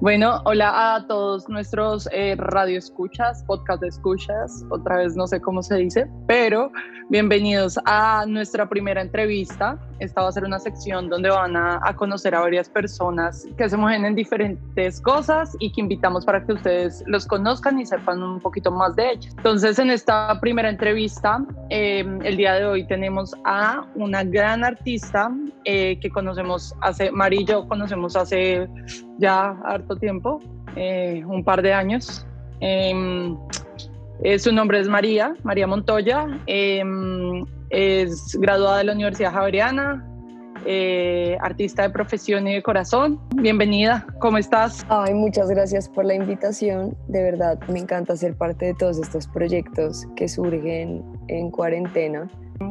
Bueno, 0.00 0.40
hola 0.46 0.94
a 0.94 1.06
todos 1.06 1.46
nuestros 1.50 2.08
eh, 2.10 2.34
radio 2.34 2.78
escuchas, 2.78 3.44
podcast 3.44 3.82
escuchas, 3.82 4.64
otra 4.70 4.96
vez 4.96 5.14
no 5.14 5.26
sé 5.26 5.42
cómo 5.42 5.62
se 5.62 5.76
dice, 5.76 6.10
pero 6.26 6.72
bienvenidos 7.10 7.78
a 7.84 8.24
nuestra 8.26 8.66
primera 8.66 9.02
entrevista. 9.02 9.78
Esta 10.00 10.22
va 10.22 10.28
a 10.28 10.32
ser 10.32 10.44
una 10.44 10.58
sección 10.58 11.08
donde 11.08 11.30
van 11.30 11.56
a, 11.56 11.80
conocer 11.96 12.34
a 12.34 12.40
varias 12.40 12.68
personas 12.68 13.46
que 13.56 13.68
se 13.68 13.76
mueven 13.76 14.04
en 14.04 14.14
diferentes 14.14 15.00
cosas 15.00 15.56
y 15.60 15.70
que 15.72 15.80
invitamos 15.80 16.24
para 16.24 16.44
que 16.44 16.54
ustedes 16.54 17.04
los 17.06 17.26
conozcan 17.26 17.78
y 17.78 17.86
sepan 17.86 18.22
un 18.22 18.40
poquito 18.40 18.70
más 18.70 18.96
de 18.96 19.12
ellos. 19.12 19.34
Entonces, 19.36 19.78
en 19.78 19.90
esta 19.90 20.40
primera 20.40 20.68
entrevista, 20.70 21.44
eh, 21.68 22.04
el 22.24 22.36
día 22.36 22.54
de 22.54 22.66
hoy 22.66 22.86
tenemos 22.86 23.34
a 23.44 23.86
una 23.94 24.24
gran 24.24 24.64
artista 24.64 25.30
eh, 25.64 25.98
que 26.00 26.10
conocemos 26.10 26.74
hace, 26.80 27.10
Mari 27.10 27.40
y 27.40 27.44
yo 27.44 27.68
conocemos 27.68 28.16
hace 28.16 28.68
ya 29.18 29.50
harto 29.64 29.96
tiempo, 29.96 30.40
eh, 30.76 31.22
un 31.26 31.44
par 31.44 31.62
de 31.62 31.72
años. 31.72 32.26
Em, 32.60 33.36
eh, 34.22 34.38
su 34.38 34.52
nombre 34.52 34.80
es 34.80 34.88
María, 34.88 35.34
María 35.42 35.66
Montoya, 35.66 36.26
em, 36.46 37.44
es 37.70 38.36
graduada 38.38 38.78
de 38.78 38.84
la 38.84 38.92
Universidad 38.92 39.32
Javeriana, 39.32 40.06
eh, 40.66 41.38
artista 41.40 41.82
de 41.82 41.90
profesión 41.90 42.46
y 42.46 42.54
de 42.54 42.62
corazón. 42.62 43.18
Bienvenida, 43.36 44.06
¿cómo 44.18 44.36
estás? 44.36 44.84
Ay, 44.88 45.14
muchas 45.14 45.48
gracias 45.48 45.88
por 45.88 46.04
la 46.04 46.14
invitación. 46.14 46.96
De 47.08 47.22
verdad, 47.22 47.58
me 47.68 47.78
encanta 47.78 48.16
ser 48.16 48.36
parte 48.36 48.66
de 48.66 48.74
todos 48.74 48.98
estos 48.98 49.26
proyectos 49.28 50.06
que 50.16 50.28
surgen 50.28 51.02
en 51.28 51.50
cuarentena 51.50 52.28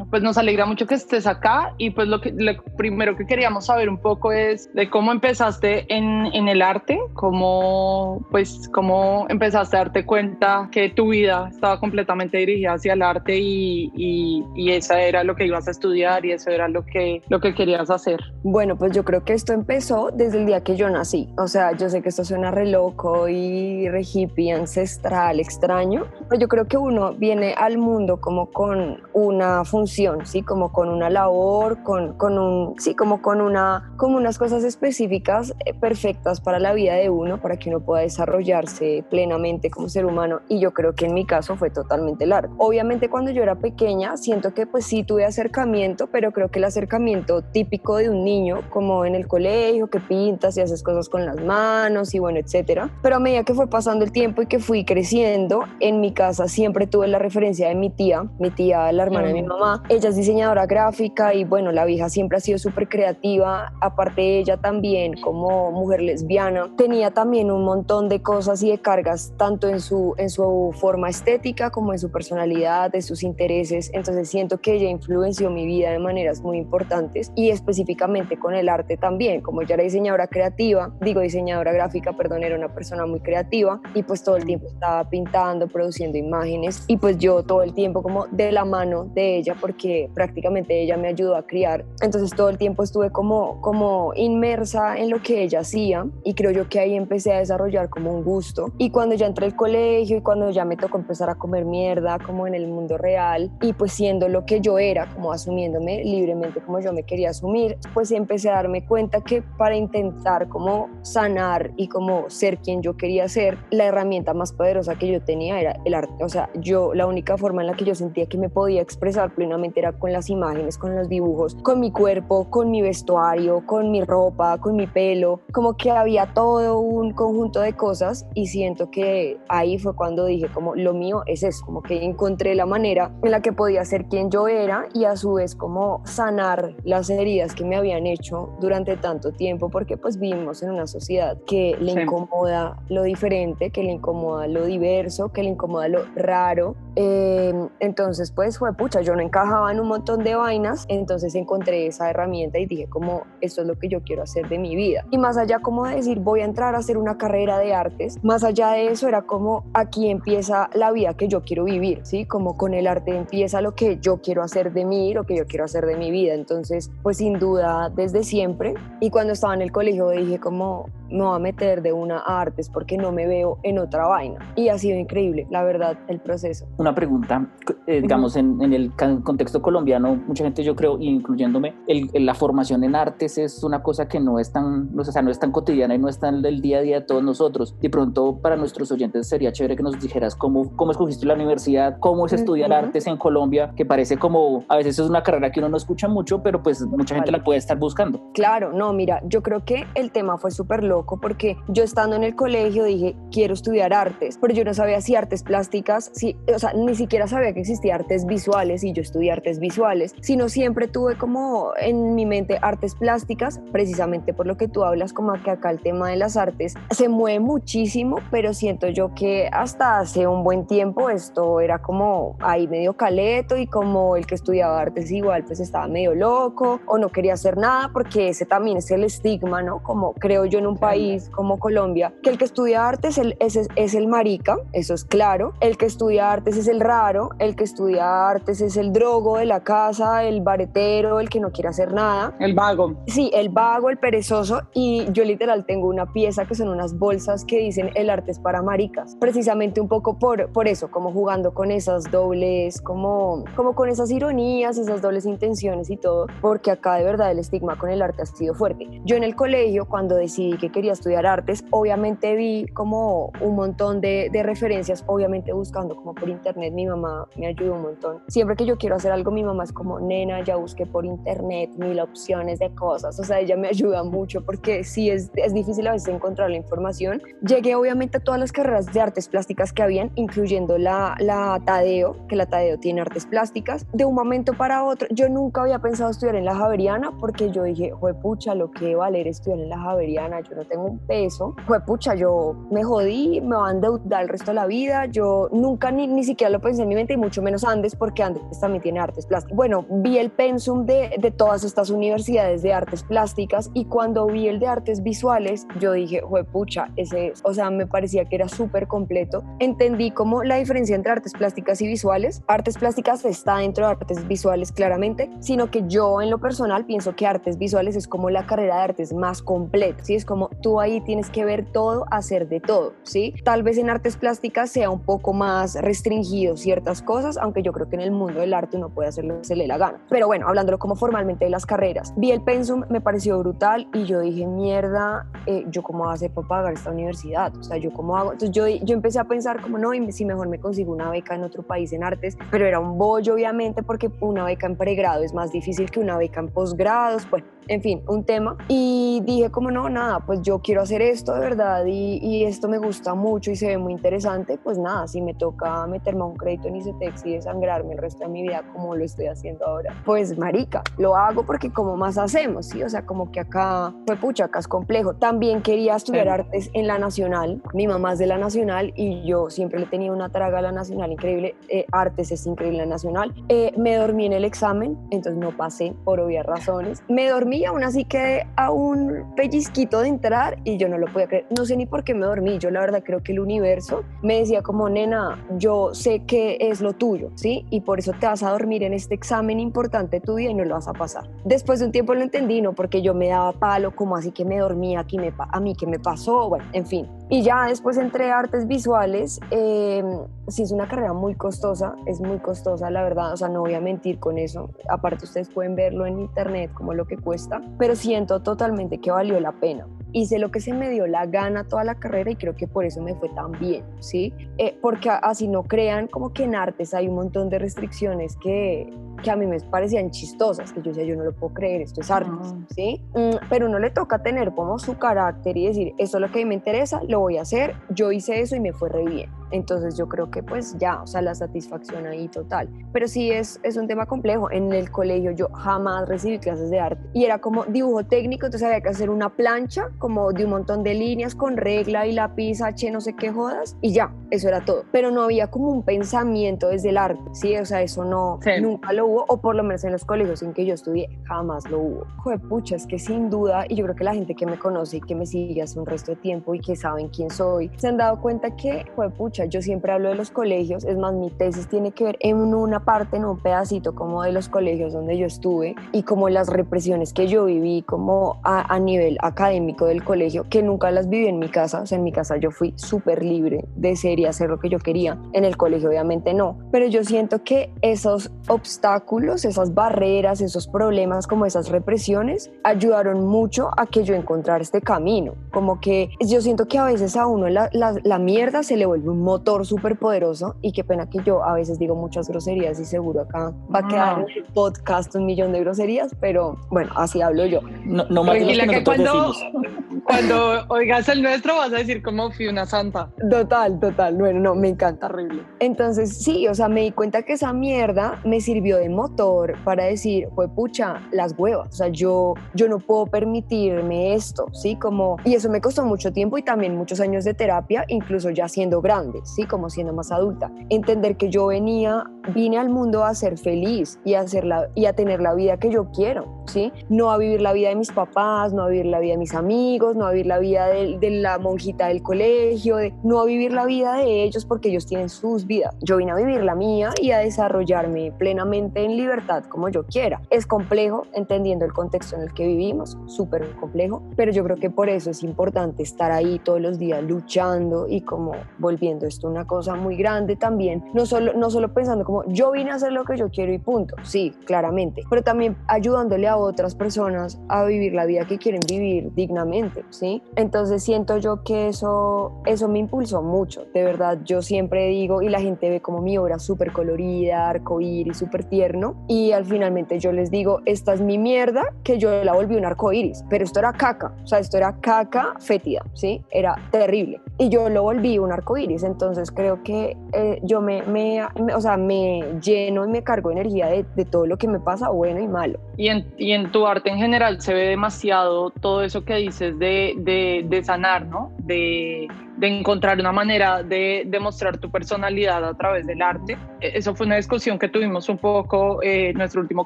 pues 0.09 0.21
nos 0.21 0.37
alegra 0.37 0.65
mucho 0.65 0.85
que 0.85 0.95
estés 0.95 1.25
acá 1.25 1.73
y 1.77 1.89
pues 1.89 2.07
lo, 2.07 2.21
que, 2.21 2.33
primero 2.77 3.15
que 3.15 3.25
queríamos 3.25 3.65
saber 3.65 3.89
un 3.89 3.97
poco 3.97 4.31
es 4.31 4.71
de 4.73 4.89
cómo 4.89 5.11
empezaste 5.11 5.85
en, 5.93 6.47
el 6.47 6.61
arte, 6.61 6.99
cómo 7.13 8.25
pues 8.31 8.69
cómo 8.71 9.25
empezaste 9.29 9.77
a 9.77 9.79
darte 9.79 10.05
cuenta 10.05 10.69
que 10.71 10.89
tu 10.89 11.09
vida 11.09 11.49
estaba 11.51 11.79
completamente 11.79 12.37
dirigida 12.37 12.73
hacia 12.73 12.93
el 12.93 13.01
arte 13.01 13.37
y, 13.37 13.91
y, 13.95 14.43
y 14.55 14.71
esa 14.71 15.01
era 15.01 15.23
lo 15.23 15.35
que 15.35 15.45
ibas 15.45 15.67
a 15.67 15.71
estudiar 15.71 16.25
y 16.25 16.31
eso 16.31 16.49
era 16.49 16.67
lo 16.67 16.85
que, 16.85 17.21
lo 17.29 17.39
que 17.39 17.53
querías 17.53 17.89
hacer. 17.89 18.19
Bueno, 18.43 18.77
pues 18.77 18.93
yo 18.93 19.03
creo 19.03 19.23
que 19.23 19.33
esto 19.33 19.53
empezó 19.53 20.11
desde 20.13 20.39
el 20.39 20.45
día 20.45 20.63
que 20.63 20.75
yo 20.75 20.89
nací. 20.89 21.29
O 21.37 21.47
sea, 21.47 21.75
yo 21.75 21.89
sé 21.89 22.01
que 22.01 22.09
esto 22.09 22.23
suena 22.23 22.51
re 22.51 22.67
loco 22.67 23.27
y 23.27 23.89
re 23.89 24.01
hippie, 24.01 24.53
ancestral, 24.53 25.39
extraño, 25.39 26.05
pero 26.29 26.41
yo 26.41 26.47
creo 26.47 26.65
que 26.65 26.77
uno 26.77 27.13
viene 27.13 27.53
al 27.53 27.77
mundo 27.77 28.21
como 28.21 28.51
con 28.51 29.01
una 29.13 29.65
función 29.65 29.78
función, 29.79 30.25
¿sí? 30.25 30.41
Como 30.41 30.73
con 30.73 30.89
una 30.89 31.09
labor, 31.09 31.83
con, 31.83 32.17
con 32.17 32.37
un, 32.37 32.75
sí, 32.79 32.95
como 32.95 33.21
con 33.21 33.39
una, 33.39 33.93
como 33.95 34.17
unas 34.17 34.37
cosas 34.37 34.65
específicas 34.65 35.53
eh, 35.65 35.73
perfectas 35.73 36.41
para 36.41 36.59
la 36.59 36.73
vida 36.73 36.95
de 36.95 37.09
uno, 37.09 37.39
para 37.39 37.55
que 37.57 37.69
uno 37.69 37.79
pueda 37.79 38.01
desarrollarse 38.01 39.05
plenamente 39.09 39.69
como 39.69 39.87
ser 39.87 40.05
humano. 40.05 40.41
Y 40.49 40.59
yo 40.59 40.73
creo 40.73 40.95
que 40.95 41.05
en 41.05 41.13
mi 41.13 41.25
caso 41.25 41.55
fue 41.55 41.69
totalmente 41.69 42.25
largo. 42.25 42.55
Obviamente 42.57 43.09
cuando 43.09 43.31
yo 43.31 43.41
era 43.41 43.55
pequeña, 43.55 44.17
siento 44.17 44.53
que 44.53 44.67
pues 44.67 44.85
sí 44.85 45.03
tuve 45.03 45.23
acercamiento, 45.23 46.07
pero 46.07 46.33
creo 46.33 46.49
que 46.49 46.59
el 46.59 46.65
acercamiento 46.65 47.41
típico 47.41 47.95
de 47.95 48.09
un 48.09 48.25
niño, 48.25 48.63
como 48.69 49.05
en 49.05 49.15
el 49.15 49.29
colegio, 49.29 49.87
que 49.87 50.01
pintas 50.01 50.57
y 50.57 50.61
haces 50.61 50.83
cosas 50.83 51.07
con 51.07 51.25
las 51.25 51.41
manos 51.41 52.13
y 52.13 52.19
bueno, 52.19 52.39
etcétera. 52.39 52.89
Pero 53.01 53.15
a 53.15 53.19
medida 53.19 53.45
que 53.45 53.53
fue 53.53 53.67
pasando 53.69 54.03
el 54.03 54.11
tiempo 54.11 54.41
y 54.41 54.47
que 54.47 54.59
fui 54.59 54.83
creciendo, 54.83 55.63
en 55.79 56.01
mi 56.01 56.11
casa 56.11 56.49
siempre 56.49 56.85
tuve 56.85 57.07
la 57.07 57.19
referencia 57.19 57.69
de 57.69 57.75
mi 57.75 57.89
tía, 57.89 58.25
mi 58.39 58.49
tía, 58.49 58.91
la 58.91 59.03
hermana 59.03 59.27
de 59.29 59.33
mi 59.33 59.43
mamá, 59.43 59.68
ella 59.89 60.09
es 60.09 60.15
diseñadora 60.15 60.65
gráfica 60.65 61.33
y 61.33 61.43
bueno, 61.43 61.71
la 61.71 61.85
vieja 61.85 62.09
siempre 62.09 62.37
ha 62.37 62.41
sido 62.41 62.57
súper 62.57 62.87
creativa. 62.87 63.73
Aparte 63.81 64.21
de 64.21 64.39
ella 64.39 64.57
también 64.57 65.19
como 65.21 65.71
mujer 65.71 66.01
lesbiana, 66.01 66.69
tenía 66.77 67.11
también 67.11 67.51
un 67.51 67.63
montón 67.63 68.09
de 68.09 68.21
cosas 68.21 68.63
y 68.63 68.69
de 68.69 68.79
cargas, 68.79 69.33
tanto 69.37 69.67
en 69.67 69.79
su, 69.79 70.13
en 70.17 70.29
su 70.29 70.73
forma 70.79 71.09
estética 71.09 71.69
como 71.69 71.93
en 71.93 71.99
su 71.99 72.11
personalidad, 72.11 72.91
de 72.91 73.01
sus 73.01 73.23
intereses. 73.23 73.91
Entonces 73.93 74.29
siento 74.29 74.59
que 74.59 74.73
ella 74.73 74.89
influenció 74.89 75.49
mi 75.49 75.65
vida 75.65 75.91
de 75.91 75.99
maneras 75.99 76.41
muy 76.41 76.57
importantes 76.57 77.31
y 77.35 77.49
específicamente 77.49 78.37
con 78.37 78.53
el 78.53 78.69
arte 78.69 78.97
también. 78.97 79.41
Como 79.41 79.61
ella 79.61 79.75
era 79.75 79.83
diseñadora 79.83 80.27
creativa, 80.27 80.93
digo 81.01 81.21
diseñadora 81.21 81.71
gráfica, 81.71 82.13
perdón, 82.13 82.43
era 82.43 82.55
una 82.55 82.73
persona 82.73 83.05
muy 83.05 83.19
creativa 83.19 83.81
y 83.93 84.03
pues 84.03 84.23
todo 84.23 84.37
el 84.37 84.45
tiempo 84.45 84.67
estaba 84.67 85.09
pintando, 85.09 85.67
produciendo 85.67 86.17
imágenes 86.17 86.83
y 86.87 86.97
pues 86.97 87.17
yo 87.17 87.43
todo 87.43 87.63
el 87.63 87.73
tiempo 87.73 88.01
como 88.01 88.27
de 88.27 88.51
la 88.51 88.65
mano 88.65 89.05
de 89.05 89.37
ella 89.37 89.55
porque 89.59 90.09
prácticamente 90.13 90.81
ella 90.81 90.97
me 90.97 91.07
ayudó 91.07 91.35
a 91.35 91.45
criar. 91.45 91.85
Entonces 92.01 92.31
todo 92.35 92.49
el 92.49 92.57
tiempo 92.57 92.83
estuve 92.83 93.11
como, 93.11 93.61
como 93.61 94.13
inmersa 94.15 94.97
en 94.97 95.09
lo 95.09 95.21
que 95.21 95.43
ella 95.43 95.59
hacía 95.59 96.05
y 96.23 96.33
creo 96.33 96.51
yo 96.51 96.67
que 96.69 96.79
ahí 96.79 96.95
empecé 96.95 97.33
a 97.33 97.39
desarrollar 97.39 97.89
como 97.89 98.11
un 98.11 98.23
gusto. 98.23 98.71
Y 98.77 98.89
cuando 98.89 99.15
ya 99.15 99.25
entré 99.25 99.45
al 99.45 99.55
colegio 99.55 100.17
y 100.17 100.21
cuando 100.21 100.49
ya 100.49 100.65
me 100.65 100.77
tocó 100.77 100.97
empezar 100.97 101.29
a 101.29 101.35
comer 101.35 101.65
mierda 101.65 102.19
como 102.19 102.47
en 102.47 102.55
el 102.55 102.67
mundo 102.67 102.97
real 102.97 103.51
y 103.61 103.73
pues 103.73 103.93
siendo 103.93 104.27
lo 104.27 104.45
que 104.45 104.61
yo 104.61 104.79
era, 104.79 105.07
como 105.13 105.31
asumiéndome 105.31 106.03
libremente 106.03 106.61
como 106.61 106.79
yo 106.79 106.93
me 106.93 107.03
quería 107.03 107.31
asumir, 107.31 107.77
pues 107.93 108.11
empecé 108.11 108.49
a 108.49 108.53
darme 108.53 108.85
cuenta 108.85 109.21
que 109.21 109.41
para 109.41 109.75
intentar 109.75 110.47
como 110.49 110.89
sanar 111.01 111.71
y 111.77 111.87
como 111.87 112.29
ser 112.29 112.57
quien 112.59 112.81
yo 112.81 112.97
quería 112.97 113.27
ser, 113.27 113.57
la 113.71 113.85
herramienta 113.85 114.33
más 114.33 114.53
poderosa 114.53 114.95
que 114.95 115.11
yo 115.11 115.21
tenía 115.21 115.59
era 115.59 115.79
el 115.85 115.93
arte. 115.93 116.23
O 116.23 116.29
sea, 116.29 116.49
yo 116.55 116.93
la 116.93 117.07
única 117.07 117.37
forma 117.37 117.61
en 117.61 117.67
la 117.67 117.73
que 117.73 117.85
yo 117.85 117.95
sentía 117.95 118.25
que 118.27 118.37
me 118.37 118.49
podía 118.49 118.81
expresar 118.81 119.31
era 119.75 119.91
con 119.93 120.11
las 120.11 120.29
imágenes, 120.29 120.77
con 120.77 120.95
los 120.95 121.09
dibujos, 121.09 121.55
con 121.55 121.79
mi 121.79 121.91
cuerpo, 121.91 122.49
con 122.49 122.71
mi 122.71 122.81
vestuario, 122.81 123.65
con 123.65 123.91
mi 123.91 124.03
ropa, 124.03 124.57
con 124.57 124.75
mi 124.75 124.87
pelo, 124.87 125.41
como 125.51 125.75
que 125.75 125.91
había 125.91 126.33
todo 126.33 126.79
un 126.79 127.11
conjunto 127.11 127.61
de 127.61 127.73
cosas 127.73 128.25
y 128.33 128.47
siento 128.47 128.89
que 128.89 129.37
ahí 129.47 129.77
fue 129.77 129.95
cuando 129.95 130.25
dije 130.25 130.47
como 130.53 130.75
lo 130.75 130.93
mío 130.93 131.23
es 131.25 131.43
eso, 131.43 131.65
como 131.65 131.81
que 131.81 132.03
encontré 132.03 132.55
la 132.55 132.65
manera 132.65 133.11
en 133.23 133.31
la 133.31 133.41
que 133.41 133.53
podía 133.53 133.83
ser 133.85 134.05
quien 134.05 134.29
yo 134.29 134.47
era 134.47 134.87
y 134.93 135.05
a 135.05 135.15
su 135.15 135.33
vez 135.33 135.55
como 135.55 136.01
sanar 136.05 136.75
las 136.83 137.09
heridas 137.09 137.53
que 137.53 137.65
me 137.65 137.75
habían 137.75 138.05
hecho 138.05 138.49
durante 138.59 138.97
tanto 138.97 139.31
tiempo 139.31 139.69
porque 139.69 139.97
pues 139.97 140.19
vivimos 140.19 140.63
en 140.63 140.71
una 140.71 140.87
sociedad 140.87 141.37
que 141.45 141.75
le 141.79 142.01
incomoda 142.01 142.81
lo 142.89 143.03
diferente, 143.03 143.69
que 143.71 143.83
le 143.83 143.91
incomoda 143.93 144.47
lo 144.47 144.65
diverso, 144.65 145.29
que 145.29 145.43
le 145.43 145.49
incomoda 145.49 145.87
lo 145.87 145.99
raro. 146.15 146.75
Eh, 147.01 147.53
entonces 147.79 148.29
pues 148.33 148.59
fue 148.59 148.73
pucha, 148.73 148.99
yo 148.99 149.15
no 149.15 149.21
encajaba 149.21 149.71
en 149.71 149.79
un 149.79 149.87
montón 149.87 150.21
de 150.21 150.35
vainas, 150.35 150.85
entonces 150.89 151.33
encontré 151.33 151.87
esa 151.87 152.09
herramienta 152.09 152.59
y 152.59 152.65
dije 152.65 152.89
como 152.89 153.23
esto 153.39 153.61
es 153.61 153.67
lo 153.67 153.79
que 153.79 153.87
yo 153.87 154.03
quiero 154.03 154.23
hacer 154.23 154.49
de 154.49 154.59
mi 154.59 154.75
vida. 154.75 155.05
Y 155.09 155.17
más 155.17 155.37
allá 155.37 155.59
como 155.59 155.85
de 155.85 155.95
decir 155.95 156.19
voy 156.19 156.41
a 156.41 156.43
entrar 156.43 156.75
a 156.75 156.79
hacer 156.79 156.97
una 156.97 157.17
carrera 157.17 157.57
de 157.57 157.73
artes, 157.73 158.21
más 158.21 158.43
allá 158.43 158.71
de 158.71 158.87
eso 158.87 159.07
era 159.07 159.21
como 159.21 159.63
aquí 159.73 160.09
empieza 160.09 160.69
la 160.73 160.91
vida 160.91 161.13
que 161.13 161.29
yo 161.29 161.41
quiero 161.41 161.63
vivir, 161.63 162.01
¿sí? 162.03 162.25
Como 162.25 162.57
con 162.57 162.73
el 162.73 162.85
arte 162.85 163.15
empieza 163.15 163.61
lo 163.61 163.75
que 163.75 163.97
yo 164.01 164.17
quiero 164.17 164.43
hacer 164.43 164.73
de 164.73 164.83
mí, 164.83 165.13
lo 165.13 165.23
que 165.23 165.37
yo 165.37 165.47
quiero 165.47 165.63
hacer 165.63 165.85
de 165.85 165.95
mi 165.95 166.11
vida. 166.11 166.33
Entonces, 166.33 166.91
pues 167.01 167.15
sin 167.15 167.39
duda 167.39 167.89
desde 167.95 168.23
siempre. 168.23 168.73
Y 168.99 169.09
cuando 169.09 169.31
estaba 169.31 169.53
en 169.53 169.61
el 169.61 169.71
colegio 169.71 170.09
dije 170.09 170.37
como 170.37 170.87
me 171.11 171.23
voy 171.23 171.35
a 171.35 171.39
meter 171.39 171.81
de 171.81 171.93
una 171.93 172.19
a 172.19 172.41
artes 172.41 172.69
porque 172.69 172.97
no 172.97 173.11
me 173.11 173.27
veo 173.27 173.59
en 173.63 173.79
otra 173.79 174.07
vaina. 174.07 174.53
Y 174.55 174.69
ha 174.69 174.77
sido 174.77 174.97
increíble, 174.97 175.47
la 175.49 175.63
verdad, 175.63 175.97
el 176.07 176.19
proceso. 176.19 176.67
Una 176.77 176.88
pregunta, 176.95 177.49
eh, 177.87 178.01
digamos, 178.01 178.35
en, 178.35 178.61
en 178.61 178.73
el 178.73 178.91
contexto 179.23 179.61
colombiano, 179.61 180.15
mucha 180.27 180.43
gente 180.43 180.63
yo 180.63 180.75
creo, 180.75 180.97
incluyéndome, 180.99 181.75
el, 181.87 182.09
la 182.13 182.33
formación 182.33 182.83
en 182.83 182.95
artes 182.95 183.37
es 183.37 183.63
una 183.63 183.81
cosa 183.81 184.07
que 184.07 184.19
no 184.19 184.39
es 184.39 184.51
tan, 184.51 184.89
o 184.97 185.03
sea, 185.03 185.21
no 185.21 185.31
es 185.31 185.39
tan 185.39 185.51
cotidiana 185.51 185.95
y 185.95 185.97
no 185.97 186.09
es 186.09 186.19
tan 186.19 186.41
del 186.41 186.61
día 186.61 186.79
a 186.79 186.81
día 186.81 186.99
de 186.99 187.05
todos 187.05 187.23
nosotros. 187.23 187.75
De 187.79 187.89
pronto 187.89 188.39
para 188.41 188.55
nuestros 188.55 188.91
oyentes 188.91 189.27
sería 189.27 189.51
chévere 189.51 189.75
que 189.75 189.83
nos 189.83 189.99
dijeras 189.99 190.35
cómo, 190.35 190.75
cómo 190.75 190.91
escogiste 190.91 191.25
la 191.25 191.33
universidad, 191.33 191.97
cómo 191.99 192.25
es 192.25 192.33
estudiar 192.33 192.71
artes 192.73 193.07
en 193.07 193.17
Colombia, 193.17 193.73
que 193.75 193.85
parece 193.85 194.17
como, 194.17 194.65
a 194.67 194.77
veces 194.77 194.99
es 194.99 195.09
una 195.09 195.23
carrera 195.23 195.51
que 195.51 195.59
uno 195.59 195.69
no 195.69 195.77
escucha 195.77 196.07
mucho, 196.07 196.41
pero 196.43 196.61
pues 196.61 196.81
mucha 196.85 197.15
gente 197.15 197.31
la 197.31 197.43
puede 197.43 197.59
estar 197.59 197.77
buscando. 197.77 198.21
Claro, 198.33 198.73
no, 198.73 198.93
mira, 198.93 199.21
yo 199.25 199.41
creo 199.43 199.63
que 199.65 199.85
el 199.95 200.11
tema 200.11 200.37
fue 200.37 200.51
súper 200.51 200.83
loco 200.83 201.19
porque 201.19 201.57
yo 201.67 201.83
estando 201.83 202.15
en 202.15 202.23
el 202.23 202.35
colegio 202.35 202.83
dije, 202.83 203.15
quiero 203.31 203.53
estudiar 203.53 203.93
artes, 203.93 204.37
pero 204.41 204.53
yo 204.53 204.63
no 204.63 204.73
sabía 204.73 205.01
si 205.01 205.15
artes 205.15 205.43
plásticas, 205.43 206.11
si, 206.13 206.37
o 206.53 206.59
sea, 206.59 206.68
ni 206.73 206.95
siquiera 206.95 207.27
sabía 207.27 207.53
que 207.53 207.61
existía 207.61 207.95
artes 207.95 208.25
visuales 208.25 208.83
y 208.83 208.93
yo 208.93 209.01
estudié 209.01 209.31
artes 209.31 209.59
visuales, 209.59 210.15
sino 210.21 210.49
siempre 210.49 210.87
tuve 210.87 211.17
como 211.17 211.71
en 211.77 212.15
mi 212.15 212.25
mente 212.25 212.57
artes 212.61 212.95
plásticas, 212.95 213.59
precisamente 213.71 214.33
por 214.33 214.47
lo 214.47 214.57
que 214.57 214.67
tú 214.67 214.83
hablas, 214.83 215.13
como 215.13 215.33
que 215.43 215.51
acá 215.51 215.69
el 215.69 215.79
tema 215.79 216.09
de 216.09 216.15
las 216.15 216.37
artes 216.37 216.75
se 216.91 217.09
mueve 217.09 217.39
muchísimo, 217.39 218.17
pero 218.31 218.53
siento 218.53 218.87
yo 218.87 219.13
que 219.13 219.49
hasta 219.51 219.99
hace 219.99 220.27
un 220.27 220.43
buen 220.43 220.65
tiempo 220.67 221.09
esto 221.09 221.59
era 221.59 221.79
como 221.79 222.35
ahí 222.39 222.67
medio 222.67 222.93
caleto 222.93 223.57
y 223.57 223.67
como 223.67 224.15
el 224.15 224.25
que 224.25 224.35
estudiaba 224.35 224.79
artes 224.79 225.11
igual 225.11 225.43
pues 225.43 225.59
estaba 225.59 225.87
medio 225.87 226.15
loco 226.15 226.79
o 226.85 226.97
no 226.97 227.09
quería 227.09 227.33
hacer 227.33 227.57
nada 227.57 227.89
porque 227.93 228.29
ese 228.29 228.45
también 228.45 228.77
es 228.77 228.91
el 228.91 229.03
estigma, 229.03 229.61
¿no? 229.61 229.81
Como 229.83 230.13
creo 230.13 230.45
yo 230.45 230.59
en 230.59 230.67
un 230.67 230.77
país 230.77 231.29
como 231.29 231.59
Colombia, 231.59 232.13
que 232.23 232.29
el 232.29 232.37
que 232.37 232.45
estudia 232.45 232.87
artes 232.87 233.17
es, 233.17 233.55
es, 233.55 233.67
es 233.75 233.93
el 233.93 234.07
marica, 234.07 234.57
eso 234.73 234.93
es 234.93 235.05
claro, 235.05 235.53
el 235.59 235.77
que 235.77 235.85
estudia 235.85 236.31
artes 236.31 236.57
es 236.59 236.67
el 236.67 236.79
raro, 236.79 237.29
el 237.39 237.55
que 237.55 237.63
estudia 237.63 238.29
artes 238.29 238.61
es 238.61 238.77
el 238.77 238.93
drogo 238.93 239.37
de 239.37 239.45
la 239.45 239.61
casa, 239.61 240.23
el 240.23 240.41
baretero, 240.41 241.19
el 241.19 241.29
que 241.29 241.39
no 241.39 241.51
quiere 241.51 241.69
hacer 241.69 241.93
nada. 241.93 242.35
El 242.39 242.53
vago. 242.53 242.95
Sí, 243.07 243.31
el 243.33 243.49
vago, 243.49 243.89
el 243.89 243.97
perezoso 243.97 244.61
y 244.73 245.07
yo 245.11 245.23
literal 245.23 245.65
tengo 245.65 245.87
una 245.87 246.11
pieza 246.11 246.45
que 246.45 246.55
son 246.55 246.69
unas 246.69 246.97
bolsas 246.97 247.45
que 247.45 247.57
dicen 247.57 247.91
el 247.95 248.09
arte 248.09 248.31
es 248.31 248.39
para 248.39 248.61
maricas, 248.61 249.15
precisamente 249.19 249.81
un 249.81 249.87
poco 249.87 250.19
por, 250.19 250.51
por 250.51 250.67
eso, 250.67 250.91
como 250.91 251.11
jugando 251.11 251.53
con 251.53 251.71
esas 251.71 252.09
dobles, 252.11 252.81
como, 252.81 253.43
como 253.55 253.75
con 253.75 253.89
esas 253.89 254.11
ironías, 254.11 254.77
esas 254.77 255.01
dobles 255.01 255.25
intenciones 255.25 255.89
y 255.89 255.97
todo, 255.97 256.27
porque 256.41 256.71
acá 256.71 256.95
de 256.95 257.03
verdad 257.03 257.31
el 257.31 257.39
estigma 257.39 257.77
con 257.77 257.89
el 257.89 258.01
arte 258.01 258.23
ha 258.23 258.25
sido 258.25 258.53
fuerte. 258.53 258.87
Yo 259.05 259.15
en 259.15 259.23
el 259.23 259.35
colegio, 259.35 259.85
cuando 259.85 260.15
decidí 260.15 260.57
que 260.57 260.71
quería 260.71 260.93
estudiar 260.93 261.25
artes, 261.25 261.63
obviamente 261.71 262.35
vi 262.35 262.65
como 262.73 263.31
un 263.41 263.55
montón 263.55 264.01
de, 264.01 264.29
de 264.31 264.43
referencias, 264.43 265.03
obviamente 265.07 265.53
buscando 265.53 265.95
como 265.95 266.13
por 266.13 266.29
internet, 266.29 266.48
mi 266.57 266.85
mamá 266.85 267.27
me 267.35 267.47
ayudó 267.47 267.75
un 267.75 267.81
montón. 267.81 268.23
Siempre 268.27 268.55
que 268.55 268.65
yo 268.65 268.77
quiero 268.77 268.95
hacer 268.95 269.11
algo, 269.11 269.31
mi 269.31 269.43
mamá 269.43 269.63
es 269.63 269.73
como, 269.73 269.99
nena, 269.99 270.43
ya 270.43 270.55
busqué 270.55 270.85
por 270.85 271.05
internet 271.05 271.71
mil 271.77 271.99
opciones 271.99 272.59
de 272.59 272.73
cosas, 272.75 273.19
o 273.19 273.23
sea, 273.23 273.39
ella 273.39 273.55
me 273.55 273.67
ayuda 273.67 274.03
mucho 274.03 274.41
porque 274.41 274.83
sí 274.83 275.09
es, 275.09 275.31
es 275.35 275.53
difícil 275.53 275.87
a 275.87 275.93
veces 275.93 276.13
encontrar 276.13 276.49
la 276.49 276.57
información. 276.57 277.21
Llegué 277.41 277.75
obviamente 277.75 278.17
a 278.17 278.19
todas 278.19 278.39
las 278.39 278.51
carreras 278.51 278.91
de 278.93 279.01
artes 279.01 279.27
plásticas 279.27 279.73
que 279.73 279.83
habían, 279.83 280.11
incluyendo 280.15 280.77
la, 280.77 281.15
la 281.19 281.61
Tadeo, 281.65 282.15
que 282.27 282.35
la 282.35 282.45
Tadeo 282.45 282.77
tiene 282.79 283.01
artes 283.01 283.25
plásticas. 283.25 283.85
De 283.93 284.05
un 284.05 284.15
momento 284.15 284.53
para 284.53 284.83
otro, 284.83 285.07
yo 285.11 285.29
nunca 285.29 285.61
había 285.61 285.79
pensado 285.79 286.11
estudiar 286.11 286.35
en 286.35 286.45
la 286.45 286.55
Javeriana 286.55 287.11
porque 287.19 287.51
yo 287.51 287.63
dije, 287.63 287.93
pucha, 288.21 288.55
lo 288.55 288.71
que 288.71 288.95
valer 288.95 289.27
estudiar 289.27 289.59
en 289.59 289.69
la 289.69 289.79
Javeriana, 289.79 290.41
yo 290.41 290.55
no 290.55 290.65
tengo 290.65 290.85
un 290.85 290.99
peso. 290.99 291.55
pucha, 291.85 292.15
yo 292.15 292.55
me 292.71 292.83
jodí, 292.83 293.41
me 293.41 293.55
van 293.55 293.67
a 293.67 293.71
endeudar 293.71 294.23
el 294.23 294.29
resto 294.29 294.51
de 294.51 294.55
la 294.55 294.65
vida, 294.65 295.05
yo 295.05 295.49
nunca 295.51 295.91
ni, 295.91 296.07
ni 296.07 296.23
siquiera 296.23 296.38
lo 296.47 296.61
pensé 296.61 296.83
en 296.83 296.89
mi 296.89 296.95
mente 296.95 297.13
y 297.13 297.17
mucho 297.17 297.41
menos 297.41 297.63
Andes 297.63 297.95
porque 297.95 298.23
Andes 298.23 298.59
también 298.59 298.81
tiene 298.81 298.99
artes 298.99 299.25
plásticas. 299.25 299.55
Bueno, 299.55 299.85
vi 299.89 300.17
el 300.17 300.29
pensum 300.29 300.85
de, 300.85 301.15
de 301.19 301.31
todas 301.31 301.63
estas 301.63 301.89
universidades 301.89 302.61
de 302.61 302.73
artes 302.73 303.03
plásticas 303.03 303.69
y 303.73 303.85
cuando 303.85 304.25
vi 304.27 304.47
el 304.47 304.59
de 304.59 304.67
artes 304.67 305.03
visuales, 305.03 305.67
yo 305.79 305.93
dije, 305.93 306.21
pucha, 306.51 306.89
ese 306.95 307.27
es. 307.27 307.41
O 307.43 307.53
sea, 307.53 307.69
me 307.69 307.87
parecía 307.87 308.25
que 308.25 308.35
era 308.35 308.47
súper 308.47 308.87
completo. 308.87 309.43
Entendí 309.59 310.11
como 310.11 310.43
la 310.43 310.55
diferencia 310.55 310.95
entre 310.95 311.11
artes 311.11 311.33
plásticas 311.33 311.81
y 311.81 311.87
visuales. 311.87 312.41
Artes 312.47 312.77
plásticas 312.77 313.25
está 313.25 313.57
dentro 313.57 313.85
de 313.85 313.91
artes 313.91 314.27
visuales 314.27 314.71
claramente, 314.71 315.29
sino 315.39 315.69
que 315.71 315.83
yo 315.87 316.21
en 316.21 316.29
lo 316.29 316.39
personal 316.39 316.85
pienso 316.85 317.15
que 317.15 317.25
artes 317.27 317.57
visuales 317.57 317.95
es 317.95 318.07
como 318.07 318.29
la 318.29 318.45
carrera 318.45 318.75
de 318.75 318.81
artes 318.81 319.13
más 319.13 319.41
completa, 319.41 320.03
¿sí? 320.03 320.15
Es 320.15 320.25
como 320.25 320.49
tú 320.61 320.79
ahí 320.79 321.01
tienes 321.01 321.29
que 321.29 321.43
ver 321.43 321.65
todo, 321.71 322.05
hacer 322.11 322.47
de 322.47 322.59
todo, 322.59 322.93
¿sí? 323.03 323.33
Tal 323.43 323.63
vez 323.63 323.77
en 323.77 323.89
artes 323.89 324.15
plásticas 324.15 324.69
sea 324.69 324.89
un 324.89 325.01
poco 325.01 325.33
más 325.33 325.75
restringido 325.75 326.28
ciertas 326.55 327.01
cosas, 327.01 327.37
aunque 327.37 327.61
yo 327.61 327.71
creo 327.73 327.89
que 327.89 327.95
en 327.95 328.01
el 328.01 328.11
mundo 328.11 328.39
del 328.39 328.53
arte 328.53 328.77
uno 328.77 328.89
puede 328.89 329.09
hacer 329.09 329.25
lo 329.25 329.39
que 329.39 329.43
se 329.43 329.55
le 329.55 329.67
la 329.67 329.77
gana. 329.77 329.99
Pero 330.09 330.27
bueno, 330.27 330.47
hablándolo 330.47 330.79
como 330.79 330.95
formalmente 330.95 331.45
de 331.45 331.51
las 331.51 331.65
carreras, 331.65 332.13
vi 332.15 332.31
el 332.31 332.41
pensum, 332.41 332.83
me 332.89 333.01
pareció 333.01 333.37
brutal 333.39 333.87
y 333.93 334.05
yo 334.05 334.21
dije, 334.21 334.45
mierda, 334.45 335.27
eh, 335.45 335.65
¿yo 335.69 335.83
cómo 335.83 335.99
voy 335.99 336.09
a 336.09 336.13
hacer 336.13 336.31
para 336.31 336.47
pagar 336.47 336.73
esta 336.73 336.91
universidad? 336.91 337.55
O 337.57 337.63
sea, 337.63 337.77
¿yo 337.77 337.91
cómo 337.91 338.17
hago? 338.17 338.33
Entonces 338.33 338.51
yo, 338.55 338.67
yo 338.67 338.93
empecé 338.93 339.19
a 339.19 339.25
pensar 339.25 339.61
como, 339.61 339.77
no, 339.77 339.91
si 340.11 340.25
mejor 340.25 340.47
me 340.47 340.59
consigo 340.59 340.91
una 340.91 341.09
beca 341.09 341.35
en 341.35 341.43
otro 341.43 341.63
país 341.63 341.93
en 341.93 342.03
artes, 342.03 342.37
pero 342.51 342.65
era 342.65 342.79
un 342.79 342.97
bollo 342.97 343.33
obviamente 343.33 343.83
porque 343.83 344.11
una 344.21 344.43
beca 344.43 344.67
en 344.67 344.75
pregrado 344.75 345.23
es 345.23 345.33
más 345.33 345.51
difícil 345.51 345.89
que 345.89 345.99
una 345.99 346.17
beca 346.17 346.39
en 346.39 346.49
posgrados, 346.49 347.29
bueno, 347.29 347.45
en 347.69 347.81
fin, 347.81 348.01
un 348.07 348.23
tema. 348.23 348.57
Y 348.67 349.21
dije 349.25 349.49
como, 349.49 349.71
no, 349.71 349.89
nada, 349.89 350.19
pues 350.19 350.41
yo 350.41 350.59
quiero 350.59 350.81
hacer 350.81 351.01
esto 351.01 351.33
de 351.33 351.39
verdad 351.39 351.85
y, 351.85 352.17
y 352.17 352.43
esto 352.43 352.67
me 352.67 352.79
gusta 352.79 353.13
mucho 353.13 353.51
y 353.51 353.55
se 353.55 353.67
ve 353.67 353.77
muy 353.77 353.93
interesante, 353.93 354.57
pues 354.57 354.77
nada, 354.77 355.07
si 355.07 355.21
me 355.21 355.33
toca 355.33 355.85
meterme 355.87 356.21
a 356.21 356.25
un 356.25 356.35
crédito 356.35 356.67
en 356.67 356.77
ICETEX 356.77 357.25
y 357.25 357.33
desangrarme 357.33 357.93
el 357.93 357.99
resto 357.99 358.23
de 358.23 358.29
mi 358.29 358.41
vida 358.41 358.63
como 358.73 358.95
lo 358.95 359.05
estoy 359.05 359.27
haciendo 359.27 359.65
ahora, 359.65 359.95
pues 360.03 360.37
marica, 360.37 360.83
lo 360.97 361.15
hago 361.15 361.45
porque 361.45 361.71
como 361.71 361.95
más 361.95 362.17
hacemos, 362.17 362.67
¿sí? 362.67 362.83
O 362.83 362.89
sea, 362.89 363.05
como 363.05 363.31
que 363.31 363.39
acá, 363.39 363.93
fue 364.05 364.15
pucha, 364.17 364.45
acá 364.45 364.59
es 364.59 364.67
complejo. 364.67 365.13
También 365.13 365.61
quería 365.61 365.95
estudiar 365.95 366.27
artes 366.27 366.69
en 366.73 366.87
la 366.87 366.97
Nacional, 366.97 367.61
mi 367.73 367.87
mamá 367.87 368.13
es 368.13 368.19
de 368.19 368.27
la 368.27 368.37
Nacional 368.37 368.93
y 368.95 369.25
yo 369.27 369.49
siempre 369.49 369.79
le 369.79 369.85
tenía 369.85 370.11
una 370.11 370.29
traga 370.29 370.59
a 370.59 370.61
la 370.61 370.71
Nacional 370.71 371.11
increíble, 371.11 371.55
eh, 371.69 371.85
artes 371.91 372.31
es 372.31 372.45
increíble 372.45 372.81
en 372.81 372.89
la 372.89 372.95
Nacional. 372.95 373.33
Eh, 373.49 373.71
me 373.77 373.95
dormí 373.95 374.25
en 374.25 374.33
el 374.33 374.43
examen, 374.43 374.97
entonces 375.11 375.37
no 375.39 375.55
pasé 375.55 375.93
por 376.03 376.19
obvias 376.19 376.45
razones. 376.45 377.03
Me 377.07 377.29
dormí 377.29 377.58
aún 377.65 377.83
así 377.83 378.05
quedé 378.05 378.47
a 378.55 378.71
un 378.71 379.33
pellizquito 379.35 380.01
de 380.01 380.09
entrar 380.09 380.57
y 380.63 380.77
yo 380.77 380.87
no 380.87 380.97
lo 380.97 381.07
podía 381.11 381.27
creer. 381.27 381.45
No 381.57 381.65
sé 381.65 381.75
ni 381.75 381.85
por 381.85 382.03
qué 382.03 382.13
me 382.13 382.25
dormí, 382.25 382.57
yo 382.59 382.71
la 382.71 382.79
verdad 382.81 383.03
creo 383.03 383.21
que 383.23 383.31
el 383.31 383.39
universo 383.39 384.03
me 384.21 384.39
decía 384.39 384.61
como, 384.61 384.89
nena, 384.89 385.45
yo 385.57 385.93
sé 385.93 386.25
que 386.25 386.57
es 386.59 386.81
lo 386.81 386.93
tuyo, 386.93 387.31
¿sí? 387.35 387.65
Y 387.69 387.81
por 387.81 387.99
eso 387.99 388.13
te 388.19 388.25
vas 388.25 388.43
a 388.43 388.51
dormir 388.51 388.83
en 388.83 388.93
este 388.93 389.15
examen 389.15 389.59
importante 389.59 390.19
tu 390.19 390.35
día 390.35 390.51
y 390.51 390.53
no 390.53 390.65
lo 390.65 390.75
vas 390.75 390.87
a 390.87 390.93
pasar. 390.93 391.29
Después 391.45 391.79
de 391.79 391.87
un 391.87 391.91
tiempo 391.91 392.13
lo 392.13 392.21
entendí, 392.21 392.61
no 392.61 392.73
porque 392.73 393.01
yo 393.01 393.13
me 393.13 393.29
daba 393.29 393.51
palo, 393.53 393.95
como 393.95 394.15
así 394.15 394.31
que 394.31 394.45
me 394.45 394.57
dormía, 394.57 395.01
aquí 395.01 395.17
me, 395.17 395.33
a 395.37 395.59
mí 395.59 395.75
que 395.75 395.87
me 395.87 395.99
pasó, 395.99 396.49
bueno, 396.49 396.65
en 396.73 396.85
fin. 396.85 397.18
Y 397.29 397.43
ya 397.43 397.65
después 397.67 397.97
entré 397.97 398.31
a 398.31 398.39
artes 398.39 398.67
visuales, 398.67 399.39
eh, 399.51 400.03
sí 400.47 400.63
es 400.63 400.71
una 400.71 400.87
carrera 400.87 401.13
muy 401.13 401.35
costosa, 401.35 401.95
es 402.07 402.19
muy 402.19 402.39
costosa 402.39 402.89
la 402.89 403.03
verdad, 403.03 403.33
o 403.33 403.37
sea, 403.37 403.49
no 403.49 403.61
voy 403.61 403.75
a 403.75 403.81
mentir 403.81 404.19
con 404.19 404.39
eso, 404.39 404.71
aparte 404.89 405.25
ustedes 405.25 405.47
pueden 405.49 405.75
verlo 405.75 406.07
en 406.07 406.19
internet 406.19 406.71
como 406.73 406.95
lo 406.95 407.05
que 407.05 407.17
cuesta, 407.17 407.61
pero 407.77 407.95
siento 407.95 408.41
totalmente 408.41 408.99
que 408.99 409.11
valió 409.11 409.39
la 409.39 409.51
pena 409.51 409.85
hice 410.11 410.39
lo 410.39 410.51
que 410.51 410.59
se 410.59 410.73
me 410.73 410.89
dio 410.89 411.07
la 411.07 411.25
gana 411.25 411.65
toda 411.65 411.83
la 411.83 411.95
carrera 411.95 412.31
y 412.31 412.35
creo 412.35 412.55
que 412.55 412.67
por 412.67 412.85
eso 412.85 413.01
me 413.01 413.15
fue 413.15 413.29
tan 413.29 413.51
bien, 413.53 413.83
¿sí? 413.99 414.33
Eh, 414.57 414.77
porque 414.81 415.09
así 415.09 415.47
no 415.47 415.63
crean 415.63 416.07
como 416.07 416.33
que 416.33 416.43
en 416.43 416.55
artes 416.55 416.93
hay 416.93 417.07
un 417.07 417.15
montón 417.15 417.49
de 417.49 417.59
restricciones 417.59 418.35
que, 418.37 418.91
que 419.21 419.31
a 419.31 419.35
mí 419.35 419.45
me 419.45 419.59
parecían 419.59 420.11
chistosas, 420.11 420.71
que 420.71 420.81
yo 420.81 420.89
decía, 420.89 421.03
yo 421.03 421.15
no 421.15 421.23
lo 421.23 421.33
puedo 421.33 421.53
creer, 421.53 421.81
esto 421.81 422.01
es 422.01 422.11
artes, 422.11 422.31
ah. 422.41 422.57
¿sí? 422.75 423.03
Mm, 423.13 423.47
pero 423.49 423.67
uno 423.67 423.79
le 423.79 423.89
toca 423.91 424.21
tener 424.21 424.53
como 424.53 424.79
su 424.79 424.97
carácter 424.97 425.57
y 425.57 425.67
decir, 425.67 425.93
esto 425.97 426.17
es 426.17 426.21
lo 426.21 426.31
que 426.31 426.39
a 426.39 426.43
mí 426.43 426.49
me 426.49 426.55
interesa, 426.55 427.01
lo 427.07 427.19
voy 427.19 427.37
a 427.37 427.41
hacer, 427.41 427.75
yo 427.89 428.11
hice 428.11 428.39
eso 428.41 428.55
y 428.55 428.59
me 428.59 428.73
fue 428.73 428.89
re 428.89 429.05
bien. 429.05 429.29
Entonces 429.51 429.97
yo 429.97 430.07
creo 430.07 430.29
que 430.29 430.43
pues 430.43 430.77
ya, 430.77 431.01
o 431.01 431.07
sea, 431.07 431.21
la 431.21 431.35
satisfacción 431.35 432.05
ahí 432.05 432.27
total. 432.27 432.69
Pero 432.93 433.07
sí 433.07 433.31
es, 433.31 433.59
es 433.63 433.77
un 433.77 433.87
tema 433.87 434.05
complejo. 434.05 434.51
En 434.51 434.71
el 434.73 434.91
colegio 434.91 435.31
yo 435.31 435.49
jamás 435.49 436.07
recibí 436.07 436.39
clases 436.39 436.69
de 436.69 436.79
arte 436.79 437.01
y 437.13 437.25
era 437.25 437.39
como 437.39 437.65
dibujo 437.65 438.05
técnico, 438.05 438.45
entonces 438.45 438.67
había 438.67 438.81
que 438.81 438.89
hacer 438.89 439.09
una 439.09 439.29
plancha 439.35 439.89
como 439.97 440.31
de 440.31 440.45
un 440.45 440.51
montón 440.51 440.83
de 440.83 440.93
líneas 440.93 441.35
con 441.35 441.57
regla 441.57 442.05
y 442.05 442.11
lápiz 442.11 442.61
H, 442.61 442.91
no 442.91 443.01
sé 443.01 443.15
qué 443.15 443.31
jodas, 443.31 443.75
y 443.81 443.91
ya, 443.91 444.13
eso 444.29 444.47
era 444.47 444.63
todo. 444.63 444.85
Pero 444.91 445.11
no 445.11 445.23
había 445.23 445.47
como 445.47 445.69
un 445.69 445.83
pensamiento 445.83 446.69
desde 446.69 446.89
el 446.89 446.97
arte, 446.97 447.21
¿sí? 447.33 447.57
O 447.57 447.65
sea, 447.65 447.81
eso 447.81 448.03
no, 448.05 448.39
nunca 448.61 448.93
lo 448.93 449.07
hubo, 449.09 449.25
o 449.27 449.37
por 449.37 449.55
lo 449.55 449.63
menos 449.63 449.83
en 449.83 449.91
los 449.91 450.05
colegios 450.05 450.41
en 450.41 450.53
que 450.53 450.65
yo 450.65 450.73
estudié, 450.73 451.09
jamás 451.23 451.69
lo 451.69 451.79
hubo. 451.79 452.07
Joder, 452.17 452.39
pucha, 452.39 452.75
es 452.75 452.85
que 452.85 452.99
sin 452.99 453.29
duda, 453.29 453.65
y 453.67 453.75
yo 453.75 453.83
creo 453.85 453.95
que 453.95 454.03
la 454.03 454.13
gente 454.13 454.35
que 454.35 454.45
me 454.45 454.57
conoce 454.57 454.97
y 454.97 455.01
que 455.01 455.15
me 455.15 455.25
sigue 455.25 455.61
hace 455.61 455.79
un 455.79 455.85
resto 455.85 456.11
de 456.11 456.17
tiempo 456.17 456.53
y 456.55 456.59
que 456.59 456.75
saben 456.75 457.09
quién 457.09 457.29
soy, 457.29 457.71
se 457.77 457.87
han 457.87 457.97
dado 457.97 458.21
cuenta 458.21 458.55
que, 458.55 458.85
joder, 458.95 459.11
pucha, 459.11 459.45
yo 459.45 459.61
siempre 459.61 459.91
hablo 459.91 460.09
de 460.09 460.15
los 460.15 460.31
colegios, 460.31 460.83
es 460.83 460.97
más, 460.97 461.13
mi 461.13 461.29
tesis 461.31 461.67
tiene 461.67 461.91
que 461.91 462.03
ver 462.03 462.17
en 462.19 462.37
una 462.37 462.85
parte, 462.85 463.17
en 463.17 463.25
un 463.25 463.37
pedacito 463.37 463.95
como 463.95 464.23
de 464.23 464.31
los 464.31 464.49
colegios 464.49 464.93
donde 464.93 465.17
yo 465.17 465.25
estuve 465.25 465.75
y 465.91 466.03
como 466.03 466.29
las 466.29 466.47
represiones 466.47 467.13
que 467.13 467.27
yo 467.27 467.45
viví 467.45 467.83
como 467.83 468.39
a, 468.43 468.73
a 468.73 468.79
nivel 468.79 469.17
académico 469.21 469.85
del 469.85 470.03
colegio, 470.03 470.45
que 470.49 470.61
nunca 470.63 470.91
las 470.91 471.09
viví 471.09 471.27
en 471.27 471.39
mi 471.39 471.49
casa. 471.49 471.81
O 471.81 471.85
sea, 471.85 471.97
en 471.97 472.03
mi 472.03 472.11
casa 472.11 472.37
yo 472.37 472.51
fui 472.51 472.73
súper 472.75 473.23
libre 473.23 473.65
de 473.75 473.95
ser 473.95 474.19
y 474.19 474.25
hacer 474.25 474.49
lo 474.49 474.59
que 474.59 474.69
yo 474.69 474.79
quería. 474.79 475.17
En 475.33 475.45
el 475.45 475.57
colegio 475.57 475.89
obviamente 475.89 476.33
no. 476.33 476.57
Pero 476.71 476.87
yo 476.87 477.03
siento 477.03 477.43
que 477.43 477.71
esos 477.81 478.31
obstáculos, 478.47 478.98
esas 479.45 479.73
barreras, 479.73 480.41
esos 480.41 480.67
problemas, 480.67 481.27
como 481.27 481.45
esas 481.45 481.69
represiones, 481.69 482.51
ayudaron 482.63 483.25
mucho 483.25 483.69
a 483.77 483.85
que 483.85 484.03
yo 484.03 484.15
encontrara 484.15 484.61
este 484.61 484.81
camino. 484.81 485.33
Como 485.51 485.79
que 485.79 486.09
yo 486.19 486.41
siento 486.41 486.67
que 486.67 486.77
a 486.77 486.85
veces 486.85 487.15
a 487.15 487.27
uno 487.27 487.49
la, 487.49 487.69
la, 487.73 487.95
la 488.03 488.19
mierda 488.19 488.63
se 488.63 488.77
le 488.77 488.85
vuelve 488.85 489.09
un 489.09 489.21
motor 489.21 489.65
súper 489.65 489.97
poderoso 489.97 490.55
y 490.61 490.71
qué 490.71 490.83
pena 490.83 491.09
que 491.09 491.19
yo 491.23 491.43
a 491.43 491.53
veces 491.53 491.79
digo 491.79 491.95
muchas 491.95 492.27
groserías 492.29 492.79
y 492.79 492.85
seguro 492.85 493.21
acá 493.21 493.53
va 493.73 493.79
a 493.79 493.87
quedar 493.87 494.19
en 494.19 494.25
el 494.29 494.53
podcast 494.53 495.15
un 495.15 495.25
millón 495.25 495.51
de 495.51 495.59
groserías, 495.61 496.15
pero 496.19 496.57
bueno, 496.69 496.91
así 496.95 497.21
hablo 497.21 497.45
yo. 497.45 497.61
No, 497.85 498.05
no 498.09 498.23
más 498.23 498.37
que, 498.37 498.67
que 498.67 498.83
cuando, 498.83 499.33
cuando 500.03 500.65
oigas 500.69 501.07
el 501.09 501.21
nuestro 501.21 501.55
vas 501.55 501.73
a 501.73 501.77
decir 501.77 502.01
como 502.01 502.31
fui 502.31 502.47
una 502.47 502.65
santa. 502.65 503.09
Total, 503.29 503.79
total. 503.79 504.15
Bueno, 504.15 504.39
no, 504.39 504.55
me 504.55 504.69
encanta. 504.69 505.07
Horrible. 505.07 505.43
Entonces, 505.59 506.23
sí, 506.23 506.47
o 506.47 506.55
sea, 506.55 506.67
me 506.67 506.81
di 506.81 506.91
cuenta 506.91 507.23
que 507.23 507.33
esa 507.33 507.53
mierda 507.53 508.19
me 508.25 508.41
sirvió 508.41 508.77
de 508.77 508.88
motor 508.89 509.55
para 509.63 509.85
decir, 509.85 510.27
fue 510.35 510.47
pucha, 510.47 511.01
las 511.11 511.37
huevas. 511.37 511.69
O 511.69 511.71
sea, 511.71 511.87
yo, 511.89 512.33
yo 512.53 512.67
no 512.67 512.79
puedo 512.79 513.05
permitirme 513.05 514.13
esto, 514.13 514.47
¿sí? 514.53 514.75
Como, 514.75 515.17
y 515.25 515.35
eso 515.35 515.49
me 515.49 515.61
costó 515.61 515.85
mucho 515.85 516.11
tiempo 516.11 516.37
y 516.37 516.43
también 516.43 516.75
muchos 516.75 516.99
años 516.99 517.23
de 517.23 517.33
terapia, 517.33 517.85
incluso 517.87 518.29
ya 518.29 518.47
siendo 518.47 518.81
grande, 518.81 519.19
¿sí? 519.23 519.43
Como 519.45 519.69
siendo 519.69 519.93
más 519.93 520.11
adulta. 520.11 520.51
Entender 520.69 521.17
que 521.17 521.29
yo 521.29 521.47
venía, 521.47 522.03
vine 522.33 522.57
al 522.57 522.69
mundo 522.69 523.03
a 523.03 523.13
ser 523.13 523.37
feliz 523.37 523.99
y 524.05 524.13
a, 524.13 524.21
hacer 524.21 524.45
la, 524.45 524.69
y 524.75 524.85
a 524.85 524.93
tener 524.93 525.21
la 525.21 525.33
vida 525.33 525.57
que 525.57 525.69
yo 525.69 525.89
quiero 525.91 526.38
¿sí? 526.49 526.71
No 526.89 527.11
a 527.11 527.17
vivir 527.17 527.41
la 527.41 527.53
vida 527.53 527.69
de 527.69 527.75
mis 527.75 527.91
papás, 527.91 528.53
no 528.53 528.63
a 528.63 528.67
vivir 528.67 528.85
la 528.85 528.99
vida 528.99 529.13
de 529.13 529.17
mis 529.17 529.33
amigos, 529.33 529.95
no 529.95 530.05
a 530.05 530.11
vivir 530.11 530.25
la 530.25 530.39
vida 530.39 530.67
de, 530.67 531.09
la 531.09 531.39
monjita 531.39 531.87
del 531.87 532.01
colegio, 532.03 532.77
no 533.03 533.19
a 533.19 533.25
vivir 533.25 533.51
la 533.51 533.65
vida 533.65 533.95
de 533.95 534.23
ellos 534.23 534.45
porque 534.45 534.69
ellos 534.69 534.85
tienen 534.85 535.09
sus 535.09 535.45
vidas. 535.45 535.75
Yo 535.81 535.97
vine 535.97 536.11
a 536.11 536.15
vivir 536.15 536.43
la 536.43 536.55
mía 536.55 536.91
y 537.01 537.11
a 537.11 537.19
desarrollarme 537.19 538.11
plenamente 538.17 538.83
en 538.83 538.95
libertad 538.95 539.43
como 539.45 539.69
yo 539.69 539.85
quiera. 539.85 540.21
Es 540.29 540.45
complejo 540.45 541.05
entendiendo 541.13 541.65
el 541.65 541.73
contexto 541.73 542.15
en 542.15 542.23
el 542.23 542.33
que 542.33 542.45
vivimos, 542.45 542.97
súper 543.07 543.55
complejo, 543.55 544.03
pero 544.15 544.31
yo 544.31 544.43
creo 544.43 544.57
que 544.57 544.69
por 544.69 544.89
eso 544.89 545.11
es 545.11 545.23
importante 545.23 545.83
estar 545.83 546.11
ahí 546.11 546.39
todos 546.39 546.61
los 546.61 546.77
días 546.79 547.03
luchando 547.03 547.87
y 547.87 548.01
como 548.01 548.33
volviendo 548.57 549.05
esto 549.05 549.27
una 549.27 549.45
cosa 549.45 549.75
muy 549.75 549.95
grande 549.95 550.35
también, 550.35 550.83
no 550.93 551.05
solo, 551.05 551.33
no 551.33 551.49
solo 551.49 551.73
pensando 551.73 552.05
como 552.05 552.23
yo 552.25 552.51
vine 552.51 552.71
a 552.71 552.75
hacer 552.75 552.91
lo 552.91 553.03
que 553.03 553.17
yo 553.17 553.29
quiero 553.29 553.53
y 553.53 553.59
punto, 553.59 553.95
sí, 554.03 554.33
claramente, 554.45 555.03
pero 555.09 555.21
también 555.21 555.57
ayudándole 555.67 556.27
a 556.27 556.35
otras 556.41 556.75
personas 556.75 557.39
a 557.47 557.63
vivir 557.65 557.93
la 557.93 558.05
vida 558.05 558.25
que 558.25 558.37
quieren 558.37 558.61
vivir 558.67 559.13
dignamente, 559.13 559.83
¿sí? 559.89 560.21
Entonces 560.35 560.83
siento 560.83 561.17
yo 561.17 561.43
que 561.43 561.67
eso, 561.67 562.41
eso 562.45 562.67
me 562.67 562.79
impulsó 562.79 563.21
mucho, 563.21 563.65
de 563.73 563.83
verdad, 563.83 564.19
yo 564.25 564.41
siempre 564.41 564.87
digo 564.87 565.21
y 565.21 565.29
la 565.29 565.41
gente 565.41 565.69
ve 565.69 565.81
como 565.81 566.01
mi 566.01 566.17
obra 566.17 566.39
súper 566.39 566.71
colorida, 566.71 567.49
arcoíris, 567.49 568.17
súper 568.17 568.43
tierno 568.43 568.95
y 569.07 569.31
al 569.31 569.45
finalmente 569.45 569.99
yo 569.99 570.11
les 570.11 570.31
digo, 570.31 570.61
esta 570.65 570.93
es 570.93 571.01
mi 571.01 571.17
mierda 571.17 571.63
que 571.83 571.97
yo 571.97 572.23
la 572.23 572.33
volví 572.33 572.55
un 572.55 572.65
arcoíris, 572.65 573.23
pero 573.29 573.43
esto 573.43 573.59
era 573.59 573.73
caca, 573.73 574.13
o 574.23 574.27
sea, 574.27 574.39
esto 574.39 574.57
era 574.57 574.79
caca 574.79 575.35
fétida, 575.39 575.83
¿sí? 575.93 576.23
Era 576.31 576.55
terrible 576.71 577.21
y 577.39 577.49
yo 577.49 577.69
lo 577.69 577.83
volví 577.83 578.19
un 578.19 578.31
arcoíris, 578.31 578.83
entonces 578.83 579.31
creo 579.31 579.63
que 579.63 579.95
eh, 580.13 580.39
yo 580.43 580.59
me, 580.61 580.83
me, 580.83 581.23
o 581.55 581.61
sea, 581.61 581.77
me 581.77 582.21
lleno 582.43 582.85
y 582.85 582.89
me 582.89 583.01
cargo 583.01 583.31
energía 583.31 583.67
de, 583.67 583.85
de, 583.95 584.05
todo 584.05 584.25
lo 584.25 584.37
que 584.37 584.47
me 584.47 584.59
pasa, 584.59 584.89
bueno 584.89 585.21
y 585.21 585.27
malo. 585.27 585.59
Y 585.77 585.87
en, 585.87 586.05
y 586.17 586.28
en 586.33 586.51
tu 586.51 586.67
arte 586.67 586.89
en 586.89 586.97
general 586.97 587.41
se 587.41 587.53
ve 587.53 587.67
demasiado 587.67 588.49
todo 588.49 588.83
eso 588.83 589.03
que 589.03 589.15
dices 589.15 589.57
de, 589.59 589.95
de, 589.97 590.45
de 590.47 590.63
sanar, 590.63 591.05
¿no? 591.05 591.31
De, 591.39 592.07
de 592.39 592.47
encontrar 592.47 592.99
una 592.99 593.11
manera 593.11 593.63
de 593.63 594.03
demostrar 594.07 594.57
tu 594.57 594.71
personalidad 594.71 595.43
a 595.43 595.53
través 595.55 595.85
del 595.85 596.01
arte. 596.01 596.37
E, 596.61 596.77
eso 596.77 596.95
fue 596.95 597.05
una 597.05 597.17
discusión 597.17 597.59
que 597.59 597.67
tuvimos 597.67 598.07
un 598.09 598.17
poco, 598.17 598.81
eh, 598.81 599.13
nuestro 599.13 599.41
último 599.41 599.65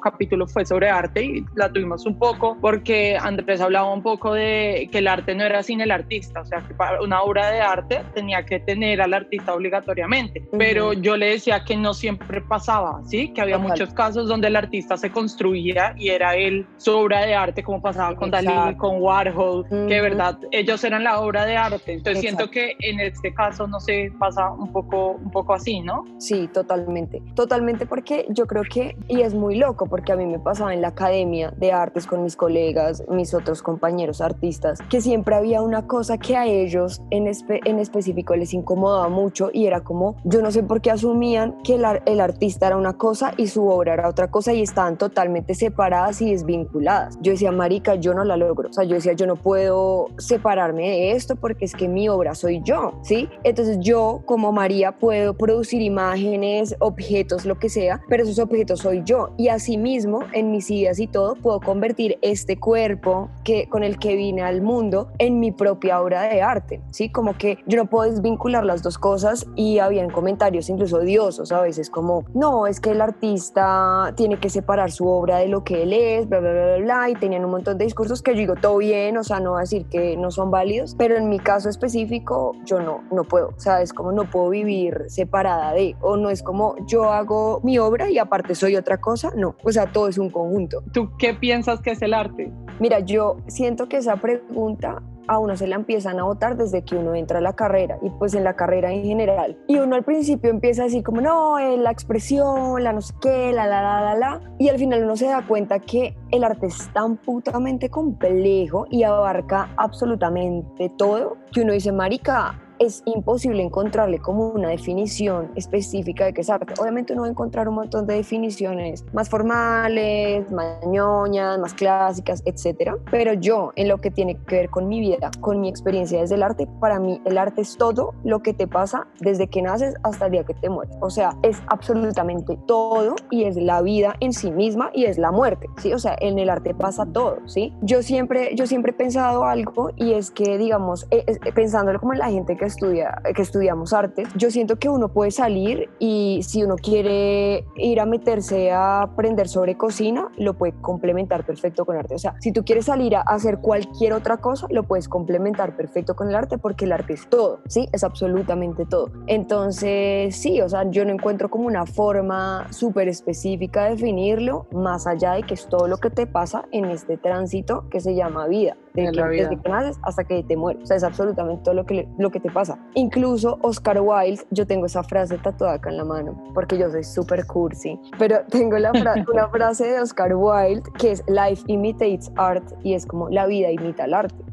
capítulo 0.00 0.46
fue 0.46 0.64
sobre 0.64 0.90
arte 0.90 1.24
y 1.24 1.44
la 1.54 1.72
tuvimos 1.72 2.04
un 2.04 2.18
poco 2.18 2.56
porque 2.60 3.16
Andrés 3.20 3.60
hablaba 3.60 3.92
un 3.92 4.02
poco 4.02 4.34
de 4.34 4.88
que 4.90 4.98
el 4.98 5.08
arte 5.08 5.34
no 5.34 5.44
era 5.44 5.62
sin 5.62 5.80
el 5.80 5.90
artista, 5.90 6.40
o 6.40 6.44
sea, 6.44 6.60
que 6.66 6.74
para 6.74 7.00
una 7.00 7.22
obra 7.22 7.50
de 7.50 7.60
arte 7.60 8.02
tenía 8.14 8.44
que 8.44 8.58
tener 8.58 9.00
al 9.00 9.14
artista 9.14 9.54
obligatoriamente, 9.54 10.40
uh 10.40 10.42
-huh. 10.44 10.58
pero 10.58 10.92
yo 10.92 11.16
le 11.16 11.26
decía 11.26 11.64
que 11.64 11.76
no 11.76 11.94
siempre 11.94 12.40
pasaba, 12.40 13.00
¿sí? 13.04 13.32
Que 13.32 13.40
había 13.40 13.56
Total. 13.56 13.70
muchos 13.70 13.94
casos 13.94 14.28
donde 14.28 14.48
el 14.48 14.56
artista 14.56 14.96
se 14.96 15.10
construía 15.10 15.94
y 15.96 16.08
era 16.08 16.34
él 16.34 16.66
su 16.78 16.90
obra 16.92 17.24
de 17.24 17.34
arte, 17.34 17.62
como 17.62 17.80
pasaba 17.80 18.16
con 18.16 18.28
Exacto. 18.28 18.50
Dalí, 18.50 18.76
con 18.76 19.00
Warhol, 19.00 19.60
uh 19.60 19.64
-huh. 19.64 19.88
que 19.88 19.94
de 19.94 20.00
verdad 20.00 20.38
ellos 20.50 20.82
eran 20.82 21.04
la 21.04 21.20
obra 21.20 21.46
de 21.46 21.56
arte. 21.56 21.92
Entonces 21.92 22.24
Exacto. 22.24 22.44
siento 22.44 22.50
que 22.50 22.63
en 22.78 23.00
este 23.00 23.32
caso, 23.34 23.66
no 23.66 23.80
sé, 23.80 24.12
pasa 24.18 24.50
un 24.50 24.72
poco, 24.72 25.12
un 25.12 25.30
poco 25.30 25.54
así, 25.54 25.80
¿no? 25.80 26.04
Sí, 26.18 26.48
totalmente. 26.52 27.22
Totalmente 27.34 27.86
porque 27.86 28.26
yo 28.30 28.46
creo 28.46 28.62
que, 28.62 28.96
y 29.08 29.20
es 29.20 29.34
muy 29.34 29.56
loco, 29.56 29.86
porque 29.86 30.12
a 30.12 30.16
mí 30.16 30.26
me 30.26 30.38
pasaba 30.38 30.74
en 30.74 30.82
la 30.82 30.88
academia 30.88 31.52
de 31.56 31.72
artes 31.72 32.06
con 32.06 32.22
mis 32.22 32.36
colegas, 32.36 33.04
mis 33.08 33.34
otros 33.34 33.62
compañeros 33.62 34.20
artistas, 34.20 34.80
que 34.88 35.00
siempre 35.00 35.34
había 35.34 35.62
una 35.62 35.86
cosa 35.86 36.18
que 36.18 36.36
a 36.36 36.46
ellos 36.46 37.02
en, 37.10 37.26
espe 37.26 37.60
en 37.64 37.78
específico 37.78 38.34
les 38.36 38.54
incomodaba 38.54 39.08
mucho 39.08 39.50
y 39.52 39.66
era 39.66 39.80
como, 39.80 40.16
yo 40.24 40.42
no 40.42 40.50
sé 40.50 40.62
por 40.62 40.80
qué 40.80 40.90
asumían 40.90 41.56
que 41.62 41.74
el, 41.74 41.84
el 42.06 42.20
artista 42.20 42.66
era 42.66 42.76
una 42.76 42.94
cosa 42.94 43.32
y 43.36 43.48
su 43.48 43.66
obra 43.68 43.94
era 43.94 44.08
otra 44.08 44.30
cosa 44.30 44.52
y 44.52 44.62
estaban 44.62 44.96
totalmente 44.96 45.54
separadas 45.54 46.20
y 46.22 46.30
desvinculadas. 46.30 47.18
Yo 47.20 47.32
decía, 47.32 47.52
marica, 47.52 47.94
yo 47.96 48.14
no 48.14 48.24
la 48.24 48.36
logro. 48.36 48.68
O 48.68 48.72
sea, 48.72 48.84
yo 48.84 48.94
decía, 48.94 49.12
yo 49.12 49.26
no 49.26 49.36
puedo 49.36 50.08
separarme 50.18 50.88
de 50.88 51.12
esto 51.12 51.36
porque 51.36 51.64
es 51.64 51.74
que 51.74 51.88
mi 51.88 52.08
obra 52.08 52.34
soy 52.34 52.53
yo, 52.62 52.94
¿sí? 53.02 53.28
Entonces 53.42 53.78
yo 53.80 54.22
como 54.26 54.52
María 54.52 54.92
puedo 54.92 55.34
producir 55.34 55.82
imágenes, 55.82 56.76
objetos, 56.80 57.44
lo 57.44 57.58
que 57.58 57.68
sea, 57.68 58.00
pero 58.08 58.22
esos 58.22 58.38
objetos 58.38 58.80
soy 58.80 59.02
yo 59.04 59.30
y 59.36 59.48
asimismo 59.48 60.20
en 60.32 60.50
mis 60.50 60.70
ideas 60.70 60.98
y 60.98 61.06
todo 61.06 61.34
puedo 61.36 61.60
convertir 61.60 62.18
este 62.22 62.58
cuerpo 62.58 63.30
que 63.44 63.68
con 63.68 63.82
el 63.82 63.98
que 63.98 64.16
vine 64.16 64.42
al 64.42 64.62
mundo 64.62 65.08
en 65.18 65.40
mi 65.40 65.52
propia 65.52 66.00
obra 66.00 66.22
de 66.22 66.42
arte, 66.42 66.80
¿sí? 66.90 67.10
Como 67.10 67.36
que 67.36 67.58
yo 67.66 67.76
no 67.76 67.86
puedo 67.86 68.10
desvincular 68.10 68.64
las 68.64 68.82
dos 68.82 68.98
cosas 68.98 69.46
y 69.56 69.78
habían 69.78 70.10
comentarios 70.10 70.68
incluso 70.68 70.98
odiosos 70.98 71.52
a 71.52 71.60
veces 71.60 71.90
como, 71.90 72.24
no, 72.34 72.66
es 72.66 72.80
que 72.80 72.90
el 72.90 73.00
artista 73.00 74.12
tiene 74.16 74.38
que 74.38 74.50
separar 74.50 74.90
su 74.90 75.06
obra 75.06 75.38
de 75.38 75.48
lo 75.48 75.64
que 75.64 75.82
él 75.82 75.92
es, 75.92 76.28
bla, 76.28 76.40
bla, 76.40 76.52
bla, 76.52 76.76
bla, 76.78 77.10
y 77.10 77.14
tenían 77.14 77.44
un 77.44 77.50
montón 77.50 77.78
de 77.78 77.84
discursos 77.84 78.22
que 78.22 78.32
yo 78.32 78.38
digo, 78.38 78.54
todo 78.60 78.78
bien, 78.78 79.16
o 79.16 79.24
sea, 79.24 79.40
no 79.40 79.50
voy 79.50 79.58
a 79.58 79.60
decir 79.62 79.86
que 79.86 80.16
no 80.16 80.30
son 80.30 80.50
válidos, 80.50 80.94
pero 80.96 81.16
en 81.16 81.28
mi 81.28 81.38
caso 81.38 81.68
específico 81.68 82.43
yo 82.64 82.80
no, 82.80 83.02
no 83.10 83.24
puedo, 83.24 83.48
o 83.48 83.60
sea, 83.60 83.82
es 83.82 83.92
como 83.92 84.12
no 84.12 84.30
puedo 84.30 84.50
vivir 84.50 85.04
separada 85.08 85.72
de, 85.72 85.96
o 86.00 86.16
no 86.16 86.30
es 86.30 86.42
como 86.42 86.76
yo 86.86 87.10
hago 87.10 87.60
mi 87.62 87.78
obra 87.78 88.10
y 88.10 88.18
aparte 88.18 88.54
soy 88.54 88.76
otra 88.76 89.00
cosa, 89.00 89.32
no, 89.36 89.56
o 89.62 89.72
sea, 89.72 89.92
todo 89.92 90.08
es 90.08 90.18
un 90.18 90.30
conjunto. 90.30 90.82
¿Tú 90.92 91.10
qué 91.18 91.34
piensas 91.34 91.80
que 91.80 91.92
es 91.92 92.02
el 92.02 92.14
arte? 92.14 92.52
Mira, 92.80 93.00
yo 93.00 93.36
siento 93.46 93.88
que 93.88 93.98
esa 93.98 94.16
pregunta 94.16 95.02
a 95.26 95.38
uno 95.38 95.56
se 95.56 95.66
la 95.66 95.76
empiezan 95.76 96.18
a 96.18 96.24
votar 96.24 96.56
desde 96.56 96.82
que 96.82 96.96
uno 96.96 97.14
entra 97.14 97.38
a 97.38 97.40
la 97.40 97.54
carrera 97.54 97.98
y 98.02 98.10
pues 98.10 98.34
en 98.34 98.44
la 98.44 98.54
carrera 98.54 98.92
en 98.92 99.04
general. 99.04 99.56
Y 99.66 99.78
uno 99.78 99.96
al 99.96 100.04
principio 100.04 100.50
empieza 100.50 100.82
a 100.82 100.84
decir 100.86 101.02
como, 101.02 101.20
no, 101.20 101.58
eh, 101.58 101.76
la 101.76 101.90
expresión, 101.90 102.82
la 102.82 102.92
no 102.92 103.00
sé 103.00 103.14
qué, 103.20 103.52
la, 103.52 103.66
la, 103.66 103.82
la, 103.82 104.00
la, 104.00 104.14
la. 104.16 104.40
Y 104.58 104.68
al 104.68 104.78
final 104.78 105.04
uno 105.04 105.16
se 105.16 105.26
da 105.26 105.46
cuenta 105.46 105.78
que 105.80 106.16
el 106.30 106.44
arte 106.44 106.66
es 106.66 106.88
tan 106.92 107.16
putamente 107.16 107.90
complejo 107.90 108.86
y 108.90 109.02
abarca 109.02 109.70
absolutamente 109.76 110.90
todo 110.96 111.36
que 111.52 111.60
uno 111.60 111.72
dice, 111.72 111.92
marica, 111.92 112.60
es 112.84 113.02
imposible 113.06 113.62
encontrarle 113.62 114.18
como 114.18 114.48
una 114.48 114.68
definición 114.68 115.50
específica 115.54 116.24
de 116.24 116.32
qué 116.32 116.40
es 116.40 116.50
arte. 116.50 116.74
Obviamente 116.80 117.12
uno 117.12 117.22
va 117.22 117.28
a 117.28 117.30
encontrar 117.30 117.68
un 117.68 117.76
montón 117.76 118.06
de 118.06 118.14
definiciones 118.14 119.04
más 119.12 119.28
formales, 119.28 120.50
más 120.50 120.84
ñoñas, 120.86 121.58
más 121.58 121.74
clásicas, 121.74 122.42
etcétera. 122.44 122.96
Pero 123.10 123.34
yo, 123.34 123.72
en 123.76 123.88
lo 123.88 123.98
que 123.98 124.10
tiene 124.10 124.36
que 124.46 124.56
ver 124.56 124.70
con 124.70 124.88
mi 124.88 125.00
vida, 125.00 125.30
con 125.40 125.60
mi 125.60 125.68
experiencia 125.68 126.20
desde 126.20 126.36
el 126.36 126.42
arte, 126.42 126.68
para 126.80 126.98
mí 126.98 127.20
el 127.24 127.38
arte 127.38 127.62
es 127.62 127.76
todo 127.76 128.14
lo 128.24 128.42
que 128.42 128.52
te 128.52 128.66
pasa 128.66 129.06
desde 129.20 129.48
que 129.48 129.62
naces 129.62 129.94
hasta 130.02 130.26
el 130.26 130.32
día 130.32 130.44
que 130.44 130.54
te 130.54 130.68
mueres. 130.68 130.96
O 131.00 131.10
sea, 131.10 131.36
es 131.42 131.62
absolutamente 131.68 132.58
todo 132.66 133.16
y 133.30 133.44
es 133.44 133.56
la 133.56 133.82
vida 133.82 134.16
en 134.20 134.32
sí 134.32 134.50
misma 134.50 134.90
y 134.94 135.04
es 135.04 135.18
la 135.18 135.30
muerte, 135.30 135.68
¿sí? 135.78 135.92
O 135.92 135.98
sea, 135.98 136.16
en 136.20 136.38
el 136.38 136.50
arte 136.50 136.74
pasa 136.74 137.06
todo, 137.06 137.38
¿sí? 137.46 137.74
Yo 137.82 138.02
siempre, 138.02 138.54
yo 138.54 138.66
siempre 138.66 138.92
he 138.92 138.94
pensado 138.94 139.44
algo 139.44 139.90
y 139.96 140.12
es 140.12 140.30
que, 140.30 140.58
digamos, 140.58 141.06
eh, 141.10 141.24
eh, 141.26 141.52
pensándolo 141.52 142.00
como 142.00 142.12
en 142.12 142.18
la 142.18 142.30
gente 142.30 142.56
que 142.56 142.64
que 142.76 143.42
estudiamos 143.42 143.92
artes, 143.92 144.28
yo 144.36 144.50
siento 144.50 144.76
que 144.76 144.88
uno 144.88 145.08
puede 145.08 145.30
salir 145.30 145.90
y 145.98 146.40
si 146.42 146.62
uno 146.62 146.76
quiere 146.76 147.64
ir 147.76 148.00
a 148.00 148.06
meterse 148.06 148.70
a 148.72 149.02
aprender 149.02 149.48
sobre 149.48 149.76
cocina, 149.76 150.30
lo 150.36 150.54
puede 150.54 150.74
complementar 150.80 151.44
perfecto 151.44 151.84
con 151.84 151.96
arte. 151.96 152.14
O 152.14 152.18
sea, 152.18 152.34
si 152.40 152.52
tú 152.52 152.64
quieres 152.64 152.86
salir 152.86 153.16
a 153.16 153.20
hacer 153.22 153.58
cualquier 153.58 154.12
otra 154.12 154.38
cosa, 154.38 154.66
lo 154.70 154.84
puedes 154.84 155.08
complementar 155.08 155.76
perfecto 155.76 156.14
con 156.16 156.28
el 156.28 156.34
arte 156.34 156.58
porque 156.58 156.84
el 156.84 156.92
arte 156.92 157.14
es 157.14 157.28
todo, 157.28 157.60
¿sí? 157.68 157.88
Es 157.92 158.04
absolutamente 158.04 158.84
todo. 158.86 159.10
Entonces, 159.26 160.36
sí, 160.36 160.60
o 160.60 160.68
sea, 160.68 160.88
yo 160.90 161.04
no 161.04 161.12
encuentro 161.12 161.50
como 161.50 161.66
una 161.66 161.86
forma 161.86 162.66
súper 162.70 163.08
específica 163.08 163.84
de 163.84 163.90
definirlo, 163.90 164.66
más 164.72 165.06
allá 165.06 165.32
de 165.32 165.42
que 165.42 165.54
es 165.54 165.66
todo 165.68 165.88
lo 165.88 165.98
que 165.98 166.10
te 166.10 166.26
pasa 166.26 166.64
en 166.72 166.86
este 166.86 167.16
tránsito 167.16 167.88
que 167.90 168.00
se 168.00 168.14
llama 168.14 168.46
vida, 168.46 168.76
de 168.94 169.10
que, 169.10 169.22
desde 169.22 169.60
que 169.60 169.68
naces 169.68 169.98
hasta 170.02 170.24
que 170.24 170.42
te 170.42 170.56
mueres. 170.56 170.82
O 170.84 170.86
sea, 170.86 170.96
es 170.96 171.04
absolutamente 171.04 171.64
todo 171.64 171.74
lo 171.74 171.84
que, 171.84 172.08
lo 172.18 172.30
que 172.30 172.40
te 172.40 172.50
pasa. 172.50 172.78
Incluso 172.94 173.58
Oscar 173.62 174.00
Wilde, 174.00 174.42
yo 174.50 174.66
tengo 174.66 174.86
esa 174.86 175.02
frase 175.02 175.36
tatuada 175.38 175.74
acá 175.74 175.90
en 175.90 175.96
la 175.96 176.04
mano, 176.04 176.52
porque 176.54 176.78
yo 176.78 176.90
soy 176.90 177.02
súper 177.02 177.46
cursi, 177.46 177.98
pero 178.18 178.40
tengo 178.48 178.78
la 178.78 178.92
fra 178.92 179.14
una 179.32 179.48
frase 179.48 179.86
de 179.86 180.00
Oscar 180.00 180.34
Wilde 180.34 180.82
que 180.98 181.12
es 181.12 181.24
Life 181.26 181.64
imitates 181.66 182.30
art 182.36 182.64
y 182.82 182.94
es 182.94 183.06
como 183.06 183.28
la 183.28 183.46
vida 183.46 183.70
imita 183.70 184.04
el 184.04 184.14
arte. 184.14 184.44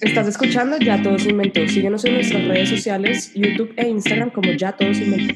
Estás 0.00 0.28
escuchando 0.28 0.78
Ya 0.78 1.02
Todos 1.02 1.26
Inventó. 1.26 1.66
Síguenos 1.66 2.04
en 2.04 2.14
nuestras 2.14 2.46
redes 2.46 2.68
sociales, 2.68 3.32
YouTube 3.34 3.72
e 3.76 3.88
Instagram 3.88 4.30
como 4.30 4.52
Ya 4.52 4.72
Todos 4.72 4.98
Inventó. 4.98 5.34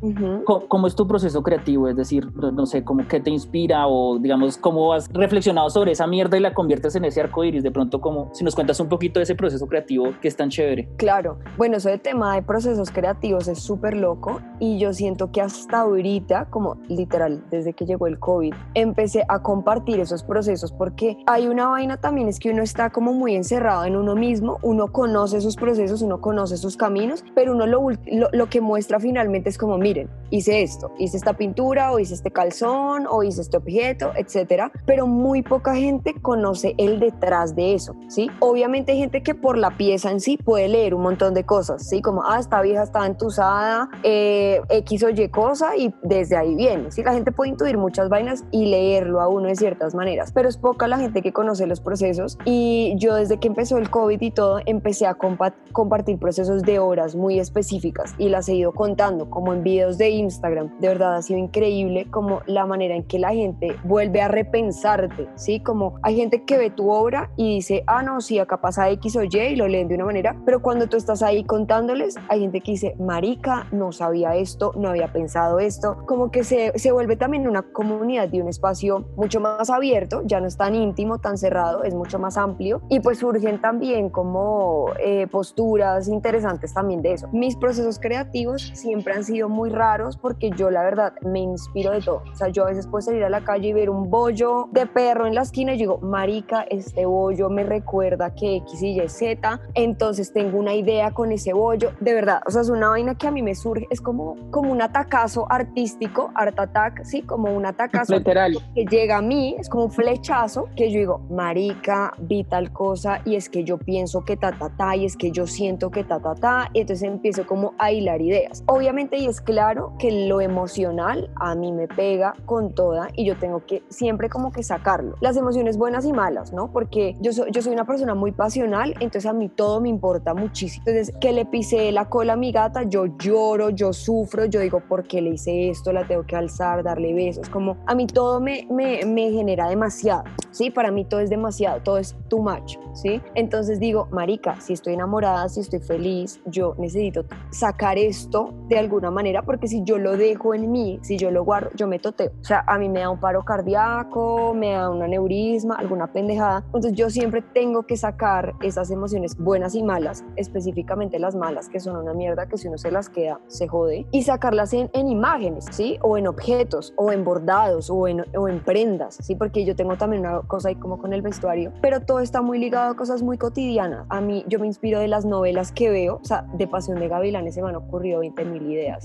Uh 0.00 0.10
-huh. 0.10 0.44
¿Cómo, 0.44 0.68
¿Cómo, 0.68 0.86
es 0.86 0.94
tu 0.94 1.06
proceso 1.06 1.42
creativo? 1.42 1.88
Es 1.88 1.96
decir, 1.96 2.30
no 2.34 2.66
sé, 2.66 2.84
¿cómo 2.84 3.06
qué 3.08 3.20
te 3.20 3.30
inspira 3.30 3.86
o 3.86 4.18
digamos, 4.18 4.58
cómo 4.58 4.92
has 4.92 5.08
reflexionado 5.12 5.70
sobre 5.70 5.92
esa 5.92 6.06
mierda 6.06 6.36
y 6.36 6.40
la 6.40 6.52
conviertes 6.54 6.94
en 6.96 7.04
ese 7.04 7.20
arco 7.20 7.44
iris? 7.44 7.62
De 7.62 7.70
pronto, 7.70 8.00
como 8.00 8.30
si 8.34 8.44
nos 8.44 8.54
cuentas 8.54 8.78
un 8.80 8.88
poquito 8.88 9.20
de 9.20 9.24
ese 9.24 9.34
proceso 9.34 9.66
creativo 9.66 10.12
que 10.20 10.28
es 10.28 10.36
tan 10.36 10.50
chévere. 10.50 10.88
Claro, 10.96 11.38
bueno, 11.56 11.76
eso 11.76 11.88
de 11.88 11.98
tema 11.98 12.34
de 12.34 12.42
procesos 12.42 12.90
creativos 12.90 13.48
es 13.48 13.60
súper 13.60 13.96
loco 13.96 14.40
y 14.58 14.78
yo 14.78 14.92
siento 14.92 15.30
que 15.32 15.40
hasta 15.40 15.80
ahorita, 15.80 16.46
como 16.50 16.76
literal, 16.88 17.44
desde 17.50 17.72
que 17.72 17.86
llegó 17.86 18.06
el 18.06 18.18
COVID, 18.18 18.52
empecé 18.74 19.24
a 19.28 19.42
compartir 19.42 20.00
esos 20.00 20.22
procesos 20.22 20.72
porque 20.72 21.18
hay 21.26 21.46
una 21.48 21.68
vaina 21.68 21.96
también, 21.96 22.28
es 22.28 22.38
que 22.38 22.50
uno 22.50 22.62
está 22.62 22.90
como 22.90 23.12
muy 23.12 23.34
encerrado 23.34 23.84
en 23.84 23.96
uno 23.96 24.14
mismo, 24.14 24.58
uno 24.62 24.88
conoce 24.92 25.40
sus 25.40 25.56
procesos, 25.56 26.02
uno 26.02 26.20
conoce 26.20 26.56
sus 26.56 26.76
caminos, 26.76 27.24
pero 27.34 27.52
uno 27.52 27.66
lo, 27.66 27.90
lo, 27.90 28.28
lo 28.32 28.46
que 28.46 28.60
muestra 28.60 29.00
finalmente 29.00 29.48
es 29.48 29.58
como, 29.58 29.78
miren, 29.86 30.10
hice 30.30 30.62
esto, 30.62 30.90
hice 30.98 31.16
esta 31.16 31.34
pintura 31.34 31.92
o 31.92 32.00
hice 32.00 32.14
este 32.14 32.32
calzón 32.32 33.06
o 33.08 33.22
hice 33.22 33.40
este 33.42 33.56
objeto, 33.56 34.10
etcétera, 34.16 34.72
pero 34.84 35.06
muy 35.06 35.42
poca 35.42 35.76
gente 35.76 36.14
conoce 36.20 36.74
el 36.78 36.98
detrás 36.98 37.54
de 37.54 37.74
eso, 37.74 37.94
¿sí? 38.08 38.28
Obviamente 38.40 38.90
hay 38.90 38.98
gente 38.98 39.22
que 39.22 39.36
por 39.36 39.56
la 39.56 39.76
pieza 39.76 40.10
en 40.10 40.20
sí 40.20 40.36
puede 40.36 40.66
leer 40.66 40.92
un 40.92 41.02
montón 41.02 41.34
de 41.34 41.44
cosas, 41.44 41.88
¿sí? 41.88 42.02
Como, 42.02 42.24
ah, 42.24 42.40
esta 42.40 42.60
vieja 42.62 42.82
está 42.82 43.06
entusada, 43.06 43.88
eh, 44.02 44.60
X 44.70 45.04
o 45.04 45.10
Y 45.10 45.28
cosa 45.28 45.76
y 45.76 45.94
desde 46.02 46.36
ahí 46.36 46.56
viene, 46.56 46.90
¿sí? 46.90 47.04
La 47.04 47.12
gente 47.12 47.30
puede 47.30 47.50
intuir 47.50 47.78
muchas 47.78 48.08
vainas 48.08 48.44
y 48.50 48.66
leerlo 48.66 49.20
a 49.20 49.28
uno 49.28 49.46
de 49.46 49.54
ciertas 49.54 49.94
maneras, 49.94 50.32
pero 50.32 50.48
es 50.48 50.56
poca 50.56 50.88
la 50.88 50.98
gente 50.98 51.22
que 51.22 51.32
conoce 51.32 51.68
los 51.68 51.80
procesos 51.80 52.38
y 52.44 52.94
yo 52.98 53.14
desde 53.14 53.38
que 53.38 53.46
empezó 53.46 53.78
el 53.78 53.88
COVID 53.88 54.20
y 54.20 54.30
todo, 54.32 54.58
empecé 54.66 55.06
a 55.06 55.14
compartir 55.14 56.18
procesos 56.18 56.62
de 56.62 56.80
horas 56.80 57.14
muy 57.14 57.38
específicas 57.38 58.14
y 58.18 58.28
las 58.28 58.48
he 58.48 58.54
ido 58.54 58.72
contando 58.72 59.30
como 59.30 59.52
en 59.52 59.62
videos 59.76 59.98
de 59.98 60.08
Instagram. 60.08 60.70
De 60.80 60.88
verdad 60.88 61.16
ha 61.16 61.22
sido 61.22 61.38
increíble 61.38 62.06
como 62.10 62.40
la 62.46 62.64
manera 62.64 62.96
en 62.96 63.04
que 63.04 63.18
la 63.18 63.32
gente 63.34 63.76
vuelve 63.84 64.22
a 64.22 64.28
repensarte, 64.28 65.28
¿sí? 65.34 65.60
Como 65.60 65.98
hay 66.02 66.16
gente 66.16 66.44
que 66.44 66.56
ve 66.56 66.70
tu 66.70 66.90
obra 66.90 67.30
y 67.36 67.56
dice, 67.56 67.84
ah, 67.86 68.02
no, 68.02 68.22
sí, 68.22 68.38
acá 68.38 68.58
pasa 68.62 68.88
X 68.90 69.16
o 69.16 69.22
Y 69.22 69.36
y 69.36 69.56
lo 69.56 69.68
leen 69.68 69.88
de 69.88 69.96
una 69.96 70.06
manera, 70.06 70.34
pero 70.46 70.62
cuando 70.62 70.86
tú 70.86 70.96
estás 70.96 71.22
ahí 71.22 71.44
contándoles, 71.44 72.14
hay 72.28 72.40
gente 72.40 72.62
que 72.62 72.70
dice, 72.70 72.96
marica, 72.98 73.66
no 73.70 73.92
sabía 73.92 74.34
esto, 74.34 74.72
no 74.76 74.88
había 74.88 75.12
pensado 75.12 75.58
esto, 75.58 75.98
como 76.06 76.30
que 76.30 76.42
se, 76.42 76.72
se 76.78 76.90
vuelve 76.90 77.16
también 77.16 77.46
una 77.46 77.60
comunidad 77.60 78.28
de 78.28 78.40
un 78.40 78.48
espacio 78.48 79.04
mucho 79.16 79.40
más 79.40 79.68
abierto, 79.68 80.22
ya 80.24 80.40
no 80.40 80.46
es 80.46 80.56
tan 80.56 80.74
íntimo, 80.74 81.18
tan 81.18 81.36
cerrado, 81.36 81.84
es 81.84 81.94
mucho 81.94 82.18
más 82.18 82.38
amplio 82.38 82.80
y 82.88 83.00
pues 83.00 83.18
surgen 83.18 83.60
también 83.60 84.08
como 84.08 84.86
eh, 84.98 85.26
posturas 85.26 86.08
interesantes 86.08 86.72
también 86.72 87.02
de 87.02 87.12
eso. 87.12 87.28
Mis 87.32 87.56
procesos 87.56 87.98
creativos 87.98 88.72
siempre 88.74 89.12
han 89.12 89.24
sido 89.24 89.50
muy 89.50 89.65
raros 89.72 90.16
porque 90.16 90.50
yo 90.50 90.70
la 90.70 90.82
verdad 90.82 91.14
me 91.22 91.40
inspiro 91.40 91.92
de 91.92 92.00
todo. 92.00 92.22
O 92.32 92.36
sea, 92.36 92.48
yo 92.48 92.64
a 92.64 92.68
veces 92.68 92.86
puedo 92.86 93.02
salir 93.02 93.24
a 93.24 93.30
la 93.30 93.42
calle 93.42 93.68
y 93.68 93.72
ver 93.72 93.90
un 93.90 94.10
bollo 94.10 94.68
de 94.72 94.86
perro 94.86 95.26
en 95.26 95.34
la 95.34 95.42
esquina 95.42 95.74
y 95.74 95.78
digo, 95.78 95.98
marica, 95.98 96.62
este 96.62 97.06
bollo 97.06 97.48
me 97.50 97.64
recuerda 97.64 98.34
que 98.34 98.56
X 98.56 98.82
y 98.82 99.00
Y 99.00 99.08
Z, 99.08 99.60
entonces 99.74 100.32
tengo 100.32 100.58
una 100.58 100.74
idea 100.74 101.10
con 101.12 101.32
ese 101.32 101.52
bollo. 101.52 101.92
De 102.00 102.14
verdad, 102.14 102.40
o 102.46 102.50
sea, 102.50 102.62
es 102.62 102.68
una 102.68 102.88
vaina 102.88 103.14
que 103.16 103.26
a 103.26 103.30
mí 103.30 103.42
me 103.42 103.54
surge, 103.54 103.86
es 103.90 104.00
como, 104.00 104.36
como 104.50 104.72
un 104.72 104.82
atacazo 104.82 105.46
artístico, 105.50 106.30
art 106.34 106.58
attack, 106.58 107.04
sí, 107.04 107.22
como 107.22 107.54
un 107.54 107.66
atacazo 107.66 108.14
Literal. 108.14 108.56
que 108.74 108.84
llega 108.84 109.18
a 109.18 109.22
mí, 109.22 109.56
es 109.58 109.68
como 109.68 109.84
un 109.84 109.90
flechazo 109.90 110.68
que 110.76 110.90
yo 110.90 110.98
digo, 110.98 111.18
marica, 111.30 112.12
vi 112.18 112.44
tal 112.44 112.72
cosa 112.72 113.20
y 113.24 113.36
es 113.36 113.48
que 113.48 113.64
yo 113.64 113.78
pienso 113.78 114.24
que 114.24 114.36
ta, 114.36 114.52
ta, 114.52 114.70
ta, 114.76 114.96
y 114.96 115.04
es 115.04 115.16
que 115.16 115.30
yo 115.30 115.46
siento 115.46 115.90
que 115.90 116.04
ta, 116.04 116.20
ta, 116.20 116.34
ta, 116.34 116.70
y 116.72 116.80
entonces 116.80 117.08
empiezo 117.08 117.46
como 117.46 117.74
a 117.78 117.92
hilar 117.92 118.20
ideas. 118.20 118.62
Obviamente, 118.66 119.16
y 119.18 119.26
es 119.26 119.40
claro 119.56 119.94
que 119.98 120.26
lo 120.28 120.42
emocional 120.42 121.30
a 121.34 121.54
mí 121.54 121.72
me 121.72 121.88
pega 121.88 122.34
con 122.44 122.74
toda 122.74 123.08
y 123.14 123.24
yo 123.24 123.38
tengo 123.38 123.64
que 123.64 123.82
siempre 123.88 124.28
como 124.28 124.52
que 124.52 124.62
sacarlo. 124.62 125.14
Las 125.22 125.34
emociones 125.38 125.78
buenas 125.78 126.04
y 126.04 126.12
malas, 126.12 126.52
¿no? 126.52 126.70
Porque 126.70 127.16
yo 127.22 127.32
soy, 127.32 127.48
una 127.72 127.86
persona 127.86 128.14
muy 128.14 128.32
pasional, 128.32 128.92
entonces 129.00 129.24
a 129.24 129.32
mí 129.32 129.48
todo 129.48 129.80
me 129.80 129.88
importa 129.88 130.34
muchísimo. 130.34 130.84
Entonces, 130.86 131.14
que 131.22 131.32
le 131.32 131.46
pisé 131.46 131.90
la 131.90 132.10
cola 132.10 132.34
a 132.34 132.36
mi 132.36 132.52
gata, 132.52 132.82
yo 132.82 133.06
lloro, 133.06 133.70
yo 133.70 133.94
sufro, 133.94 134.44
yo 134.44 134.60
digo, 134.60 134.80
¿por 134.80 135.04
qué 135.04 135.22
le 135.22 135.30
hice 135.30 135.70
esto? 135.70 135.90
La 135.90 136.06
tengo 136.06 136.26
que 136.26 136.36
alzar, 136.36 136.82
darle 136.82 137.14
besos, 137.14 137.48
como 137.48 137.78
a 137.86 137.94
mí 137.94 138.06
todo 138.06 138.40
me, 138.40 138.68
me, 138.70 139.06
me 139.06 139.30
genera 139.30 139.70
demasiado, 139.70 140.24
¿sí? 140.50 140.70
Para 140.70 140.90
mí 140.90 141.06
todo 141.06 141.20
es 141.20 141.30
demasiado, 141.30 141.80
todo 141.80 141.96
es 141.96 142.14
too 142.28 142.38
much, 142.38 142.76
¿sí? 142.94 143.20
Entonces 143.34 143.80
digo, 143.80 144.08
marica, 144.10 144.60
si 144.60 144.72
estoy 144.72 144.94
enamorada, 144.94 145.48
si 145.48 145.60
estoy 145.60 145.80
feliz, 145.80 146.40
yo 146.46 146.74
necesito 146.78 147.24
sacar 147.50 147.98
esto 147.98 148.52
de 148.68 148.78
alguna 148.78 149.10
manera, 149.10 149.42
porque 149.42 149.68
si 149.68 149.82
yo 149.84 149.98
lo 149.98 150.16
dejo 150.16 150.54
en 150.54 150.70
mí, 150.70 150.98
si 151.02 151.16
yo 151.16 151.30
lo 151.30 151.44
guardo, 151.44 151.70
yo 151.74 151.86
me 151.86 151.98
toteo. 151.98 152.30
O 152.40 152.44
sea, 152.44 152.64
a 152.66 152.78
mí 152.78 152.88
me 152.88 153.00
da 153.00 153.10
un 153.10 153.20
paro 153.20 153.44
cardíaco, 153.44 154.54
me 154.54 154.72
da 154.72 154.90
un 154.90 155.02
aneurisma, 155.02 155.76
alguna 155.76 156.12
pendejada. 156.12 156.62
Entonces 156.66 156.92
yo 156.94 157.10
siempre 157.10 157.42
tengo 157.42 157.84
que 157.84 157.96
sacar 157.96 158.54
esas 158.62 158.90
emociones 158.90 159.36
buenas 159.36 159.74
y 159.74 159.82
malas, 159.82 160.24
específicamente 160.36 161.18
las 161.18 161.34
malas, 161.34 161.68
que 161.68 161.80
son 161.80 161.96
una 161.96 162.12
mierda 162.12 162.46
que 162.46 162.58
si 162.58 162.68
uno 162.68 162.78
se 162.78 162.90
las 162.90 163.08
queda, 163.08 163.40
se 163.46 163.68
jode, 163.68 164.06
y 164.10 164.22
sacarlas 164.22 164.72
en, 164.72 164.90
en 164.92 165.08
imágenes, 165.08 165.66
¿sí? 165.70 165.98
O 166.02 166.16
en 166.16 166.26
objetos, 166.26 166.92
o 166.96 167.12
en 167.12 167.24
bordados, 167.24 167.90
o 167.90 168.08
en, 168.08 168.24
o 168.36 168.48
en 168.48 168.60
prendas, 168.60 169.18
¿sí? 169.20 169.34
Porque 169.34 169.64
yo 169.64 169.76
tengo 169.76 169.96
también 169.96 170.26
una 170.26 170.40
cosa 170.42 170.68
ahí 170.68 170.76
como 170.76 170.98
con 170.98 171.12
el 171.12 171.22
vestuario, 171.22 171.72
pero 171.80 172.00
todo 172.00 172.15
está 172.20 172.42
muy 172.42 172.58
ligado 172.58 172.92
a 172.92 172.96
cosas 172.96 173.22
muy 173.22 173.38
cotidianas. 173.38 174.06
A 174.08 174.20
mí, 174.20 174.44
yo 174.48 174.58
me 174.58 174.66
inspiro 174.66 175.00
de 175.00 175.08
las 175.08 175.24
novelas 175.24 175.72
que 175.72 175.90
veo, 175.90 176.20
o 176.22 176.24
sea, 176.24 176.46
de 176.54 176.66
Pasión 176.66 176.98
de 176.98 177.08
Gavilanes 177.08 177.54
se 177.54 177.62
me 177.62 177.68
han 177.68 177.76
ocurrido 177.76 178.20
20 178.20 178.44
mil 178.44 178.70
ideas, 178.70 179.04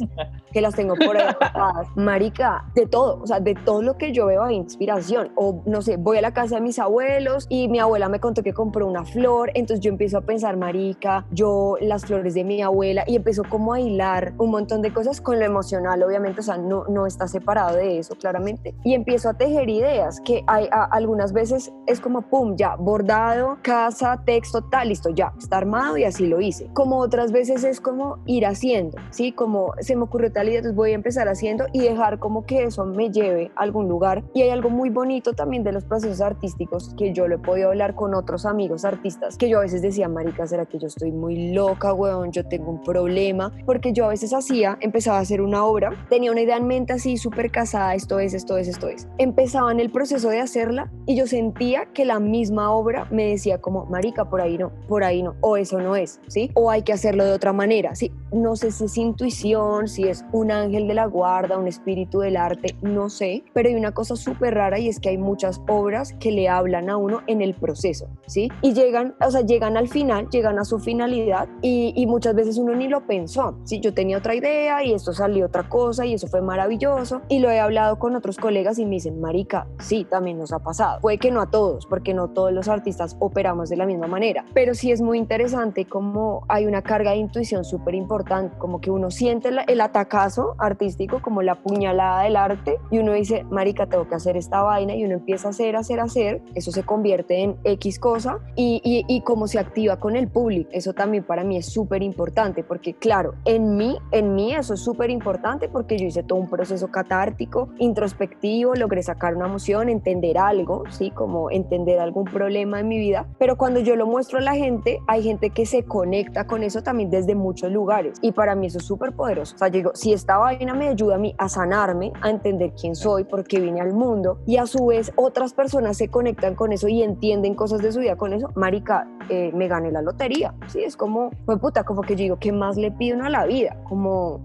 que 0.51 0.61
las 0.61 0.75
tengo 0.75 0.95
por 0.95 1.17
ahí 1.17 1.33
Marica, 1.95 2.65
de 2.75 2.85
todo, 2.85 3.21
o 3.21 3.27
sea, 3.27 3.39
de 3.39 3.55
todo 3.55 3.81
lo 3.81 3.97
que 3.97 4.11
yo 4.11 4.25
veo 4.27 4.43
hay 4.43 4.55
inspiración. 4.55 5.31
O 5.35 5.61
no 5.65 5.81
sé, 5.81 5.97
voy 5.97 6.17
a 6.17 6.21
la 6.21 6.33
casa 6.33 6.55
de 6.55 6.61
mis 6.61 6.79
abuelos 6.79 7.47
y 7.49 7.67
mi 7.67 7.79
abuela 7.79 8.09
me 8.09 8.19
contó 8.19 8.43
que 8.43 8.53
compró 8.53 8.87
una 8.87 9.05
flor, 9.05 9.51
entonces 9.53 9.83
yo 9.83 9.89
empiezo 9.89 10.17
a 10.17 10.21
pensar, 10.21 10.57
Marica, 10.57 11.25
yo 11.31 11.77
las 11.81 12.05
flores 12.05 12.33
de 12.33 12.43
mi 12.43 12.61
abuela 12.61 13.03
y 13.07 13.15
empiezo 13.15 13.43
como 13.49 13.73
a 13.73 13.79
hilar 13.79 14.33
un 14.37 14.51
montón 14.51 14.81
de 14.81 14.93
cosas 14.93 15.21
con 15.21 15.39
lo 15.39 15.45
emocional, 15.45 16.01
obviamente, 16.03 16.41
o 16.41 16.43
sea, 16.43 16.57
no, 16.57 16.85
no 16.85 17.05
está 17.05 17.27
separado 17.27 17.77
de 17.77 17.99
eso, 17.99 18.15
claramente. 18.15 18.75
Y 18.83 18.93
empiezo 18.93 19.29
a 19.29 19.33
tejer 19.33 19.69
ideas 19.69 20.21
que 20.21 20.43
hay 20.47 20.67
algunas 20.71 21.33
veces 21.33 21.71
es 21.87 21.99
como, 21.99 22.21
pum, 22.21 22.55
ya, 22.55 22.75
bordado, 23.01 23.57
casa, 23.63 24.21
texto, 24.25 24.61
tal, 24.61 24.89
listo, 24.89 25.09
ya, 25.09 25.33
está 25.37 25.57
armado 25.57 25.97
y 25.97 26.03
así 26.03 26.27
lo 26.27 26.39
hice. 26.39 26.67
Como 26.73 26.99
otras 26.99 27.31
veces 27.31 27.63
es 27.63 27.81
como 27.81 28.19
ir 28.27 28.45
haciendo, 28.45 28.97
¿sí? 29.09 29.31
Como 29.31 29.73
se 29.79 29.95
me 29.95 30.03
ocurrió 30.03 30.31
tal 30.31 30.47
idea, 30.47 30.59
entonces 30.59 30.75
voy 30.75 30.91
a 30.91 30.95
empezar 30.95 31.27
haciendo 31.27 31.65
y 31.73 31.79
dejar 31.79 32.19
como 32.19 32.45
que 32.45 32.65
eso 32.65 32.85
me 32.85 33.09
lleve 33.09 33.51
a 33.55 33.63
algún 33.63 33.87
lugar. 33.87 34.23
Y 34.35 34.43
hay 34.43 34.49
algo 34.51 34.69
muy 34.69 34.89
bonito 34.89 35.33
también 35.33 35.63
de 35.63 35.71
los 35.71 35.83
procesos 35.83 36.21
artísticos 36.21 36.93
que 36.95 37.11
yo 37.11 37.27
lo 37.27 37.35
he 37.35 37.39
podido 37.39 37.69
hablar 37.69 37.95
con 37.95 38.13
otros 38.13 38.45
amigos 38.45 38.85
artistas, 38.85 39.35
que 39.35 39.49
yo 39.49 39.57
a 39.57 39.61
veces 39.61 39.81
decía, 39.81 40.07
marica, 40.07 40.45
¿será 40.45 40.67
que 40.67 40.77
yo 40.77 40.87
estoy 40.87 41.11
muy 41.11 41.53
loca, 41.53 41.93
weón? 41.93 42.31
Yo 42.31 42.45
tengo 42.45 42.69
un 42.69 42.83
problema, 42.83 43.51
porque 43.65 43.93
yo 43.93 44.05
a 44.05 44.09
veces 44.09 44.31
hacía, 44.31 44.77
empezaba 44.79 45.17
a 45.17 45.21
hacer 45.21 45.41
una 45.41 45.65
obra, 45.65 45.91
tenía 46.09 46.31
una 46.31 46.41
idea 46.41 46.57
en 46.57 46.67
mente 46.67 46.93
así 46.93 47.17
súper 47.17 47.49
casada, 47.49 47.95
esto 47.95 48.19
es, 48.19 48.35
esto 48.35 48.57
es, 48.57 48.67
esto 48.67 48.87
es. 48.87 49.07
Empezaba 49.17 49.71
en 49.71 49.79
el 49.79 49.91
proceso 49.91 50.29
de 50.29 50.39
hacerla 50.39 50.91
y 51.07 51.15
yo 51.15 51.25
sentía 51.25 51.87
que 51.93 52.05
la 52.05 52.19
misma 52.19 52.71
obra 52.71 52.90
me 53.09 53.27
decía 53.27 53.59
como, 53.59 53.85
marica, 53.85 54.25
por 54.25 54.41
ahí 54.41 54.57
no, 54.57 54.71
por 54.87 55.03
ahí 55.03 55.23
no, 55.23 55.35
o 55.41 55.57
eso 55.57 55.79
no 55.79 55.95
es, 55.95 56.19
¿sí? 56.27 56.51
O 56.53 56.69
hay 56.69 56.83
que 56.83 56.93
hacerlo 56.93 57.25
de 57.25 57.33
otra 57.33 57.53
manera, 57.53 57.95
¿sí? 57.95 58.11
No 58.31 58.55
sé 58.55 58.71
si 58.71 58.85
es 58.85 58.97
intuición, 58.97 59.87
si 59.87 60.03
es 60.03 60.25
un 60.31 60.51
ángel 60.51 60.87
de 60.87 60.93
la 60.93 61.05
guarda, 61.05 61.57
un 61.57 61.67
espíritu 61.67 62.19
del 62.19 62.37
arte, 62.37 62.75
no 62.81 63.09
sé, 63.09 63.43
pero 63.53 63.69
hay 63.69 63.75
una 63.75 63.91
cosa 63.91 64.15
súper 64.15 64.55
rara 64.55 64.79
y 64.79 64.87
es 64.87 64.99
que 64.99 65.09
hay 65.09 65.17
muchas 65.17 65.61
obras 65.67 66.13
que 66.19 66.31
le 66.31 66.49
hablan 66.49 66.89
a 66.89 66.97
uno 66.97 67.21
en 67.27 67.41
el 67.41 67.53
proceso, 67.53 68.07
¿sí? 68.27 68.49
Y 68.61 68.73
llegan, 68.73 69.15
o 69.25 69.31
sea, 69.31 69.41
llegan 69.41 69.77
al 69.77 69.87
final, 69.87 70.29
llegan 70.29 70.59
a 70.59 70.65
su 70.65 70.79
finalidad 70.79 71.47
y, 71.61 71.93
y 71.95 72.05
muchas 72.07 72.35
veces 72.35 72.57
uno 72.57 72.75
ni 72.75 72.87
lo 72.87 73.05
pensó, 73.05 73.57
¿sí? 73.63 73.79
Yo 73.79 73.93
tenía 73.93 74.17
otra 74.17 74.35
idea 74.35 74.83
y 74.83 74.93
esto 74.93 75.13
salió 75.13 75.45
otra 75.45 75.67
cosa 75.67 76.05
y 76.05 76.13
eso 76.13 76.27
fue 76.27 76.41
maravilloso 76.41 77.21
y 77.29 77.39
lo 77.39 77.49
he 77.49 77.59
hablado 77.59 77.99
con 77.99 78.15
otros 78.15 78.37
colegas 78.37 78.79
y 78.79 78.85
me 78.85 78.95
dicen, 78.95 79.19
marica, 79.19 79.67
sí, 79.79 80.05
también 80.05 80.37
nos 80.37 80.51
ha 80.51 80.59
pasado. 80.59 80.99
Puede 81.01 81.17
que 81.17 81.31
no 81.31 81.41
a 81.41 81.49
todos, 81.49 81.85
porque 81.85 82.13
no 82.13 82.29
todos 82.29 82.51
los 82.51 82.67
artistas 82.67 82.80
operamos 83.19 83.69
de 83.69 83.77
la 83.77 83.85
misma 83.85 84.07
manera, 84.07 84.45
pero 84.53 84.73
sí 84.73 84.91
es 84.91 85.01
muy 85.01 85.17
interesante 85.17 85.85
como 85.85 86.43
hay 86.47 86.65
una 86.65 86.81
carga 86.81 87.11
de 87.11 87.17
intuición 87.17 87.63
súper 87.63 87.95
importante, 87.95 88.57
como 88.57 88.81
que 88.81 88.91
uno 88.91 89.11
siente 89.11 89.49
el 89.67 89.81
atacazo 89.81 90.55
artístico, 90.57 91.21
como 91.21 91.41
la 91.41 91.55
puñalada 91.55 92.23
del 92.23 92.35
arte, 92.35 92.77
y 92.89 92.99
uno 92.99 93.13
dice, 93.13 93.43
marica, 93.49 93.87
tengo 93.87 94.07
que 94.07 94.15
hacer 94.15 94.37
esta 94.37 94.61
vaina, 94.61 94.95
y 94.95 95.03
uno 95.03 95.15
empieza 95.15 95.47
a 95.47 95.51
hacer, 95.51 95.75
hacer, 95.75 95.99
hacer, 95.99 96.41
eso 96.55 96.71
se 96.71 96.83
convierte 96.83 97.43
en 97.43 97.55
X 97.63 97.99
cosa, 97.99 98.39
y, 98.55 98.81
y, 98.83 99.05
y 99.07 99.21
cómo 99.21 99.47
se 99.47 99.59
activa 99.59 99.97
con 99.97 100.15
el 100.15 100.27
público, 100.27 100.69
eso 100.73 100.93
también 100.93 101.23
para 101.23 101.43
mí 101.43 101.57
es 101.57 101.67
súper 101.67 102.03
importante, 102.03 102.63
porque 102.63 102.93
claro, 102.93 103.33
en 103.45 103.75
mí, 103.77 103.97
en 104.11 104.35
mí 104.35 104.53
eso 104.53 104.73
es 104.73 104.81
súper 104.81 105.09
importante, 105.09 105.69
porque 105.69 105.97
yo 105.97 106.07
hice 106.07 106.23
todo 106.23 106.39
un 106.39 106.49
proceso 106.49 106.89
catártico, 106.89 107.69
introspectivo, 107.77 108.75
logré 108.75 109.03
sacar 109.03 109.35
una 109.35 109.45
emoción, 109.47 109.89
entender 109.89 110.37
algo, 110.37 110.83
¿sí? 110.89 111.11
Como 111.11 111.51
entender 111.51 111.99
algún 111.99 112.25
problema 112.25 112.70
en 112.79 112.87
mi 112.87 112.97
vida, 112.97 113.27
pero 113.37 113.57
cuando 113.57 113.79
yo 113.79 113.95
lo 113.95 114.05
muestro 114.05 114.39
a 114.39 114.41
la 114.41 114.55
gente, 114.55 114.99
hay 115.07 115.23
gente 115.23 115.49
que 115.49 115.65
se 115.65 115.83
conecta 115.83 116.47
con 116.47 116.63
eso 116.63 116.83
también 116.83 117.09
desde 117.09 117.35
muchos 117.35 117.71
lugares 117.71 118.17
y 118.21 118.31
para 118.31 118.55
mí 118.55 118.67
eso 118.67 118.79
es 118.79 118.85
súper 118.85 119.13
poderoso. 119.13 119.55
O 119.55 119.57
sea, 119.57 119.67
yo 119.67 119.75
digo, 119.75 119.91
si 119.93 120.13
esta 120.13 120.37
vaina 120.37 120.73
me 120.73 120.87
ayuda 120.87 121.15
a 121.15 121.17
mí 121.17 121.35
a 121.37 121.49
sanarme, 121.49 122.11
a 122.21 122.29
entender 122.29 122.73
quién 122.79 122.95
soy, 122.95 123.23
por 123.23 123.43
qué 123.43 123.59
vine 123.59 123.81
al 123.81 123.93
mundo 123.93 124.39
y 124.45 124.57
a 124.57 124.65
su 124.65 124.85
vez 124.87 125.11
otras 125.15 125.53
personas 125.53 125.97
se 125.97 126.09
conectan 126.09 126.55
con 126.55 126.71
eso 126.71 126.87
y 126.87 127.03
entienden 127.03 127.55
cosas 127.55 127.81
de 127.81 127.91
su 127.91 127.99
vida 127.99 128.15
con 128.15 128.33
eso, 128.33 128.49
marica, 128.55 129.07
eh, 129.29 129.51
me 129.53 129.67
gané 129.67 129.91
la 129.91 130.01
lotería. 130.01 130.53
Sí, 130.67 130.83
es 130.83 130.97
como, 130.97 131.31
pues 131.45 131.59
puta, 131.59 131.83
como 131.83 132.01
que 132.01 132.15
yo 132.15 132.23
digo, 132.23 132.39
¿qué 132.39 132.51
más 132.51 132.77
le 132.77 132.91
pido 132.91 133.21
a 133.23 133.29
la 133.29 133.45
vida? 133.45 133.77
Como, 133.83 134.43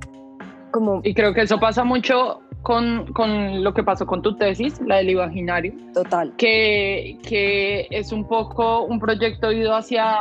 como... 0.70 1.00
Y 1.04 1.14
creo 1.14 1.32
que 1.32 1.42
eso 1.42 1.58
pasa 1.58 1.84
mucho 1.84 2.40
con, 2.66 3.12
con, 3.12 3.62
lo 3.62 3.72
que 3.72 3.84
pasó 3.84 4.06
con 4.06 4.22
tu 4.22 4.34
tesis, 4.34 4.80
la 4.84 4.96
del 4.96 5.10
imaginario. 5.10 5.72
Total. 5.94 6.32
Que, 6.36 7.16
que 7.22 7.86
es 7.90 8.10
un 8.10 8.26
poco 8.26 8.82
un 8.82 8.98
proyecto 8.98 9.52
ido 9.52 9.72
hacia, 9.72 10.18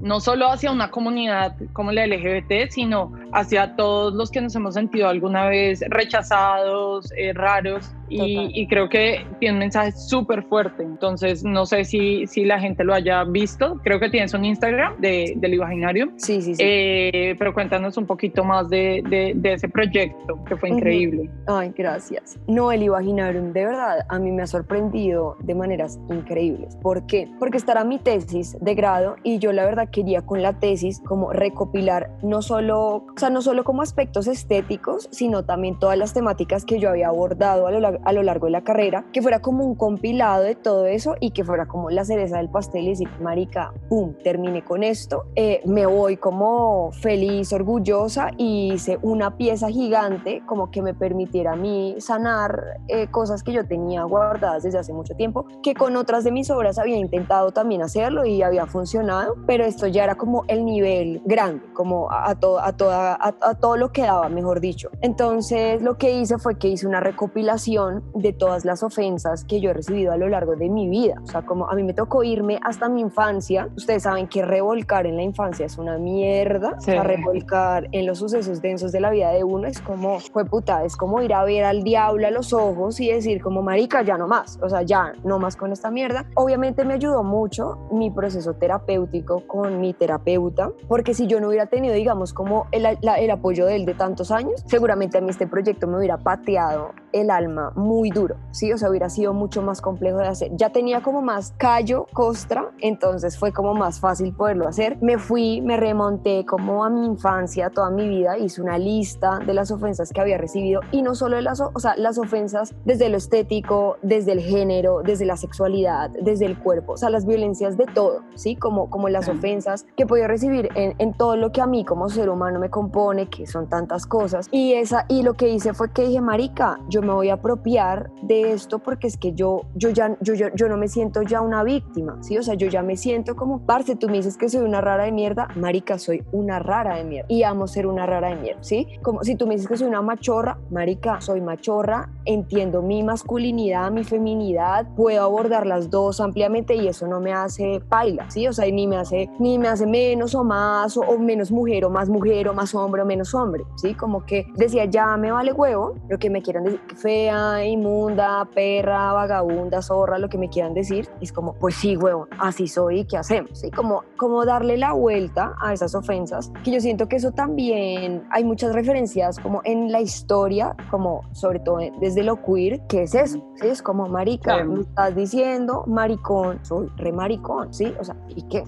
no 0.00 0.20
solo 0.20 0.48
hacia 0.48 0.70
una 0.70 0.90
comunidad 0.90 1.56
como 1.72 1.92
la 1.92 2.06
LGBT, 2.06 2.70
sino 2.70 3.12
hacia 3.32 3.76
todos 3.76 4.14
los 4.14 4.30
que 4.30 4.40
nos 4.40 4.54
hemos 4.54 4.74
sentido 4.74 5.08
alguna 5.08 5.46
vez 5.46 5.82
rechazados, 5.88 7.12
eh, 7.16 7.32
raros, 7.32 7.94
y, 8.14 8.66
creo 8.66 8.88
que 8.88 9.24
tiene 9.38 9.54
un 9.54 9.58
mensaje 9.60 9.92
súper 9.92 10.42
fuerte. 10.44 10.82
Entonces, 10.82 11.44
no 11.44 11.66
sé 11.66 11.84
si, 11.84 12.26
si 12.26 12.44
la 12.44 12.60
gente 12.60 12.84
lo 12.84 12.94
haya 12.94 13.24
visto. 13.24 13.80
Creo 13.82 13.98
que 14.00 14.10
tienes 14.10 14.34
un 14.34 14.44
Instagram 14.44 15.00
de, 15.00 15.34
del 15.36 15.54
Imaginarium. 15.54 16.12
Sí, 16.16 16.42
sí, 16.42 16.54
sí. 16.54 16.62
Eh, 16.62 17.34
pero 17.38 17.54
cuéntanos 17.54 17.96
un 17.96 18.06
poquito 18.06 18.44
más 18.44 18.68
de, 18.68 19.02
de, 19.34 19.52
ese 19.52 19.68
proyecto, 19.68 20.42
que 20.44 20.56
fue 20.56 20.70
increíble. 20.70 21.30
Ay, 21.46 21.72
gracias. 21.76 22.38
No, 22.46 22.72
el 22.72 22.82
Imaginarium, 22.82 23.52
de 23.52 23.66
verdad, 23.66 24.06
a 24.08 24.18
mí 24.18 24.30
me 24.30 24.42
ha 24.42 24.46
sorprendido 24.46 25.36
de 25.40 25.54
maneras 25.54 25.98
increíbles. 26.10 26.76
¿Por 26.76 27.06
qué? 27.06 27.28
Porque 27.38 27.58
estará 27.58 27.84
mi 27.84 27.98
tesis 27.98 28.56
de 28.60 28.74
grado 28.74 29.16
y 29.22 29.38
yo 29.38 29.52
la 29.52 29.64
verdad 29.64 29.81
quería 29.86 30.22
con 30.22 30.42
la 30.42 30.58
tesis 30.58 31.00
como 31.00 31.32
recopilar 31.32 32.10
no 32.22 32.42
solo, 32.42 32.96
o 32.96 33.04
sea, 33.16 33.30
no 33.30 33.42
solo 33.42 33.64
como 33.64 33.82
aspectos 33.82 34.26
estéticos, 34.26 35.08
sino 35.10 35.44
también 35.44 35.78
todas 35.78 35.98
las 35.98 36.12
temáticas 36.14 36.64
que 36.64 36.78
yo 36.78 36.90
había 36.90 37.08
abordado 37.08 37.66
a 37.66 37.70
lo 37.70 37.82
a 38.04 38.12
lo 38.12 38.22
largo 38.22 38.46
de 38.46 38.52
la 38.52 38.62
carrera, 38.62 39.04
que 39.12 39.22
fuera 39.22 39.40
como 39.40 39.64
un 39.64 39.74
compilado 39.74 40.42
de 40.42 40.54
todo 40.54 40.86
eso 40.86 41.16
y 41.20 41.32
que 41.32 41.44
fuera 41.44 41.66
como 41.66 41.90
la 41.90 42.04
cereza 42.04 42.38
del 42.38 42.48
pastel 42.48 42.84
y 42.84 42.90
decir, 42.90 43.08
marica, 43.20 43.72
pum, 43.88 44.14
terminé 44.22 44.62
con 44.62 44.82
esto, 44.82 45.24
eh, 45.34 45.60
me 45.66 45.86
voy 45.86 46.16
como 46.16 46.92
feliz, 46.92 47.52
orgullosa 47.52 48.30
y 48.36 48.72
hice 48.74 48.98
una 49.02 49.36
pieza 49.36 49.68
gigante 49.68 50.42
como 50.46 50.70
que 50.70 50.82
me 50.82 50.94
permitiera 50.94 51.52
a 51.52 51.56
mí 51.56 51.96
sanar 51.98 52.80
eh, 52.88 53.08
cosas 53.08 53.42
que 53.42 53.52
yo 53.52 53.66
tenía 53.66 54.04
guardadas 54.04 54.62
desde 54.62 54.78
hace 54.78 54.92
mucho 54.92 55.14
tiempo, 55.14 55.46
que 55.62 55.74
con 55.74 55.96
otras 55.96 56.24
de 56.24 56.32
mis 56.32 56.50
obras 56.50 56.78
había 56.78 56.96
intentado 56.96 57.52
también 57.52 57.82
hacerlo 57.82 58.24
y 58.24 58.42
había 58.42 58.66
funcionado, 58.66 59.36
pero 59.46 59.64
esto 59.72 59.86
ya 59.86 60.04
era 60.04 60.14
como 60.14 60.44
el 60.48 60.64
nivel 60.64 61.22
grande, 61.24 61.64
como 61.72 62.10
a, 62.10 62.34
todo, 62.34 62.60
a, 62.60 62.72
toda, 62.72 63.18
a 63.20 63.54
todo 63.54 63.76
lo 63.76 63.90
que 63.90 64.02
daba, 64.02 64.28
mejor 64.28 64.60
dicho. 64.60 64.90
Entonces 65.00 65.82
lo 65.82 65.96
que 65.96 66.12
hice 66.12 66.38
fue 66.38 66.58
que 66.58 66.68
hice 66.68 66.86
una 66.86 67.00
recopilación 67.00 68.04
de 68.14 68.32
todas 68.32 68.64
las 68.64 68.82
ofensas 68.82 69.44
que 69.44 69.60
yo 69.60 69.70
he 69.70 69.72
recibido 69.72 70.12
a 70.12 70.16
lo 70.16 70.28
largo 70.28 70.56
de 70.56 70.68
mi 70.68 70.88
vida. 70.88 71.14
O 71.22 71.26
sea, 71.26 71.42
como 71.42 71.70
a 71.70 71.74
mí 71.74 71.82
me 71.82 71.94
tocó 71.94 72.22
irme 72.22 72.58
hasta 72.62 72.88
mi 72.88 73.00
infancia. 73.00 73.68
Ustedes 73.76 74.02
saben 74.02 74.28
que 74.28 74.42
revolcar 74.44 75.06
en 75.06 75.16
la 75.16 75.22
infancia 75.22 75.66
es 75.66 75.78
una 75.78 75.98
mierda. 75.98 76.74
O 76.76 76.80
sea, 76.80 77.02
revolcar 77.02 77.88
en 77.92 78.06
los 78.06 78.18
sucesos 78.18 78.60
densos 78.60 78.92
de 78.92 79.00
la 79.00 79.10
vida 79.10 79.30
de 79.30 79.42
uno 79.42 79.66
es 79.66 79.80
como, 79.80 80.20
fue 80.20 80.44
puta, 80.44 80.84
es 80.84 80.96
como 80.96 81.22
ir 81.22 81.32
a 81.32 81.44
ver 81.44 81.64
al 81.64 81.82
diablo 81.82 82.26
a 82.26 82.30
los 82.30 82.52
ojos 82.52 83.00
y 83.00 83.10
decir 83.10 83.40
como, 83.40 83.62
marica, 83.62 84.02
ya 84.02 84.18
no 84.18 84.28
más. 84.28 84.58
O 84.62 84.68
sea, 84.68 84.82
ya 84.82 85.14
no 85.24 85.38
más 85.38 85.56
con 85.56 85.72
esta 85.72 85.90
mierda. 85.90 86.26
Obviamente 86.34 86.84
me 86.84 86.94
ayudó 86.94 87.22
mucho 87.22 87.78
mi 87.90 88.10
proceso 88.10 88.54
terapéutico 88.54 89.46
con 89.46 89.61
mi 89.70 89.92
terapeuta, 89.92 90.70
porque 90.88 91.14
si 91.14 91.26
yo 91.26 91.40
no 91.40 91.48
hubiera 91.48 91.66
tenido, 91.66 91.94
digamos, 91.94 92.32
como 92.32 92.66
el, 92.72 92.86
el 92.86 93.30
apoyo 93.30 93.66
de 93.66 93.76
él 93.76 93.86
de 93.86 93.94
tantos 93.94 94.30
años, 94.30 94.62
seguramente 94.66 95.18
a 95.18 95.20
mí 95.20 95.30
este 95.30 95.46
proyecto 95.46 95.86
me 95.86 95.98
hubiera 95.98 96.18
pateado 96.18 96.90
el 97.12 97.30
alma 97.30 97.72
muy 97.76 98.10
duro, 98.10 98.36
¿sí? 98.50 98.72
O 98.72 98.78
sea, 98.78 98.90
hubiera 98.90 99.08
sido 99.08 99.34
mucho 99.34 99.62
más 99.62 99.80
complejo 99.80 100.18
de 100.18 100.28
hacer. 100.28 100.50
Ya 100.54 100.70
tenía 100.70 101.02
como 101.02 101.22
más 101.22 101.52
callo, 101.58 102.06
costra, 102.12 102.70
entonces 102.80 103.38
fue 103.38 103.52
como 103.52 103.74
más 103.74 104.00
fácil 104.00 104.34
poderlo 104.34 104.66
hacer. 104.66 104.98
Me 105.00 105.18
fui, 105.18 105.60
me 105.60 105.76
remonté 105.76 106.44
como 106.46 106.84
a 106.84 106.90
mi 106.90 107.06
infancia, 107.06 107.70
toda 107.70 107.90
mi 107.90 108.08
vida, 108.08 108.38
hice 108.38 108.62
una 108.62 108.78
lista 108.78 109.38
de 109.44 109.54
las 109.54 109.70
ofensas 109.70 110.12
que 110.12 110.20
había 110.20 110.38
recibido 110.38 110.80
y 110.90 111.02
no 111.02 111.14
solo 111.14 111.40
las, 111.40 111.60
o 111.60 111.78
sea, 111.78 111.96
las 111.96 112.18
ofensas 112.18 112.74
desde 112.84 113.08
lo 113.08 113.16
estético, 113.16 113.96
desde 114.02 114.32
el 114.32 114.40
género, 114.40 115.02
desde 115.04 115.26
la 115.26 115.36
sexualidad, 115.36 116.10
desde 116.10 116.46
el 116.46 116.58
cuerpo, 116.58 116.92
o 116.92 116.96
sea, 116.96 117.10
las 117.10 117.26
violencias 117.26 117.76
de 117.76 117.86
todo, 117.86 118.22
¿sí? 118.34 118.56
Como, 118.56 118.90
como 118.90 119.08
las 119.08 119.28
ofensas 119.28 119.51
que 119.96 120.06
podía 120.06 120.26
recibir 120.26 120.68
en, 120.74 120.94
en 120.98 121.14
todo 121.14 121.36
lo 121.36 121.52
que 121.52 121.60
a 121.60 121.66
mí 121.66 121.84
como 121.84 122.08
ser 122.08 122.28
humano 122.28 122.58
me 122.58 122.70
compone, 122.70 123.28
que 123.28 123.46
son 123.46 123.68
tantas 123.68 124.06
cosas. 124.06 124.48
Y, 124.50 124.74
esa, 124.74 125.04
y 125.08 125.22
lo 125.22 125.34
que 125.34 125.48
hice 125.48 125.74
fue 125.74 125.90
que 125.90 126.02
dije, 126.02 126.20
marica, 126.20 126.78
yo 126.88 127.02
me 127.02 127.12
voy 127.12 127.30
a 127.30 127.34
apropiar 127.34 128.10
de 128.22 128.52
esto 128.52 128.78
porque 128.78 129.06
es 129.06 129.16
que 129.16 129.32
yo, 129.32 129.62
yo, 129.74 129.90
ya, 129.90 130.16
yo, 130.20 130.34
yo, 130.34 130.48
yo 130.54 130.68
no 130.68 130.76
me 130.76 130.88
siento 130.88 131.22
ya 131.22 131.40
una 131.40 131.62
víctima, 131.64 132.18
¿sí? 132.22 132.38
O 132.38 132.42
sea, 132.42 132.54
yo 132.54 132.68
ya 132.68 132.82
me 132.82 132.96
siento 132.96 133.36
como, 133.36 133.64
parce, 133.66 133.96
tú 133.96 134.08
me 134.08 134.18
dices 134.18 134.36
que 134.36 134.48
soy 134.48 134.62
una 134.62 134.80
rara 134.80 135.04
de 135.04 135.12
mierda, 135.12 135.48
marica, 135.56 135.98
soy 135.98 136.24
una 136.32 136.58
rara 136.58 136.96
de 136.96 137.04
mierda 137.04 137.26
y 137.28 137.42
amo 137.42 137.66
ser 137.66 137.86
una 137.86 138.06
rara 138.06 138.28
de 138.28 138.36
mierda, 138.36 138.62
¿sí? 138.62 138.86
Como 139.02 139.22
si 139.24 139.36
tú 139.36 139.46
me 139.46 139.54
dices 139.54 139.68
que 139.68 139.76
soy 139.76 139.88
una 139.88 140.02
machorra, 140.02 140.58
marica, 140.70 141.20
soy 141.20 141.40
machorra, 141.40 142.10
entiendo 142.24 142.82
mi 142.82 143.02
masculinidad, 143.02 143.90
mi 143.90 144.04
feminidad, 144.04 144.86
puedo 144.96 145.22
abordar 145.22 145.66
las 145.66 145.90
dos 145.90 146.20
ampliamente 146.20 146.74
y 146.74 146.88
eso 146.88 147.06
no 147.06 147.20
me 147.20 147.32
hace 147.32 147.80
paila, 147.88 148.30
¿sí? 148.30 148.46
O 148.46 148.52
sea, 148.52 148.70
ni 148.70 148.86
me 148.86 148.96
hace, 148.96 149.30
ni 149.42 149.58
me 149.58 149.68
hace 149.68 149.86
menos 149.86 150.34
o 150.34 150.44
más 150.44 150.96
o, 150.96 151.18
menos 151.18 151.50
mujer 151.50 151.84
o 151.84 151.90
más 151.90 152.08
mujer 152.08 152.48
o 152.48 152.54
más 152.54 152.74
hombre 152.74 153.02
o 153.02 153.06
menos 153.06 153.34
hombre, 153.34 153.64
¿sí? 153.76 153.94
Como 153.94 154.24
que 154.24 154.46
decía, 154.54 154.84
ya 154.84 155.16
me 155.16 155.32
vale 155.32 155.52
huevo 155.52 155.94
lo 156.08 156.18
que 156.18 156.30
me 156.30 156.42
quieran 156.42 156.64
decir, 156.64 156.80
fea, 156.96 157.64
inmunda, 157.64 158.48
perra, 158.54 159.12
vagabunda, 159.12 159.82
zorra, 159.82 160.18
lo 160.18 160.28
que 160.28 160.38
me 160.38 160.48
quieran 160.48 160.74
decir, 160.74 161.08
es 161.20 161.32
como, 161.32 161.54
pues 161.54 161.74
sí, 161.74 161.96
huevo, 161.96 162.28
así 162.38 162.68
soy, 162.68 163.04
¿qué 163.04 163.16
hacemos? 163.16 163.58
¿Sí? 163.58 163.70
Como, 163.70 164.04
como 164.16 164.44
darle 164.44 164.76
la 164.76 164.92
vuelta 164.92 165.54
a 165.60 165.72
esas 165.72 165.94
ofensas, 165.94 166.52
que 166.62 166.70
yo 166.70 166.80
siento 166.80 167.08
que 167.08 167.16
eso 167.16 167.32
también, 167.32 168.22
hay 168.30 168.44
muchas 168.44 168.72
referencias 168.72 169.38
como 169.40 169.60
en 169.64 169.90
la 169.90 170.00
historia, 170.00 170.76
como 170.90 171.22
sobre 171.32 171.58
todo 171.58 171.78
desde 172.00 172.22
lo 172.22 172.42
queer, 172.42 172.80
que 172.86 173.02
es 173.02 173.14
eso, 173.14 173.44
¿sí? 173.60 173.66
Es 173.66 173.82
como, 173.82 174.08
marica, 174.08 174.62
me 174.62 174.80
estás 174.80 175.16
diciendo, 175.16 175.84
maricón, 175.86 176.60
soy 176.64 176.88
re 176.96 177.10
maricón, 177.12 177.74
¿sí? 177.74 177.92
O 177.98 178.04
sea, 178.04 178.16
¿y 178.28 178.42
qué? 178.42 178.62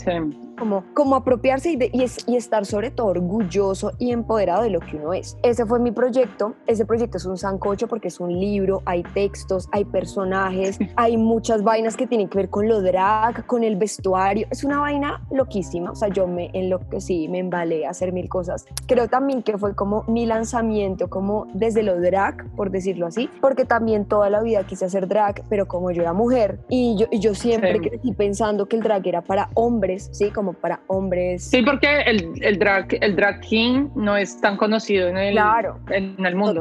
Como, 0.59 0.85
como 0.95 1.17
apropiarse 1.17 1.73
y, 1.73 1.79
y, 1.93 2.37
estar 2.37 2.67
sobre 2.67 2.91
todo 2.91 3.09
orgulloso 3.09 3.93
y 3.99 4.11
empoderado 4.11 4.63
de 4.63 4.71
lo 4.71 4.81
que 4.81 4.97
uno 4.97 5.13
es. 5.13 5.37
Ese 5.43 5.67
fue 5.67 5.79
mi 5.79 5.91
proyecto. 5.91 6.55
Ese 6.67 6.85
proyecto 6.85 7.19
es 7.19 7.27
un 7.27 7.37
sancocho 7.37 7.89
porque 7.89 8.09
es 8.09 8.21
un 8.21 8.33
libro, 8.39 8.83
hay 8.85 9.03
textos, 9.15 9.69
hay 9.73 9.85
personajes, 9.85 10.79
hay 10.97 11.17
muchas 11.17 11.63
vainas 11.63 11.97
que 11.97 12.07
tienen 12.07 12.29
que 12.29 12.39
ver 12.39 12.51
con 12.51 12.69
lo 12.69 12.83
drag, 12.83 13.47
con 13.47 13.65
el 13.65 13.77
vestuario. 13.77 14.47
Es 14.51 14.65
una 14.65 14.81
vaina 14.81 15.23
loquísima. 15.31 15.91
O 15.91 15.95
sea, 15.95 16.09
yo 16.09 16.27
me 16.27 16.51
enloquecí, 16.53 17.29
me 17.29 17.39
embalé 17.39 17.87
a 17.87 17.91
hacer 17.91 18.13
mil 18.13 18.29
cosas. 18.29 18.67
Creo 18.87 19.09
también 19.09 19.43
que 19.43 19.59
fue 19.59 19.75
como 19.75 20.05
mi 20.07 20.27
lanzamiento, 20.27 21.09
como 21.09 21.47
desde 21.55 21.83
lo 21.83 22.01
drag, 22.01 22.51
por 22.57 22.71
decirlo 22.71 23.07
así, 23.07 23.29
porque 23.41 23.65
también 23.65 24.05
toda 24.05 24.31
la 24.31 24.43
vida 24.43 24.65
quise 24.65 24.85
hacer 24.85 25.09
drag, 25.09 25.43
pero 25.49 25.67
como 25.67 25.91
yo 25.91 26.03
era 26.03 26.13
mujer 26.13 26.59
y 26.69 26.97
yo, 26.97 27.07
yo 27.11 27.35
siempre 27.35 27.81
crecí 27.81 28.13
pensando 28.13 28.67
que 28.67 28.77
el 28.77 28.83
drag 28.83 29.07
era 29.07 29.23
para 29.23 29.51
hombres, 29.55 30.09
¿sí? 30.13 30.31
Como 30.31 30.44
para 30.53 30.81
hombres. 30.87 31.45
Sí, 31.45 31.63
porque 31.63 32.03
el, 32.03 32.33
el, 32.43 32.59
drag, 32.59 32.89
el 33.01 33.17
drag 33.17 33.41
king 33.41 33.89
no 33.95 34.17
es 34.17 34.41
tan 34.41 34.57
conocido 34.57 35.09
en 35.09 35.17
el, 35.17 35.33
claro, 35.33 35.81
en 35.91 36.25
el 36.25 36.37
mundo. 36.37 36.61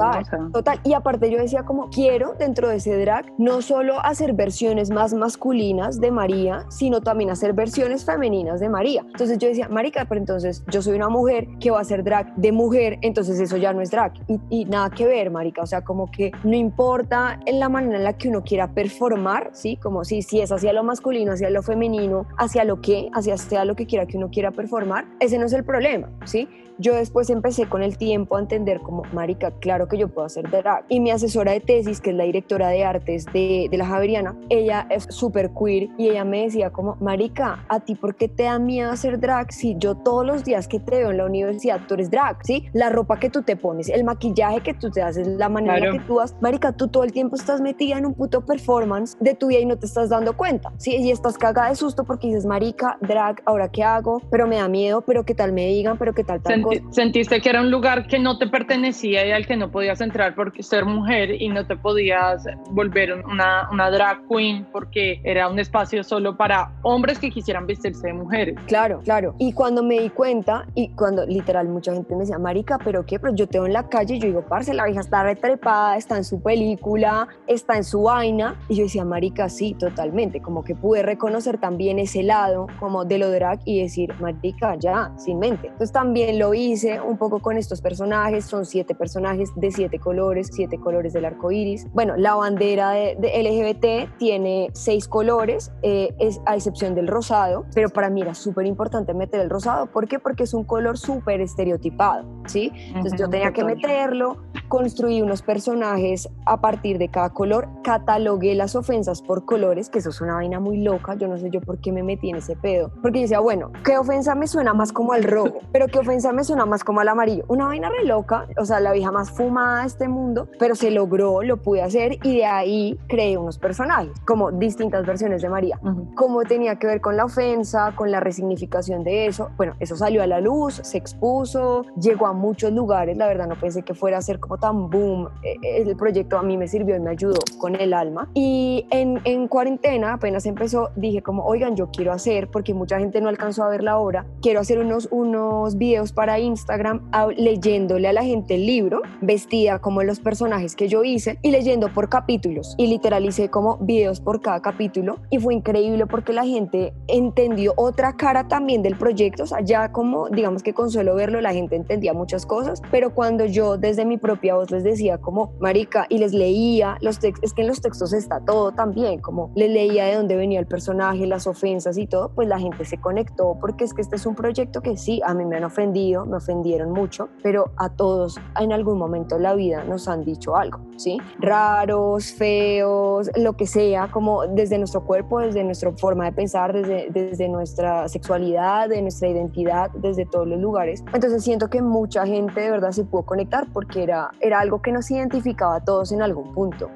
Total, 0.52 0.80
Y 0.84 0.94
aparte 0.94 1.30
yo 1.30 1.38
decía 1.38 1.64
como, 1.64 1.90
quiero 1.90 2.34
dentro 2.34 2.70
de 2.70 2.78
ese 2.78 2.98
drag 2.98 3.26
no 3.38 3.62
solo 3.62 4.00
hacer 4.00 4.34
versiones 4.34 4.90
más 4.90 5.14
masculinas 5.14 6.00
de 6.00 6.12
María, 6.12 6.66
sino 6.70 7.02
también 7.02 7.30
hacer 7.30 7.54
versiones 7.54 8.06
femeninas 8.06 8.60
de 8.60 8.70
María. 8.70 9.04
Entonces 9.06 9.38
yo 9.38 9.48
decía, 9.48 9.70
marica, 9.70 10.06
pero 10.06 10.20
entonces 10.20 10.64
yo 10.68 10.82
soy 10.82 10.96
una 10.96 11.10
mujer 11.10 11.48
que 11.60 11.72
va 11.72 11.80
a 11.80 11.82
hacer 11.82 12.04
drag 12.04 12.36
de 12.36 12.52
mujer, 12.52 12.98
entonces 13.02 13.40
eso 13.40 13.58
ya 13.58 13.74
no 13.74 13.82
es 13.82 13.92
drag. 13.92 14.14
Y, 14.28 14.40
y 14.50 14.66
nada 14.66 14.90
que 14.90 15.06
ver, 15.06 15.32
marica. 15.32 15.62
O 15.62 15.68
sea, 15.68 15.82
como 15.82 16.10
que 16.12 16.32
no 16.44 16.56
importa 16.56 17.40
en 17.46 17.60
la 17.60 17.70
manera 17.70 17.98
en 17.98 18.04
la 18.04 18.14
que 18.14 18.30
uno 18.30 18.44
quiera 18.44 18.74
performar, 18.74 19.52
¿sí? 19.54 19.78
Como 19.78 20.04
si, 20.04 20.22
si 20.22 20.42
es 20.42 20.52
hacia 20.52 20.74
lo 20.74 20.84
masculino, 20.84 21.34
hacia 21.34 21.50
lo 21.50 21.62
femenino, 21.62 22.26
hacia 22.38 22.64
lo 22.64 22.82
que, 22.82 23.10
hacia, 23.14 23.36
hacia 23.36 23.66
lo 23.66 23.73
que 23.76 23.86
quiera 23.86 24.06
que 24.06 24.18
uno 24.18 24.30
quiera 24.30 24.52
performar, 24.52 25.06
ese 25.20 25.38
no 25.38 25.46
es 25.46 25.54
el 25.54 25.64
problema, 25.64 26.10
¿sí? 26.26 26.48
Yo 26.78 26.96
después 26.96 27.30
empecé 27.30 27.68
con 27.68 27.84
el 27.84 27.98
tiempo 27.98 28.38
a 28.38 28.40
entender 28.40 28.80
como, 28.82 29.04
marica, 29.14 29.52
claro 29.52 29.88
que 29.88 29.98
yo 29.98 30.08
puedo 30.08 30.26
hacer 30.26 30.50
drag. 30.50 30.86
Y 30.90 31.00
mi 31.00 31.12
asesora 31.12 31.52
de 31.52 31.60
tesis, 31.60 32.02
que 32.02 32.10
es 32.12 32.16
la 32.16 32.24
directora 32.24 32.70
de 32.70 32.84
artes 32.84 33.26
de, 33.34 33.68
de 33.70 33.78
la 33.78 33.86
Javeriana, 33.86 34.36
ella 34.50 34.88
es 34.90 35.08
súper 35.10 35.52
queer 35.52 35.90
y 35.98 36.10
ella 36.10 36.24
me 36.26 36.44
decía 36.44 36.72
como, 36.72 36.96
marica, 37.00 37.64
¿a 37.70 37.80
ti 37.80 37.96
por 37.96 38.16
qué 38.16 38.28
te 38.28 38.44
da 38.44 38.60
miedo 38.60 38.92
hacer 38.92 39.20
drag 39.20 39.52
si 39.52 39.76
yo 39.78 39.96
todos 39.96 40.26
los 40.26 40.44
días 40.44 40.68
que 40.68 40.80
te 40.80 40.98
veo 40.98 41.12
en 41.12 41.18
la 41.18 41.26
universidad 41.26 41.82
tú 41.88 41.94
eres 41.96 42.10
drag, 42.10 42.38
¿sí? 42.44 42.68
La 42.74 42.90
ropa 42.90 43.20
que 43.20 43.30
tú 43.30 43.44
te 43.44 43.56
pones, 43.56 43.90
el 43.90 44.04
maquillaje 44.04 44.62
que 44.62 44.74
tú 44.74 44.90
te 44.90 45.02
haces, 45.02 45.28
la 45.28 45.50
manera 45.50 45.92
que 45.92 46.00
tú 46.00 46.16
vas, 46.16 46.36
marica, 46.42 46.72
tú 46.72 46.88
todo 46.88 47.04
el 47.04 47.12
tiempo 47.12 47.36
estás 47.36 47.62
metida 47.62 47.98
en 47.98 48.06
un 48.06 48.14
puto 48.14 48.42
performance 48.42 49.18
de 49.20 49.34
tu 49.34 49.48
vida 49.48 49.60
y 49.60 49.66
no 49.66 49.78
te 49.78 49.86
estás 49.86 50.10
dando 50.10 50.36
cuenta, 50.36 50.72
¿sí? 50.78 50.96
Y 50.96 51.12
estás 51.12 51.38
cagada 51.38 51.70
de 51.70 51.76
susto 51.76 52.04
porque 52.04 52.28
dices, 52.28 52.46
marica, 52.46 52.98
drag, 53.02 53.42
ahora 53.46 53.70
qué 53.70 53.84
hago, 53.84 54.22
pero 54.30 54.48
me 54.48 54.58
da 54.58 54.68
miedo, 54.68 55.02
pero 55.02 55.24
qué 55.24 55.36
tal 55.36 55.54
me 55.54 55.68
digan, 55.68 55.98
pero 55.98 56.14
qué 56.14 56.24
tal 56.24 56.42
tal 56.42 56.63
Sentiste 56.92 57.42
que 57.42 57.50
era 57.50 57.62
un 57.62 57.72
lugar 57.72 58.08
que 58.08 58.20
no 58.20 58.38
te 58.38 58.48
pertenecía 58.48 59.26
y 59.26 59.32
al 59.32 59.46
que 59.46 59.56
no 59.56 59.72
podías 59.72 60.02
entrar 60.02 60.36
porque 60.36 60.64
ser 60.64 60.86
mujer 60.86 61.42
y 61.42 61.50
no 61.50 61.66
te 61.66 61.76
podías 61.76 62.46
volver 62.72 63.14
una, 63.26 63.70
una 63.72 63.90
drag 63.90 64.28
queen 64.28 64.66
porque 64.72 65.22
era 65.24 65.48
un 65.50 65.60
espacio 65.60 66.04
solo 66.04 66.36
para 66.38 66.72
hombres 66.84 67.20
que 67.20 67.30
quisieran 67.30 67.68
vestirse 67.68 68.08
de 68.08 68.14
mujeres. 68.14 68.56
Claro, 68.68 69.02
claro. 69.04 69.36
Y 69.40 69.54
cuando 69.54 69.84
me 69.84 70.00
di 70.00 70.10
cuenta, 70.10 70.66
y 70.76 70.90
cuando 70.90 71.26
literal 71.26 71.68
mucha 71.68 71.94
gente 71.94 72.14
me 72.14 72.22
decía, 72.22 72.38
Marica, 72.38 72.78
¿pero 72.84 73.06
qué? 73.06 73.20
Pero 73.20 73.36
yo 73.36 73.48
te 73.48 73.60
veo 73.60 73.68
en 73.68 73.74
la 73.74 73.88
calle 73.90 74.16
y 74.16 74.20
yo 74.20 74.28
digo, 74.28 74.46
parce, 74.48 74.74
la 74.74 74.86
vieja 74.86 75.02
está 75.02 75.24
retrepada, 75.24 75.98
está 75.98 76.18
en 76.18 76.24
su 76.24 76.42
película, 76.42 77.28
está 77.48 77.78
en 77.78 77.84
su 77.84 78.04
vaina. 78.04 78.56
Y 78.70 78.76
yo 78.76 78.84
decía, 78.84 79.06
Marica, 79.06 79.50
sí, 79.50 79.74
totalmente. 79.74 80.42
Como 80.42 80.64
que 80.64 80.76
pude 80.76 81.04
reconocer 81.04 81.58
también 81.58 82.00
ese 82.00 82.24
lado, 82.24 82.68
como 82.80 83.06
de 83.06 83.18
lo 83.18 83.30
drag 83.32 83.60
y 83.66 83.82
decir, 83.82 84.14
marica, 84.20 84.76
ya, 84.76 85.12
sin 85.18 85.40
mente. 85.40 85.68
Entonces 85.68 85.92
también 85.92 86.40
lo 86.40 86.53
hice 86.54 87.02
un 87.02 87.18
poco 87.18 87.40
con 87.40 87.58
estos 87.58 87.82
personajes, 87.82 88.46
son 88.46 88.66
siete 88.66 88.96
personajes 88.96 89.52
de 89.56 89.72
siete 89.72 90.00
colores, 90.00 90.50
siete 90.52 90.78
colores 90.80 91.14
del 91.14 91.26
arco 91.26 91.52
iris. 91.52 91.88
Bueno, 91.94 92.16
la 92.18 92.36
bandera 92.36 92.92
de, 92.92 93.16
LGBT 93.18 94.18
tiene 94.18 94.70
seis 94.74 95.08
colores, 95.08 95.72
eh, 95.82 96.14
es, 96.20 96.40
a 96.46 96.56
excepción 96.56 96.96
del 96.96 97.08
rosado, 97.08 97.66
pero 97.74 97.90
para 97.90 98.10
mí 98.10 98.22
era 98.22 98.34
súper 98.34 98.66
importante 98.66 99.14
meter 99.14 99.42
el 99.42 99.50
rosado. 99.50 99.88
¿Por 99.88 100.08
qué? 100.08 100.20
Porque 100.20 100.44
es 100.44 100.54
un 100.54 100.64
color 100.64 100.98
súper 100.98 101.42
estereotipado, 101.42 102.26
¿sí? 102.46 102.72
Entonces 102.88 103.20
yo 103.20 103.30
tenía 103.30 103.52
que 103.52 103.64
meterlo, 103.64 104.38
construí 104.74 105.22
unos 105.22 105.44
personajes 105.44 106.28
a 106.48 106.60
partir 106.60 106.98
de 106.98 107.08
cada 107.08 107.30
color, 107.30 107.68
catalogué 107.84 108.56
las 108.56 108.76
ofensas 108.76 109.22
por 109.22 109.46
colores, 109.46 109.88
que 109.88 110.00
eso 110.00 110.10
es 110.10 110.20
una 110.20 110.34
vaina 110.34 110.60
muy 110.60 110.78
loca, 110.78 111.14
yo 111.14 111.28
no 111.28 111.38
sé 111.38 111.52
yo 111.52 111.62
por 111.62 111.78
qué 111.78 111.92
me 111.92 112.02
metí 112.02 112.32
en 112.32 112.38
ese 112.38 112.56
pedo, 112.56 112.90
porque 113.04 113.20
yo 113.20 113.22
decía, 113.22 113.40
bueno, 113.40 113.72
¿qué 113.86 114.00
ofensa 114.00 114.34
me 114.34 114.48
suena 114.48 114.74
más 114.74 114.92
como 114.92 115.14
al 115.14 115.26
rojo? 115.26 115.60
Pero 115.72 115.86
¿qué 115.86 116.00
ofensa 116.00 116.34
me 116.34 116.44
suena 116.44 116.66
más 116.66 116.84
como 116.84 117.02
al 117.02 117.08
amarillo? 117.08 117.46
Una 117.50 117.68
vaina 117.68 117.92
re 117.92 118.04
loca, 118.04 118.48
o 118.58 118.66
sea, 118.66 118.80
la 118.80 118.94
vieja 118.94 119.12
más 119.12 119.30
fumada 119.30 119.82
de 119.82 119.88
este 119.88 120.08
mundo, 120.08 120.48
pero 120.58 120.74
se 120.74 120.90
logró, 120.90 121.44
lo 121.44 121.58
pude 121.58 121.84
hacer 121.84 122.18
y 122.24 122.38
de 122.38 122.46
ahí 122.46 123.00
creé 123.08 123.38
unos 123.38 123.60
personajes, 123.60 124.12
como 124.26 124.52
distintas 124.52 125.06
versiones 125.06 125.44
de 125.44 125.50
María. 125.50 125.80
Cómo 126.16 126.42
tenía 126.46 126.78
que 126.78 126.88
ver 126.88 127.00
con 127.00 127.16
la 127.16 127.26
ofensa, 127.26 127.94
con 127.96 128.10
la 128.10 128.22
resignificación 128.22 129.04
de 129.04 129.28
eso. 129.28 129.52
Bueno, 129.56 129.76
eso 129.80 129.96
salió 129.96 130.24
a 130.24 130.28
la 130.28 130.42
luz, 130.42 130.82
se 130.84 130.98
expuso, 130.98 131.86
llegó 132.02 132.26
a 132.26 132.34
muchos 132.34 132.72
lugares, 132.72 133.18
la 133.18 133.28
verdad 133.28 133.48
no 133.48 133.56
pensé 133.56 133.84
que 133.84 133.94
fuera 133.94 134.18
a 134.18 134.22
ser 134.24 134.40
como 134.40 134.58
tan 134.64 134.90
boom. 134.90 135.28
E, 135.44 135.58
e, 135.62 135.82
el 135.82 135.98
proyecto 135.98 136.38
a 136.38 136.42
mí 136.42 136.56
me 136.56 136.70
sirvió 136.70 136.96
y 136.96 137.00
me 137.02 137.10
ayudó 137.10 137.40
con 137.58 137.76
el 137.76 137.94
alma. 137.94 138.30
Y 138.34 138.86
en, 138.92 139.20
en 139.26 139.50
cuarentena, 139.50 140.14
apenas 140.14 140.46
empezó, 140.46 140.92
dije 140.96 141.22
como, 141.22 141.44
oigan, 141.44 141.76
yo 141.76 141.90
quiero 141.92 142.14
hacer, 142.14 142.50
porque 142.50 142.74
mucha 142.74 142.98
gente 142.98 143.20
no 143.20 143.28
alcanzó 143.28 143.66
a 143.66 143.70
ver 143.70 143.84
la 143.84 143.98
obra, 143.98 144.26
quiero 144.42 144.62
hacer 144.62 144.80
unos, 144.80 145.10
unos 145.12 145.78
videos 145.78 146.14
para 146.14 146.40
Instagram 146.40 147.12
leyéndole 147.36 148.08
a 148.08 148.14
la 148.14 148.24
gente 148.24 148.56
el 148.56 148.66
libro, 148.66 149.02
vestida 149.20 149.80
como 149.80 150.02
los 150.04 150.22
personajes 150.22 150.78
que 150.78 150.88
yo 150.88 151.04
hice 151.04 151.40
y 151.42 151.52
leyendo 151.52 151.90
por 151.94 152.08
capítulos. 152.08 152.76
Y 152.78 152.88
literalicé 152.88 153.50
como 153.50 153.78
videos 153.80 154.22
por 154.22 154.40
cada 154.40 154.62
capítulo 154.62 155.18
y 155.30 155.40
fue 155.40 155.56
increíble 155.56 156.06
porque 156.08 156.32
la 156.32 156.46
gente 156.46 156.94
entendió 157.08 157.74
otra 157.76 158.14
cara 158.16 158.48
también 158.48 158.82
del 158.82 158.96
proyecto. 158.96 159.44
O 159.44 159.48
sea, 159.48 159.60
ya 159.60 159.92
como 159.92 160.30
digamos 160.30 160.64
que 160.64 160.74
con 160.74 160.90
solo 160.90 161.16
verlo 161.16 161.42
la 161.42 161.52
gente 161.52 161.76
entendía 161.76 162.14
muchas 162.14 162.46
cosas, 162.46 162.82
pero 162.92 163.14
cuando 163.14 163.46
yo 163.46 163.78
desde 163.78 164.06
mi 164.06 164.18
propia 164.18 164.53
voz 164.56 164.72
les 164.72 164.84
decía 164.84 165.18
como, 165.18 165.54
marica, 165.60 166.06
y 166.10 166.18
les 166.18 166.34
leía 166.34 166.98
los 167.02 167.20
textos, 167.20 167.44
es 167.44 167.54
que 167.54 167.62
en 167.62 167.68
los 167.68 167.82
textos 167.82 168.14
está 168.14 168.40
todo 168.40 168.72
también, 168.72 169.20
como 169.20 169.52
les 169.56 169.70
leía 169.70 170.06
de 170.06 170.16
dónde 170.16 170.36
venía 170.36 170.60
el 170.60 170.68
personaje, 170.68 171.26
las 171.26 171.48
ofensas 171.48 171.98
y 171.98 172.08
todo, 172.08 172.32
pues 172.34 172.48
la 172.48 172.60
gente 172.60 172.86
se 172.86 173.00
conectó 173.00 173.58
porque 173.60 173.84
es 173.84 173.94
que 173.94 174.02
este 174.02 174.16
es 174.16 174.26
un 174.26 174.36
proyecto 174.36 174.82
que 174.82 174.98
sí, 174.98 175.22
a 175.26 175.34
mí 175.34 175.46
me 175.46 175.58
han 175.58 175.64
ofendido, 175.64 176.26
me 176.26 176.38
ofendieron 176.38 176.92
mucho, 176.92 177.30
pero 177.42 177.72
a 177.78 177.90
todos 177.90 178.40
en 178.60 178.72
algún 178.72 178.98
momento 178.98 179.36
de 179.36 179.42
la 179.42 179.54
vida 179.54 179.84
nos 179.84 180.08
han 180.08 180.24
dicho 180.24 180.56
algo, 180.56 180.80
¿sí? 180.98 181.20
Raros, 181.40 182.32
feos, 182.34 183.30
lo 183.36 183.54
que 183.54 183.68
sea, 183.68 184.10
como 184.12 184.48
desde 184.48 184.78
nuestro 184.78 185.04
cuerpo, 185.06 185.40
desde 185.40 185.64
nuestra 185.64 185.92
forma 185.92 186.26
de 186.26 186.32
pensar, 186.32 186.74
desde, 186.74 187.08
desde 187.10 187.50
nuestra 187.50 188.08
sexualidad, 188.08 188.90
de 188.90 189.02
nuestra 189.02 189.30
identidad, 189.30 189.92
desde 189.92 190.26
todos 190.26 190.48
los 190.48 190.60
lugares. 190.60 191.04
Entonces 191.14 191.44
siento 191.44 191.70
que 191.70 191.82
mucha 191.82 192.26
gente 192.26 192.62
de 192.62 192.72
verdad 192.72 192.92
se 192.92 193.04
pudo 193.04 193.24
conectar 193.24 193.68
porque 193.72 194.04
era, 194.04 194.32
era 194.42 194.60
algo 194.60 194.82
que 194.82 194.92
nos 194.92 195.10
identificaba 195.12 195.78
a 195.78 195.84
todos 195.84 196.12
en 196.12 196.22
algún 196.22 196.54
punto. 196.54 196.90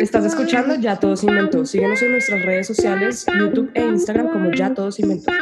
Estás 0.00 0.24
escuchando 0.24 0.74
Ya 0.74 0.98
Todos 0.98 1.22
Inventó. 1.24 1.64
Síguenos 1.64 2.02
en 2.02 2.12
nuestras 2.12 2.44
redes 2.44 2.66
sociales, 2.66 3.26
YouTube 3.38 3.70
e 3.74 3.86
Instagram 3.86 4.32
como 4.32 4.50
Ya 4.50 4.74
Todos 4.74 4.98
Inventó 4.98 5.32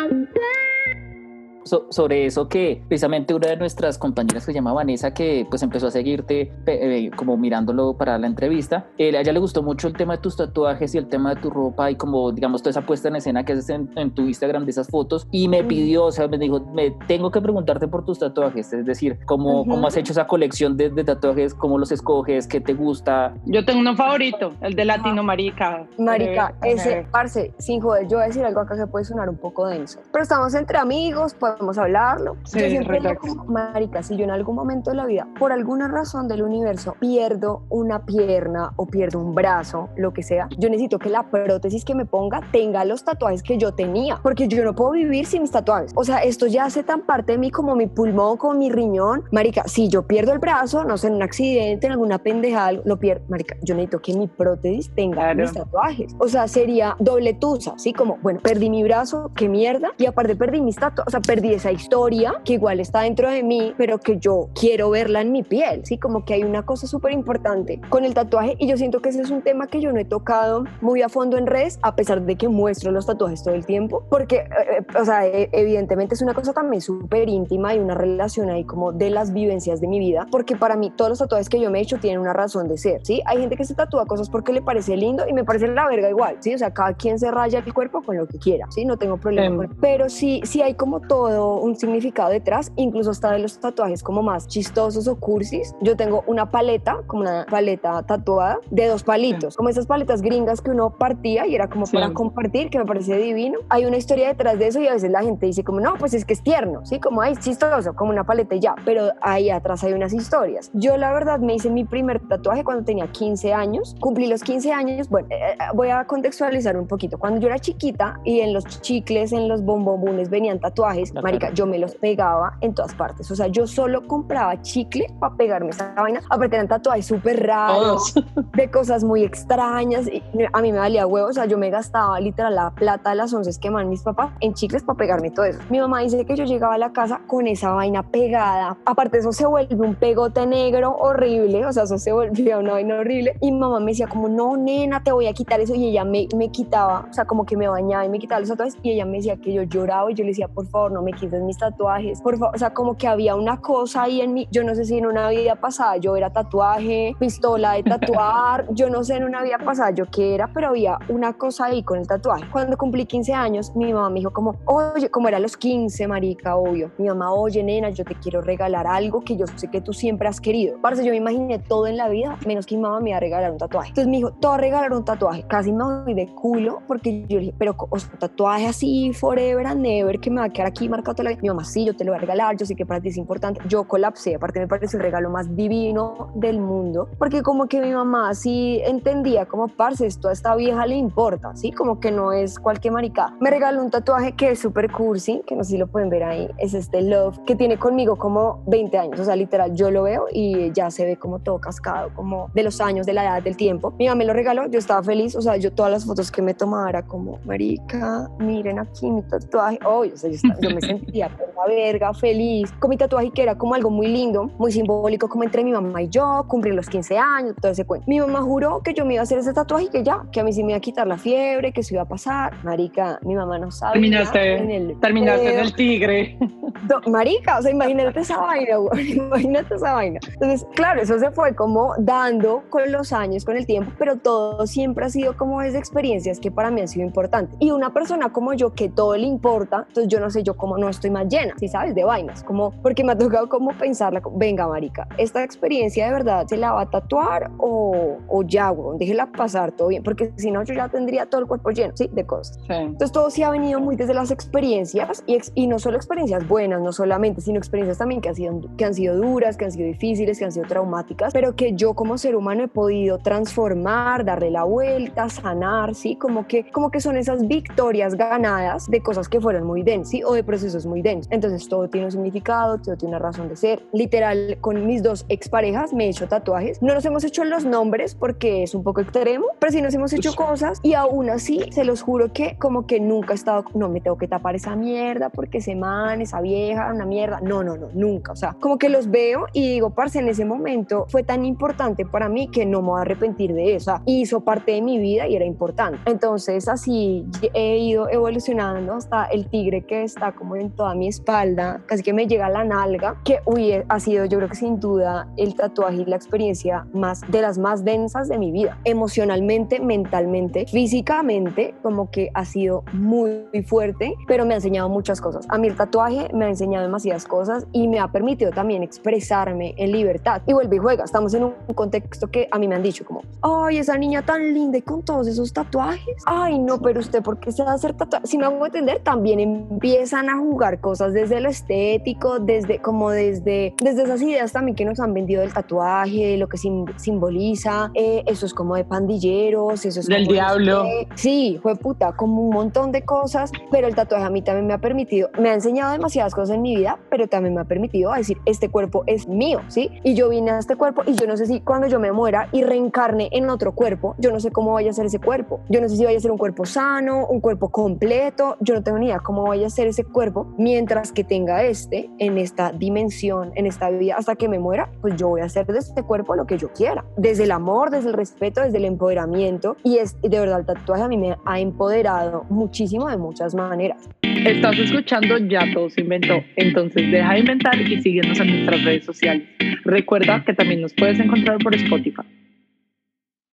sobre 1.65 2.27
eso 2.27 2.49
que 2.49 2.83
precisamente 2.89 3.35
una 3.35 3.49
de 3.49 3.57
nuestras 3.57 3.99
compañeras 3.99 4.45
que 4.45 4.53
se 4.53 4.55
llama 4.55 4.73
Vanessa, 4.73 5.15
que 5.15 5.47
pues 5.49 5.63
empezó 5.63 5.89
a 5.89 5.91
seguirte 5.91 6.53
eh, 6.67 7.11
como 7.17 7.37
mirándolo 7.37 7.95
para 7.97 8.19
la 8.19 8.27
entrevista, 8.27 8.87
eh, 8.99 9.17
a 9.17 9.21
ella 9.21 9.33
le 9.33 9.39
gustó 9.39 9.63
mucho 9.63 9.89
el 9.89 9.95
tema 9.95 10.17
de 10.17 10.23
tus 10.23 10.37
tatuajes 10.37 10.95
y 10.95 10.99
el 10.99 11.09
tema 11.09 11.35
de 11.35 11.41
tu 11.41 11.51
ropa 11.51 11.91
y 11.91 11.97
como 11.97 12.33
digamos 12.33 12.63
toda 12.63 12.71
esa 12.71 12.83
puesta 12.83 13.09
en 13.09 13.17
escena 13.17 13.45
que 13.45 13.53
haces 13.53 13.69
en, 13.71 14.13
tu 14.13 14.23
Instagram 14.23 14.65
de 14.65 14.71
esas 14.73 14.89
fotos. 14.89 15.27
Y 15.31 15.49
me 15.49 15.65
pidió, 15.65 16.07
o 16.07 16.13
sea, 16.13 16.29
me 16.29 16.39
dijo, 16.39 16.61
me 16.75 16.91
tengo 17.07 17.31
que 17.31 17.41
preguntarte 17.41 17.89
por 17.89 18.05
tus 18.05 18.19
tatuajes, 18.19 18.73
es 18.73 18.85
decir, 18.85 19.19
cómo, 19.27 19.65
cómo 19.65 19.87
has 19.87 19.97
hecho 19.97 20.13
esa 20.13 20.27
colección 20.27 20.77
de, 20.77 20.91
tatuajes, 21.05 21.55
cómo 21.55 21.79
los 21.79 21.93
escoges, 21.93 22.47
qué 22.47 22.61
te 22.61 22.75
gusta. 22.75 23.35
Yo 23.47 23.65
tengo 23.65 23.81
uno 23.81 23.97
favorito, 23.97 24.53
el 24.61 24.75
de 24.75 24.85
Latino 24.85 25.23
Marica. 25.23 25.87
Marica, 25.99 26.55
ese, 26.63 27.07
parce, 27.11 27.55
sin 27.59 27.81
joder, 27.81 28.07
yo 28.09 28.17
voy 28.17 28.25
a 28.25 28.27
decir 28.27 28.45
algo 28.45 28.61
acá 28.61 28.77
que 28.77 28.87
puede 28.87 29.05
sonar 29.05 29.29
un 29.29 29.37
poco 29.37 29.67
denso, 29.67 30.01
pero 30.13 30.23
estamos 30.23 30.55
entre 30.55 30.79
amigos, 30.79 31.35
pues 31.39 31.52
podemos 31.53 31.79
hablarlo. 31.79 32.37
yo 32.53 32.69
siempre 32.69 33.01
digo, 33.01 33.45
marica, 33.47 34.03
si 34.03 34.17
yo 34.17 34.25
en 34.25 34.31
algún 34.31 34.55
momento 34.55 34.91
de 34.91 34.97
la 34.97 35.07
vida, 35.07 35.27
por 35.39 35.53
alguna 35.53 35.89
razón 35.89 36.29
del 36.29 36.43
universo, 36.43 36.95
pierdo 36.99 37.63
una 37.69 38.05
pierna 38.05 38.73
o 38.77 38.87
pierdo 38.87 39.19
un 39.19 39.35
brazo, 39.35 39.89
lo 39.97 40.13
que 40.13 40.23
sea, 40.23 40.49
yo 40.59 40.69
necesito 40.69 40.99
que 40.99 41.11
la 41.11 41.25
prótesis 41.31 41.85
que 41.85 41.95
me 41.95 42.07
ponga 42.07 42.41
tenga 42.53 42.85
los 42.85 43.05
tatuajes 43.05 43.43
que 43.43 43.59
yo 43.59 43.73
tenía, 43.73 44.19
porque 44.23 44.49
yo 44.49 44.65
no 44.65 44.75
puedo 44.75 44.93
vivir 44.93 45.27
sin 45.27 45.43
mis 45.43 45.51
tatuajes. 45.51 45.93
O 45.95 46.05
sea, 46.05 46.19
esto 46.19 46.47
ya 46.47 46.65
hace 46.65 46.83
tan 46.83 47.03
parte 47.03 47.33
de 47.33 47.39
mí 47.39 47.51
como 47.51 47.75
mi 47.75 47.87
pulmón, 47.87 48.37
como 48.37 48.55
mi 48.55 48.71
riñón. 48.71 49.25
Marica, 49.31 49.65
si 49.67 49.89
yo 49.89 50.07
pierdo 50.07 50.33
el 50.33 50.39
brazo, 50.39 50.85
no 50.85 50.97
sé, 50.97 51.09
en 51.09 51.15
un 51.15 51.23
accidente, 51.23 51.87
en 51.87 51.93
alguna 51.93 52.19
pendejada, 52.19 52.73
lo 52.85 52.99
pierdo. 52.99 53.25
Marica, 53.29 53.57
yo 53.63 53.75
necesito 53.75 54.01
que 54.01 54.15
mi 54.15 54.29
prótesis 54.29 54.91
tenga 54.95 55.35
mis 55.35 55.53
tatuajes. 55.53 56.15
O 56.19 56.29
sea, 56.29 56.47
sería 56.49 56.97
doble 56.99 57.35
tusa, 57.35 57.75
¿sí? 57.77 57.93
Como, 57.93 58.19
bueno, 58.23 58.41
perdí 58.43 58.71
mi 58.71 58.83
brazo, 58.83 59.31
qué 59.35 59.49
mierda, 59.49 59.91
y 59.99 60.07
aparte 60.07 60.37
perdí 60.37 60.61
mis 60.61 60.77
tatuajes, 60.77 61.09
o 61.09 61.11
sea, 61.11 61.21
perdí 61.21 61.42
esa 61.51 61.73
historia 61.73 62.35
que 62.45 62.55
igual 62.55 62.81
está 62.81 63.03
dentro 63.03 63.31
de 63.31 63.43
mí, 63.43 63.75
pero 63.77 63.99
que 63.99 64.19
yo 64.19 64.49
quiero 64.55 64.91
verla 64.91 65.21
en 65.21 65.33
mi 65.33 65.43
piel, 65.43 65.85
¿sí? 65.85 65.99
Como 65.99 66.25
que 66.25 66.35
hay 66.35 66.45
una 66.45 66.65
cosa 66.65 66.87
súper 66.87 67.13
importante 67.13 67.81
con 67.89 68.05
el 68.05 68.15
tatuaje 68.15 68.57
y 68.59 68.69
yo 68.69 68.77
siento 68.77 69.01
que 69.01 69.09
ese 69.09 69.23
es 69.23 69.31
un 69.31 69.43
tema 69.43 69.67
que 69.67 69.81
yo 69.81 69.93
no 69.93 69.99
he 69.99 70.05
tocado 70.05 70.65
muy 70.81 71.03
a 71.03 71.09
fondo 71.09 71.39
en 71.39 71.47
redes, 71.47 71.79
a 71.83 71.95
pesar 71.95 72.23
de 72.23 72.37
que 72.37 72.49
muestro 72.49 72.91
los 72.91 73.07
tatuajes 73.07 73.43
todo 73.43 73.55
el 73.55 73.67
tiempo, 73.67 74.05
porque, 74.09 74.37
eh, 74.37 74.47
eh, 74.79 74.99
o 75.01 75.05
sea, 75.05 75.27
e, 75.27 75.49
evidentemente 75.53 76.15
es 76.15 76.23
una 76.23 76.35
cosa 76.35 76.53
también 76.53 76.81
súper 76.83 77.29
íntima 77.29 77.75
y 77.75 77.79
una 77.79 77.95
relación 77.95 78.51
ahí 78.51 78.65
como 78.65 78.93
de 78.93 79.11
las 79.11 79.33
vivencias 79.33 79.81
de 79.81 79.89
mi 79.89 79.99
vida, 79.99 80.27
porque 80.31 80.57
para 80.57 80.77
mí 80.77 80.91
todos 80.91 81.11
los 81.11 81.19
tatuajes 81.19 81.49
que 81.49 81.61
yo 81.61 81.71
me 81.71 81.79
he 81.79 81.83
hecho 81.83 81.99
tienen 81.99 82.21
una 82.21 82.33
razón 82.33 82.69
de 82.69 82.79
ser, 82.79 83.05
¿sí? 83.05 83.23
Hay 83.27 83.39
gente 83.39 83.57
que 83.57 83.65
se 83.65 83.75
tatúa 83.75 84.07
cosas 84.07 84.29
porque 84.29 84.53
le 84.53 84.63
parece 84.63 84.97
lindo 84.97 85.25
y 85.29 85.33
me 85.33 85.45
parece 85.45 85.69
la 85.69 85.87
verga 85.87 86.09
igual, 86.09 86.37
¿sí? 86.41 86.55
O 86.55 86.59
sea, 86.59 86.73
cada 86.73 86.95
quien 86.95 87.19
se 87.19 87.31
raya 87.31 87.63
el 87.65 87.75
cuerpo 87.75 88.03
con 88.03 88.17
lo 88.17 88.27
que 88.27 88.39
quiera, 88.39 88.67
¿sí? 88.71 88.85
No 88.85 88.97
tengo 88.97 89.17
problema. 89.17 89.65
Em. 89.65 89.71
Pero 89.81 90.09
sí, 90.09 90.41
sí 90.45 90.63
hay 90.63 90.75
como 90.75 91.01
todo 91.01 91.32
un 91.39 91.77
significado 91.77 92.31
detrás, 92.31 92.73
incluso 92.77 93.11
hasta 93.11 93.33
de 93.33 93.39
los 93.39 93.59
tatuajes 93.59 94.03
como 94.03 94.23
más 94.23 94.47
chistosos 94.47 95.09
o 95.09 95.17
cursis. 95.17 95.75
Yo 95.81 95.97
tengo 95.97 96.25
una 96.27 96.51
paleta, 96.51 96.99
como 97.07 97.23
una 97.23 97.47
paleta 97.49 98.03
tatuada, 98.03 98.59
de 98.71 98.87
dos 98.89 99.03
palitos, 99.03 99.57
como 99.57 99.69
esas 99.69 99.87
paletas 99.87 100.23
gringas 100.23 100.61
que 100.61 100.71
uno 100.71 100.91
partía 100.91 101.47
y 101.47 101.55
era 101.55 101.69
como 101.69 101.87
para 101.87 102.13
compartir, 102.13 102.71
que 102.71 102.79
me 102.79 102.85
parece 102.85 103.17
divino. 103.17 103.59
Hay 103.69 103.85
una 103.85 103.97
historia 103.97 104.29
detrás 104.29 104.59
de 104.59 104.69
eso 104.69 104.81
y 104.81 104.89
a 104.89 104.93
veces 104.93 105.11
la 105.11 105.23
gente 105.23 105.47
dice 105.47 105.65
como, 105.65 105.81
no, 105.81 105.95
pues 105.99 106.15
es 106.15 106.25
que 106.25 106.33
es 106.33 106.43
tierno, 106.43 106.85
¿sí? 106.85 107.01
Como, 107.01 107.23
ay, 107.23 107.37
chistoso, 107.37 107.95
como 107.95 108.11
una 108.11 108.25
paleta 108.25 108.55
y 108.55 108.61
ya, 108.61 108.75
pero 108.85 109.11
ahí 109.21 109.51
atrás 109.51 109.85
hay 109.85 109.93
unas 109.93 110.13
historias. 110.13 110.71
Yo 110.75 110.97
la 110.97 111.13
verdad 111.13 111.39
me 111.41 111.55
hice 111.55 111.71
mi 111.71 111.85
primer 111.85 112.21
tatuaje 112.29 112.65
cuando 112.65 112.85
tenía 112.85 113.11
15 113.11 113.53
años, 113.53 113.97
cumplí 114.01 114.27
los 114.27 114.43
15 114.43 114.73
años, 114.73 115.09
bueno, 115.09 115.29
eh, 115.31 115.53
eh, 115.53 115.57
voy 115.75 115.89
a 115.91 116.05
contextualizar 116.05 116.77
un 116.77 116.87
poquito. 116.87 117.19
Cuando 117.19 117.41
yo 117.41 117.49
era 117.49 117.59
chiquita 117.59 118.21
y 118.25 118.41
en 118.41 118.53
los 118.53 118.65
chicles, 118.81 119.33
en 119.33 119.49
los 119.49 119.65
bombobunes 119.65 120.31
venían 120.31 120.61
tatuajes, 120.61 121.13
marica, 121.23 121.51
yo 121.53 121.67
me 121.67 121.79
los 121.79 121.95
pegaba 121.95 122.57
en 122.61 122.75
todas 122.75 122.95
partes. 122.95 123.31
O 123.31 123.37
sea, 123.37 123.47
yo 123.47 123.67
solo 123.67 124.07
compraba 124.07 124.61
chicle 124.63 125.07
para 125.21 125.35
pegarme 125.37 125.71
esa 125.71 125.95
vaina. 125.95 126.21
Aparte 126.29 126.57
eran 126.57 126.69
tatuajes 126.69 127.07
súper 127.07 127.47
raros, 127.47 128.15
de 128.55 128.71
cosas 128.71 129.05
muy 129.05 129.25
extrañas. 129.25 130.09
Y 130.09 130.23
a 130.53 130.61
mí 130.61 130.73
me 130.73 130.79
valía 130.79 131.07
huevo. 131.07 131.29
O 131.29 131.33
sea, 131.33 131.47
yo 131.47 131.59
me 131.59 131.71
gastaba 131.71 132.19
literal 132.21 132.55
la 132.55 132.71
plata 132.71 133.11
de 133.11 133.17
las 133.17 133.33
once 133.33 133.53
que 133.61 133.71
man 133.71 133.89
mis 133.89 134.03
papás 134.03 134.33
en 134.41 134.55
chicles 134.55 134.83
para 134.83 134.97
pegarme 134.97 135.31
todo 135.31 135.47
eso. 135.47 135.61
Mi 135.71 135.79
mamá 135.79 136.01
dice 136.01 136.25
que 136.25 136.37
yo 136.37 136.45
llegaba 136.45 136.75
a 136.75 136.79
la 136.79 136.93
casa 136.93 137.21
con 137.27 137.47
esa 137.47 137.71
vaina 137.73 138.03
pegada. 138.03 138.77
Aparte 138.85 139.19
eso 139.19 139.33
se 139.33 139.47
vuelve 139.47 139.75
un 139.75 139.95
pegote 139.95 140.47
negro 140.47 140.97
horrible. 140.97 141.65
O 141.67 141.73
sea, 141.73 141.85
eso 141.85 141.99
se 141.99 142.13
volvía 142.13 142.59
una 142.59 142.73
vaina 142.73 142.97
horrible. 142.97 143.37
Y 143.41 143.53
mi 143.53 143.59
mamá 143.59 143.81
me 143.81 143.93
decía 143.93 144.09
como, 144.09 144.29
no, 144.29 144.57
nena, 144.57 145.03
te 145.03 145.13
voy 145.13 145.27
a 145.27 145.33
quitar 145.33 145.61
eso. 145.61 145.75
Y 145.75 145.89
ella 145.89 146.05
me, 146.05 146.29
me 146.37 146.51
quitaba, 146.51 147.07
o 147.11 147.13
sea, 147.13 147.25
como 147.25 147.45
que 147.45 147.57
me 147.57 147.69
bañaba 147.69 148.05
y 148.05 148.09
me 148.09 148.19
quitaba 148.19 148.41
los 148.41 148.49
tatuajes. 148.49 148.77
Y 148.83 148.93
ella 148.93 149.05
me 149.05 149.19
decía 149.19 149.37
que 149.37 149.53
yo 149.53 149.63
lloraba 149.63 150.11
y 150.11 150.15
yo 150.15 150.25
le 150.25 150.31
decía, 150.31 150.49
por 150.49 150.67
favor, 150.67 150.93
no 150.93 151.03
me 151.03 151.12
me 151.13 151.19
quites 151.19 151.43
mis 151.43 151.59
tatuajes, 151.59 152.21
por 152.21 152.39
favor, 152.39 152.55
o 152.55 152.59
sea, 152.59 152.73
como 152.73 152.97
que 152.97 153.07
había 153.07 153.35
una 153.37 153.61
cosa 153.61 154.05
ahí 154.05 154.21
en 154.21 154.35
mí, 154.35 154.49
yo 154.51 154.65
no 154.65 154.75
sé 154.75 154.85
si 154.85 154.99
en 154.99 155.07
una 155.07 155.29
vida 155.29 155.57
pasada 155.57 155.97
yo 155.97 156.17
era 156.17 156.31
tatuaje, 156.31 157.15
pistola 157.19 157.75
de 157.75 157.83
tatuar, 157.83 158.67
yo 158.71 158.89
no 158.91 159.05
sé 159.05 159.17
en 159.17 159.25
una 159.25 159.43
vida 159.43 159.59
pasada 159.59 159.91
yo 159.91 160.07
qué 160.11 160.35
era, 160.35 160.53
pero 160.53 160.69
había 160.69 160.99
una 161.09 161.35
cosa 161.35 161.67
ahí 161.67 161.83
con 161.83 161.99
el 161.99 162.07
tatuaje. 162.07 162.45
Cuando 162.51 162.77
cumplí 162.77 163.07
15 163.07 163.33
años, 163.33 163.75
mi 163.77 163.93
mamá 163.93 164.11
me 164.11 164.21
dijo 164.21 164.33
como, 164.33 164.57
oye, 164.67 165.11
como 165.11 165.29
era 165.29 165.39
los 165.39 165.57
15, 165.57 166.09
marica, 166.09 166.57
obvio, 166.57 166.91
mi 166.99 167.09
mamá, 167.09 167.33
oye, 167.33 167.63
nena, 167.63 167.91
yo 167.91 168.05
te 168.05 168.15
quiero 168.15 168.41
regalar 168.41 168.87
algo 168.87 169.23
que 169.23 169.37
yo 169.37 169.47
sé 169.57 169.69
que 169.69 169.81
tú 169.81 169.93
siempre 169.93 170.29
has 170.29 170.41
querido. 170.41 170.77
Parce, 170.81 171.05
yo 171.05 171.11
me 171.11 171.17
imaginé 171.17 171.59
todo 171.59 171.87
en 171.87 171.97
la 171.97 172.09
vida, 172.09 172.39
menos 172.47 172.67
que 172.67 172.77
mi 172.77 172.83
mamá 172.83 173.01
me 173.01 173.11
iba 173.11 173.17
a 173.19 173.21
regalar 173.21 173.51
un 173.51 173.59
tatuaje. 173.59 173.89
Entonces 173.91 174.11
me 174.11 174.17
dijo, 174.17 174.33
te 174.33 174.47
voy 174.47 174.57
a 174.57 174.59
regalar 174.59 174.93
un 174.93 175.05
tatuaje. 175.05 175.45
Casi 175.47 175.73
me 175.73 175.85
voy 175.85 176.15
de 176.15 176.27
culo 176.35 176.83
porque 176.87 177.27
yo 177.29 177.39
le 177.39 177.47
dije, 177.47 177.55
pero 177.59 177.77
o 177.79 177.99
sea, 177.99 178.11
tatuaje 178.19 178.67
así 178.67 179.13
forever 179.13 179.67
and 179.67 179.81
never 179.81 180.19
que 180.19 180.31
me 180.31 180.41
va 180.41 180.47
a 180.47 180.51
quedar 180.51 180.69
aquí 180.69 180.89
marcado 180.89 181.02
toda 181.03 181.25
la 181.25 181.31
vida. 181.31 181.43
Mi 181.43 181.49
mamá, 181.49 181.65
sí, 181.65 181.85
yo 181.85 181.95
te 181.95 182.05
lo 182.05 182.13
voy 182.13 182.19
a 182.19 182.21
regalar, 182.21 182.57
yo 182.57 182.67
sé 182.67 182.75
que 182.75 182.87
para 182.87 183.01
ti 183.01 183.09
es 183.09 183.17
importante. 183.17 183.61
Yo 183.69 183.85
colapsé, 183.85 184.37
aparte 184.37 184.61
me 184.61 184.69
parece 184.69 184.97
el 184.97 185.03
regalo 185.03 185.31
más 185.31 185.55
divino 185.55 186.31
del 186.35 186.61
mundo, 186.61 187.09
porque 187.19 187.43
como 187.43 187.67
que 187.67 187.81
mi 187.81 187.93
mamá 187.93 188.35
sí 188.35 188.81
entendía 188.85 189.47
como, 189.47 189.69
parce, 189.69 190.07
esto 190.07 190.29
a 190.29 190.33
esta 190.33 190.55
vieja 190.55 190.87
le 190.87 190.97
importa, 190.97 191.55
¿sí? 191.57 191.73
Como 191.73 192.01
que 192.01 192.11
no 192.11 192.33
es 192.33 192.59
cualquier 192.59 192.93
marica. 192.93 193.35
Me 193.41 193.51
regaló 193.51 193.83
un 193.83 193.91
tatuaje 193.91 194.33
que 194.33 194.51
es 194.51 194.61
súper 194.61 194.91
cursi, 194.91 195.43
que 195.47 195.57
no 195.57 195.65
sé 195.65 195.73
si 195.73 195.79
lo 195.79 195.87
pueden 195.87 196.09
ver 196.09 196.25
ahí, 196.25 196.49
es 196.59 196.75
este 196.75 197.03
Love, 197.03 197.39
que 197.45 197.57
tiene 197.57 197.79
conmigo 197.79 198.17
como 198.17 198.63
20 198.67 198.99
años, 198.99 199.21
o 199.21 199.25
sea, 199.25 199.37
literal, 199.37 199.75
yo 199.75 199.91
lo 199.91 200.05
veo 200.05 200.27
y 200.33 200.73
ya 200.73 200.91
se 200.91 201.05
ve 201.05 201.17
como 201.17 201.39
todo 201.39 201.59
cascado, 201.59 202.11
como 202.15 202.51
de 202.55 202.63
los 202.63 202.81
años, 202.81 203.07
de 203.07 203.13
la 203.13 203.25
edad, 203.25 203.43
del 203.43 203.57
tiempo. 203.57 203.93
Mi 203.99 204.07
mamá 204.07 204.19
me 204.19 204.25
lo 204.25 204.33
regaló, 204.33 204.67
yo 204.69 204.79
estaba 204.79 205.03
feliz, 205.03 205.35
o 205.37 205.43
sea, 205.43 205.57
yo 205.57 205.73
todas 205.73 205.91
las 205.91 206.05
fotos 206.05 206.31
que 206.31 206.43
me 206.43 206.55
tomaba 206.55 206.89
era 206.89 207.03
como, 207.03 207.39
marica, 207.45 208.31
miren 208.39 208.79
aquí 208.79 209.11
mi 209.11 209.23
tatuaje, 209.23 209.79
oh, 209.85 210.05
o 210.05 210.17
sea, 210.17 210.31
yo, 210.61 210.71
me 210.71 210.81
sentía 210.99 211.29
por 211.29 211.49
la 211.55 211.67
verga, 211.67 212.15
feliz, 212.15 212.73
con 212.79 212.91
mi 212.91 212.97
tatuaje 212.97 213.31
que 213.31 213.43
era 213.43 213.57
como 213.57 213.75
algo 213.75 213.91
muy 213.91 214.09
lindo, 214.09 214.51
muy 214.59 214.73
simbólico, 214.73 215.29
como 215.29 215.45
entre 215.45 215.65
mi 215.65 215.73
mamá 215.73 216.03
y 216.03 216.09
yo, 216.09 216.45
cumplir 216.49 216.75
los 216.75 216.89
15 216.89 217.19
años, 217.19 217.55
todo 217.61 217.73
ese 217.73 217.85
cuento. 217.85 218.07
Mi 218.09 218.21
mamá 218.21 218.43
juró 218.43 218.83
que 218.83 218.95
yo 218.95 219.05
me 219.05 219.15
iba 219.15 219.21
a 219.21 219.25
hacer 219.25 219.39
ese 219.39 219.53
tatuaje 219.53 219.87
y 219.87 219.89
que 219.89 220.03
ya, 220.03 220.25
que 220.33 220.41
a 220.41 220.45
mí 220.45 220.53
sí 220.53 220.63
me 220.63 220.71
iba 220.71 220.79
a 220.79 220.81
quitar 220.81 221.07
la 221.07 221.19
fiebre, 221.19 221.73
que 221.73 221.83
se 221.83 221.95
iba 221.95 222.03
a 222.03 222.09
pasar. 222.09 222.53
Marica, 222.65 223.19
mi 223.23 223.35
mamá 223.35 223.59
no 223.59 223.71
sabe. 223.71 223.95
Terminaste 223.95 224.57
en 224.57 224.71
el, 224.71 225.01
terminaste 225.01 225.55
en 225.55 225.59
el 225.61 225.75
tigre. 225.75 226.39
marica, 227.07 227.59
o 227.59 227.63
sea, 227.63 227.71
imagínate 227.71 228.21
esa 228.21 228.39
vaina, 228.39 228.77
imagínate 229.01 229.75
esa 229.75 229.93
vaina. 229.93 230.21
Entonces, 230.33 230.67
claro, 230.75 231.03
eso 231.03 231.19
se 231.19 231.31
fue 231.31 231.55
como 231.55 231.95
dando 231.99 232.63
con 232.71 232.91
los 232.91 233.13
años, 233.13 233.45
con 233.45 233.57
el 233.57 233.67
tiempo, 233.67 233.93
pero 233.99 234.17
todo 234.17 234.67
siempre 234.67 235.05
ha 235.05 235.09
sido 235.09 235.37
como 235.37 235.61
desde 235.61 235.79
experiencias 235.79 236.41
que 236.41 236.51
para 236.51 236.71
mí 236.71 236.81
han 236.81 236.89
sido 236.89 237.07
importantes. 237.07 237.57
Y 237.61 237.71
una 237.71 237.93
persona 237.93 238.33
como 238.33 238.55
yo 238.55 238.75
que 238.75 238.89
todo 238.89 239.17
le 239.17 239.27
importa, 239.27 239.85
entonces 239.89 240.09
yo 240.09 240.21
no 240.21 240.31
sé, 240.31 240.43
yo 240.43 240.57
como 240.57 240.79
no 240.83 240.89
estoy 240.89 241.11
más 241.11 241.29
llena, 241.29 241.55
si 241.59 241.69
sabes, 241.69 241.95
de 241.95 242.05
vainas, 242.05 242.43
como 242.43 242.73
porque 242.83 243.05
me 243.05 243.13
ha 243.13 243.19
tocado 243.19 243.49
como 243.49 243.71
pensarla, 243.73 244.21
venga, 244.35 244.67
marica, 244.67 245.07
esta 245.17 245.45
experiencia 245.45 246.07
de 246.07 246.13
verdad 246.13 246.47
se 246.47 246.57
la 246.57 246.73
va 246.73 246.83
a 246.83 246.91
tatuar 246.91 247.51
o, 247.59 248.19
o 248.29 248.43
ya, 248.43 248.71
güey, 248.71 248.99
déjela 248.99 249.31
pasar 249.31 249.71
todo 249.73 249.89
bien, 249.89 250.03
porque 250.03 250.33
si 250.37 250.51
no 250.51 250.65
yo 250.65 250.75
ya 250.75 250.89
tendría 250.89 251.27
todo 251.27 251.41
el 251.41 251.47
cuerpo 251.47 251.71
lleno, 251.71 251.97
¿sí? 251.97 252.11
De 252.13 252.27
cosas. 252.27 252.59
Entonces 252.69 253.13
todo 253.13 253.31
sí 253.31 253.43
ha 253.43 253.51
venido 253.51 253.81
muy 253.81 253.95
desde 253.97 254.15
las 254.15 254.31
experiencias 254.31 255.23
y, 255.27 255.39
y 255.55 255.67
no 255.67 255.79
solo 255.79 255.97
experiencias 255.97 256.47
buenas, 256.49 256.81
no 256.81 256.93
solamente, 256.93 257.41
sino 257.41 257.59
experiencias 257.59 257.99
también 257.99 258.21
que 258.21 258.31
han, 258.31 258.35
sido, 258.35 258.61
que 258.77 258.85
han 258.85 258.95
sido 258.95 259.17
duras, 259.17 259.57
que 259.57 259.67
han 259.67 259.73
sido 259.73 259.87
difíciles, 259.87 260.39
que 260.39 260.45
han 260.45 260.53
sido 260.53 260.67
traumáticas, 260.67 261.33
pero 261.33 261.55
que 261.55 261.75
yo 261.75 261.95
como 261.95 262.19
ser 262.19 262.35
humano 262.35 262.65
he 262.65 262.69
podido 262.69 263.19
transformar, 263.19 264.25
darle 264.25 264.51
la 264.51 264.65
vuelta, 264.65 265.29
sanar, 265.29 265.95
¿sí? 265.95 266.17
Como 266.17 266.47
que, 266.47 266.71
como 266.73 266.91
que 266.91 267.01
son 267.01 267.17
esas 267.17 267.47
victorias 267.47 268.15
ganadas 268.17 268.91
de 268.91 269.01
cosas 269.01 269.29
que 269.29 269.41
fueron 269.41 269.65
muy 269.65 269.83
densas, 269.83 270.11
¿sí? 270.11 270.23
O 270.25 270.33
de 270.33 270.43
procesos 270.43 270.62
muy 270.87 271.03
densos. 271.03 271.31
Entonces 271.31 271.69
todo 271.69 271.89
tiene 271.89 272.07
un 272.07 272.13
significado, 272.13 272.79
todo 272.79 272.97
tiene 272.97 273.17
una 273.17 273.19
razón 273.19 273.49
de 273.49 273.57
ser. 273.57 273.83
Literal, 273.93 274.59
con 274.61 274.87
mis 274.87 275.03
dos 275.03 275.25
exparejas 275.29 275.93
me 275.93 276.07
he 276.07 276.09
hecho 276.09 276.29
tatuajes. 276.29 276.83
No 276.83 276.95
nos 276.95 277.05
hemos 277.05 277.25
hecho 277.25 277.45
los 277.45 277.65
nombres 277.65 278.15
porque 278.15 278.63
es 278.63 278.75
un 278.75 278.83
poco 278.83 279.01
extremo, 279.01 279.47
pero 279.59 279.73
sí 279.73 279.83
nos 279.83 279.95
hemos 279.95 280.13
hecho 280.13 280.35
cosas 280.35 280.79
y 280.83 280.95
aún 280.95 281.31
así, 281.31 281.65
se 281.71 281.85
los 281.85 282.03
juro 282.03 282.33
que 282.33 282.57
como 282.59 282.87
que 282.87 283.01
nunca 283.01 283.33
he 283.33 283.37
estado, 283.37 283.65
no 283.75 283.89
me 283.89 284.01
tengo 284.01 284.17
que 284.17 284.29
tapar 284.29 284.55
esa 284.55 284.77
mierda 284.77 285.31
porque 285.31 285.59
ese 285.59 285.75
man, 285.75 286.21
esa 286.21 286.41
vieja, 286.41 286.93
una 286.93 287.05
mierda. 287.05 287.41
No, 287.41 287.63
no, 287.63 287.77
no, 287.77 287.89
nunca. 287.95 288.33
O 288.33 288.37
sea, 288.37 288.57
como 288.61 288.79
que 288.79 288.89
los 288.89 289.11
veo 289.11 289.47
y 289.53 289.69
digo, 289.69 289.91
parce, 289.91 290.19
en 290.19 290.29
ese 290.29 290.45
momento 290.45 291.07
fue 291.09 291.23
tan 291.23 291.45
importante 291.45 292.07
para 292.07 292.29
mí 292.29 292.49
que 292.49 292.67
no 292.67 292.81
me 292.81 292.89
voy 292.89 292.99
a 292.99 293.03
arrepentir 293.03 293.55
de 293.55 293.75
eso. 293.77 293.93
O 293.93 293.97
sea, 293.97 294.03
hizo 294.07 294.41
parte 294.43 294.73
de 294.73 294.83
mi 294.83 294.99
vida 294.99 295.27
y 295.27 295.37
era 295.37 295.45
importante. 295.45 295.99
Entonces, 296.07 296.69
así 296.69 297.27
he 297.55 297.79
ido 297.79 298.09
evolucionando 298.09 298.95
hasta 298.95 299.25
el 299.27 299.47
tigre 299.47 299.83
que 299.83 300.03
está 300.03 300.33
como 300.33 300.52
en 300.57 300.71
toda 300.71 300.95
mi 300.95 301.09
espalda, 301.09 301.81
casi 301.87 302.03
que 302.03 302.13
me 302.13 302.27
llega 302.27 302.49
la 302.49 302.65
nalga, 302.65 303.17
que 303.25 303.41
uy, 303.45 303.75
ha 303.89 304.01
sido 304.01 304.25
yo 304.27 304.39
creo 304.39 304.49
que 304.49 304.57
sin 304.57 304.81
duda 304.81 305.29
el 305.37 305.55
tatuaje 305.55 306.03
y 306.03 306.05
la 306.05 306.17
experiencia 306.17 306.87
más 306.93 307.21
de 307.29 307.43
las 307.43 307.59
más 307.59 307.85
densas 307.85 308.29
de 308.29 308.39
mi 308.39 308.51
vida, 308.51 308.79
emocionalmente, 308.85 309.81
mentalmente, 309.81 310.67
físicamente, 310.67 311.75
como 311.83 312.11
que 312.11 312.31
ha 312.35 312.45
sido 312.45 312.85
muy 312.93 313.45
fuerte, 313.67 314.15
pero 314.27 314.45
me 314.45 314.55
ha 314.55 314.57
enseñado 314.57 314.89
muchas 314.89 315.21
cosas. 315.21 315.47
A 315.49 315.59
mí 315.59 315.69
el 315.69 315.77
tatuaje 315.77 316.29
me 316.33 316.47
ha 316.47 316.49
enseñado 316.49 316.85
demasiadas 316.85 317.25
cosas 317.25 317.67
y 317.73 317.89
me 317.89 317.99
ha 317.99 318.09
permitido 318.09 318.51
también 318.51 318.83
expresarme 318.83 319.75
en 319.77 319.93
libertad. 319.93 320.43
Y 320.47 320.53
vuelve 320.53 320.77
y 320.77 320.79
juega, 320.79 321.05
estamos 321.05 321.35
en 321.35 321.45
un 321.45 321.55
contexto 321.75 322.29
que 322.31 322.49
a 322.51 322.59
mí 322.59 322.69
me 322.69 322.75
han 322.75 322.83
dicho 322.83 323.05
como, 323.05 323.23
ay, 323.43 323.79
esa 323.79 323.97
niña 323.97 324.23
tan 324.23 324.55
linda 324.55 324.79
y 324.79 324.83
con 324.83 325.03
todos 325.03 325.27
esos 325.27 325.53
tatuajes. 325.53 326.23
Ay, 326.27 326.59
no, 326.59 326.81
pero 326.81 327.01
usted, 327.01 327.23
¿por 327.23 327.39
qué 327.39 327.53
se 327.53 327.63
va 327.63 327.73
a 327.73 327.75
hacer 327.75 327.95
tatuajes? 327.95 328.31
Si 328.31 328.39
me 328.39 328.45
hago 328.45 328.65
entender, 328.65 329.01
también 329.03 329.41
empiezan 329.41 330.29
a 330.29 330.39
jugar 330.43 330.81
cosas 330.81 331.13
desde 331.13 331.41
lo 331.41 331.49
estético, 331.49 332.39
desde 332.39 332.81
como 332.81 333.11
desde, 333.11 333.75
desde 333.81 334.03
esas 334.03 334.23
ideas 334.23 334.53
también 334.53 334.77
que 334.77 334.85
nos 334.85 335.01
han 335.01 335.15
vendido 335.15 335.41
del 335.41 335.53
tatuaje, 335.53 336.37
lo 336.37 336.49
que 336.49 336.59
simboliza, 336.59 337.91
eh, 337.95 338.23
eso 338.27 338.47
es 338.47 338.55
como 338.55 338.77
de 338.77 338.85
pandilleros, 338.85 339.85
eso 339.85 340.01
es 340.01 340.07
del 340.07 340.27
diablo. 340.27 340.85
sí, 341.15 341.59
fue 341.63 341.77
puta, 341.77 342.13
como 342.13 342.43
un 342.43 342.51
montón 342.51 342.93
de 342.93 343.03
cosas, 343.03 343.51
pero 343.71 343.87
el 343.87 343.95
tatuaje 343.95 344.25
a 344.25 344.31
mí 344.31 344.43
también 344.43 344.67
me 344.67 344.75
ha 344.75 344.79
permitido, 344.79 345.31
me 345.39 345.51
ha 345.51 345.55
enseñado 345.55 345.93
demasiadas 345.93 346.35
cosas 346.35 346.57
en 346.57 346.63
mi 346.63 346.77
vida, 346.77 346.99
pero 347.11 347.29
también 347.29 347.55
me 347.55 347.61
ha 347.61 347.65
permitido 347.65 348.13
decir, 348.13 348.39
este 348.47 348.69
cuerpo 348.69 349.05
es 349.07 349.29
mío, 349.29 349.61
¿sí? 349.69 349.91
Y 350.03 350.15
yo 350.15 350.29
vine 350.29 350.51
a 350.51 350.59
este 350.59 350.77
cuerpo 350.77 351.03
y 351.07 351.15
yo 351.15 351.27
no 351.27 351.37
sé 351.37 351.47
si 351.47 351.61
cuando 351.61 351.87
yo 351.87 352.01
me 352.01 352.13
muera 352.13 352.49
y 352.53 352.63
reencarne 352.63 353.29
en 353.33 353.51
otro 353.51 353.73
cuerpo, 353.73 354.15
yo 354.19 354.31
no 354.31 354.41
sé 354.41 354.51
cómo 354.51 354.73
vaya 354.75 354.91
a 354.91 354.93
ser 354.93 355.07
ese 355.07 355.19
cuerpo, 355.19 355.61
yo 355.69 355.81
no 355.81 355.89
sé 355.89 355.97
si 355.97 356.05
vaya 356.05 356.19
a 356.19 356.21
ser 356.21 356.31
un 356.31 356.39
cuerpo 356.39 356.65
sano, 356.65 357.27
un 357.27 357.41
cuerpo 357.41 357.71
completo, 357.71 358.57
yo 358.61 358.75
no 358.75 358.83
tengo 358.83 358.99
ni 358.99 359.07
idea 359.07 359.21
cómo 359.21 359.45
vaya 359.45 359.67
a 359.67 359.71
ser 359.71 359.89
ese 359.89 360.05
cuerpo, 360.05 360.32
mientras 360.59 361.13
que 361.13 361.25
tenga 361.25 361.65
este 361.65 362.09
en 362.19 362.39
esta 362.39 362.73
dimensión, 362.73 363.53
en 363.55 363.67
esta 363.67 363.91
vida, 363.91 364.17
hasta 364.17 364.37
que 364.37 364.49
me 364.49 364.59
muera, 364.59 364.91
pues 365.01 365.17
yo 365.17 365.29
voy 365.29 365.41
a 365.41 365.45
hacer 365.45 365.67
de 365.67 365.79
este 365.79 366.03
cuerpo 366.03 366.35
lo 366.35 366.47
que 366.47 366.59
yo 366.59 366.73
quiera, 366.73 367.05
desde 367.17 367.45
el 367.45 367.51
amor, 367.51 367.91
desde 367.91 368.09
el 368.09 368.15
respeto, 368.15 368.61
desde 368.63 368.79
el 368.79 368.85
empoderamiento 368.85 369.77
y 369.85 369.99
es 369.99 370.21
de 370.21 370.39
verdad 370.39 370.61
el 370.61 370.67
tatuaje 370.67 371.03
a 371.03 371.09
mí 371.09 371.17
me 371.17 371.37
ha 371.45 371.61
empoderado 371.61 372.45
muchísimo 372.49 373.09
de 373.09 373.17
muchas 373.17 373.55
maneras. 373.55 374.09
Estás 374.23 374.79
escuchando 374.79 375.39
Ya 375.39 375.63
Todo 375.73 375.91
se 375.91 376.01
inventó, 376.01 376.41
entonces 376.57 377.11
deja 377.11 377.35
de 377.35 377.41
inventar 377.41 377.81
y 377.81 378.01
síguenos 378.03 378.41
en 378.41 378.49
nuestras 378.49 378.85
redes 378.85 379.05
sociales. 379.05 379.47
Recuerda 379.85 380.45
que 380.45 380.55
también 380.55 380.81
nos 380.81 380.93
puedes 380.95 381.19
encontrar 381.21 381.59
por 381.59 381.75
Spotify. 381.75 382.23